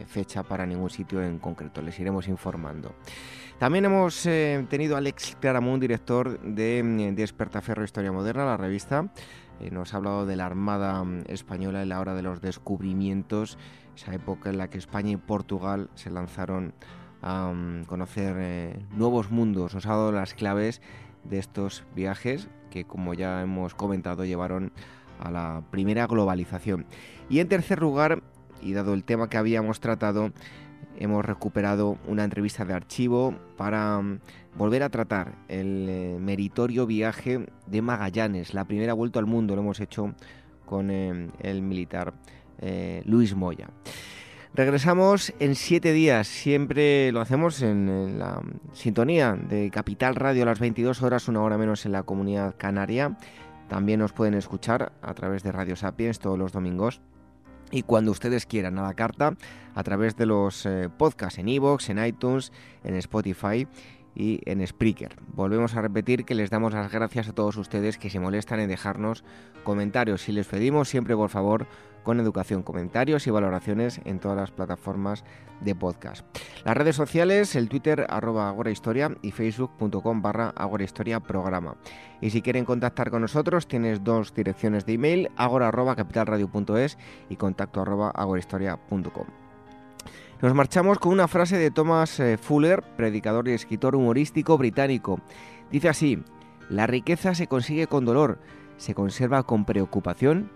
fecha 0.06 0.42
para 0.42 0.66
ningún 0.66 0.90
sitio 0.90 1.22
en 1.22 1.38
concreto. 1.38 1.82
Les 1.82 1.98
iremos 1.98 2.28
informando. 2.28 2.94
También 3.58 3.84
hemos 3.86 4.24
eh, 4.26 4.64
tenido 4.70 4.94
a 4.94 4.98
Alex 4.98 5.36
Claramunt, 5.40 5.80
director 5.80 6.40
de, 6.40 6.80
mm, 6.82 7.16
de 7.16 7.22
Espertaferro 7.24 7.82
Historia 7.82 8.12
Moderna, 8.12 8.44
la 8.44 8.56
revista. 8.56 9.10
Eh, 9.60 9.70
nos 9.72 9.92
ha 9.92 9.96
hablado 9.96 10.26
de 10.26 10.36
la 10.36 10.46
Armada 10.46 11.02
mm, 11.02 11.24
Española 11.26 11.82
en 11.82 11.88
la 11.88 11.98
hora 11.98 12.14
de 12.14 12.22
los 12.22 12.40
descubrimientos, 12.40 13.58
esa 13.96 14.14
época 14.14 14.50
en 14.50 14.58
la 14.58 14.70
que 14.70 14.78
España 14.78 15.10
y 15.10 15.16
Portugal 15.16 15.90
se 15.94 16.10
lanzaron 16.10 16.72
a 17.20 17.50
mm, 17.52 17.86
conocer 17.86 18.36
eh, 18.38 18.86
nuevos 18.92 19.32
mundos. 19.32 19.74
Nos 19.74 19.86
ha 19.86 19.90
dado 19.90 20.12
las 20.12 20.34
claves 20.34 20.80
de 21.24 21.38
estos 21.40 21.84
viajes 21.96 22.48
que, 22.70 22.84
como 22.84 23.12
ya 23.14 23.42
hemos 23.42 23.74
comentado, 23.74 24.24
llevaron 24.24 24.72
a 25.18 25.32
la 25.32 25.64
primera 25.72 26.06
globalización. 26.06 26.86
Y 27.28 27.40
en 27.40 27.48
tercer 27.48 27.80
lugar, 27.80 28.22
y 28.62 28.72
dado 28.72 28.94
el 28.94 29.04
tema 29.04 29.28
que 29.28 29.36
habíamos 29.36 29.80
tratado, 29.80 30.32
hemos 30.98 31.24
recuperado 31.24 31.98
una 32.06 32.24
entrevista 32.24 32.64
de 32.64 32.74
archivo 32.74 33.34
para 33.56 34.00
mm, 34.00 34.20
volver 34.56 34.82
a 34.82 34.90
tratar 34.90 35.34
el 35.48 35.86
eh, 35.88 36.16
meritorio 36.20 36.86
viaje 36.86 37.46
de 37.66 37.82
Magallanes, 37.82 38.54
la 38.54 38.64
primera 38.64 38.92
vuelta 38.92 39.18
al 39.18 39.26
mundo, 39.26 39.54
lo 39.54 39.62
hemos 39.62 39.80
hecho 39.80 40.14
con 40.66 40.90
eh, 40.90 41.30
el 41.40 41.62
militar 41.62 42.12
eh, 42.60 43.02
Luis 43.06 43.34
Moya. 43.34 43.68
Regresamos 44.54 45.32
en 45.38 45.54
siete 45.54 45.92
días, 45.92 46.26
siempre 46.26 47.12
lo 47.12 47.20
hacemos 47.20 47.62
en, 47.62 48.18
la 48.18 48.42
sintonía 48.72 49.34
de 49.34 49.70
Capital 49.70 50.16
Radio 50.16 50.42
a 50.42 50.46
las 50.46 50.58
22 50.58 51.02
horas, 51.02 51.28
una 51.28 51.42
hora 51.42 51.58
menos 51.58 51.86
en 51.86 51.92
la 51.92 52.02
comunidad 52.02 52.54
canaria. 52.56 53.16
También 53.68 54.00
nos 54.00 54.12
pueden 54.12 54.34
escuchar 54.34 54.92
a 55.02 55.14
través 55.14 55.42
de 55.42 55.52
Radio 55.52 55.76
Sapiens 55.76 56.18
todos 56.18 56.38
los 56.38 56.52
domingos 56.52 57.02
y 57.70 57.82
cuando 57.82 58.10
ustedes 58.10 58.46
quieran 58.46 58.78
a 58.78 58.82
la 58.82 58.94
carta 58.94 59.34
a 59.74 59.82
través 59.82 60.16
de 60.16 60.26
los 60.26 60.66
eh, 60.66 60.88
podcasts 60.96 61.38
en 61.38 61.48
iVoox, 61.48 61.90
en 61.90 62.04
iTunes, 62.04 62.52
en 62.84 62.94
Spotify 62.96 63.66
y 64.14 64.40
en 64.46 64.66
Spreaker. 64.66 65.16
Volvemos 65.34 65.76
a 65.76 65.82
repetir 65.82 66.24
que 66.24 66.34
les 66.34 66.50
damos 66.50 66.72
las 66.72 66.90
gracias 66.90 67.28
a 67.28 67.32
todos 67.32 67.56
ustedes 67.56 67.98
que 67.98 68.10
se 68.10 68.18
molestan 68.18 68.60
en 68.60 68.68
dejarnos 68.68 69.22
comentarios 69.62 70.28
y 70.28 70.32
les 70.32 70.46
pedimos 70.46 70.88
siempre 70.88 71.14
por 71.14 71.30
favor 71.30 71.66
con 72.02 72.20
educación, 72.20 72.62
comentarios 72.62 73.26
y 73.26 73.30
valoraciones 73.30 74.00
en 74.04 74.18
todas 74.18 74.36
las 74.36 74.50
plataformas 74.50 75.24
de 75.60 75.74
podcast. 75.74 76.24
Las 76.64 76.76
redes 76.76 76.96
sociales, 76.96 77.54
el 77.56 77.68
Twitter 77.68 78.06
arroba 78.08 78.48
agorahistoria 78.48 79.16
y 79.22 79.32
facebook.com 79.32 80.22
barra 80.22 80.50
agorahistoria 80.50 81.20
programa. 81.20 81.76
Y 82.20 82.30
si 82.30 82.42
quieren 82.42 82.64
contactar 82.64 83.10
con 83.10 83.22
nosotros, 83.22 83.68
tienes 83.68 84.04
dos 84.04 84.34
direcciones 84.34 84.86
de 84.86 84.94
email, 84.94 85.30
agora 85.36 85.70
capitalradio.es 85.94 86.98
y 87.28 87.36
contacto 87.36 87.80
arroba 87.80 88.10
agorahistoria.com. 88.10 89.26
Nos 90.40 90.54
marchamos 90.54 90.98
con 90.98 91.12
una 91.12 91.26
frase 91.26 91.56
de 91.56 91.72
Thomas 91.72 92.20
eh, 92.20 92.38
Fuller, 92.38 92.82
predicador 92.96 93.48
y 93.48 93.52
escritor 93.52 93.96
humorístico 93.96 94.56
británico. 94.56 95.20
Dice 95.72 95.88
así, 95.88 96.22
la 96.70 96.86
riqueza 96.86 97.34
se 97.34 97.48
consigue 97.48 97.88
con 97.88 98.04
dolor, 98.04 98.38
se 98.76 98.94
conserva 98.94 99.42
con 99.42 99.64
preocupación 99.64 100.50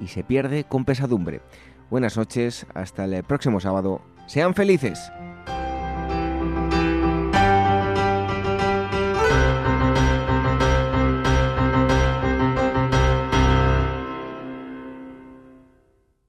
y 0.00 0.08
se 0.08 0.24
pierde 0.24 0.64
con 0.64 0.84
pesadumbre. 0.84 1.40
Buenas 1.90 2.16
noches, 2.16 2.66
hasta 2.74 3.04
el 3.04 3.24
próximo 3.24 3.60
sábado. 3.60 4.02
Sean 4.26 4.54
felices. 4.54 5.12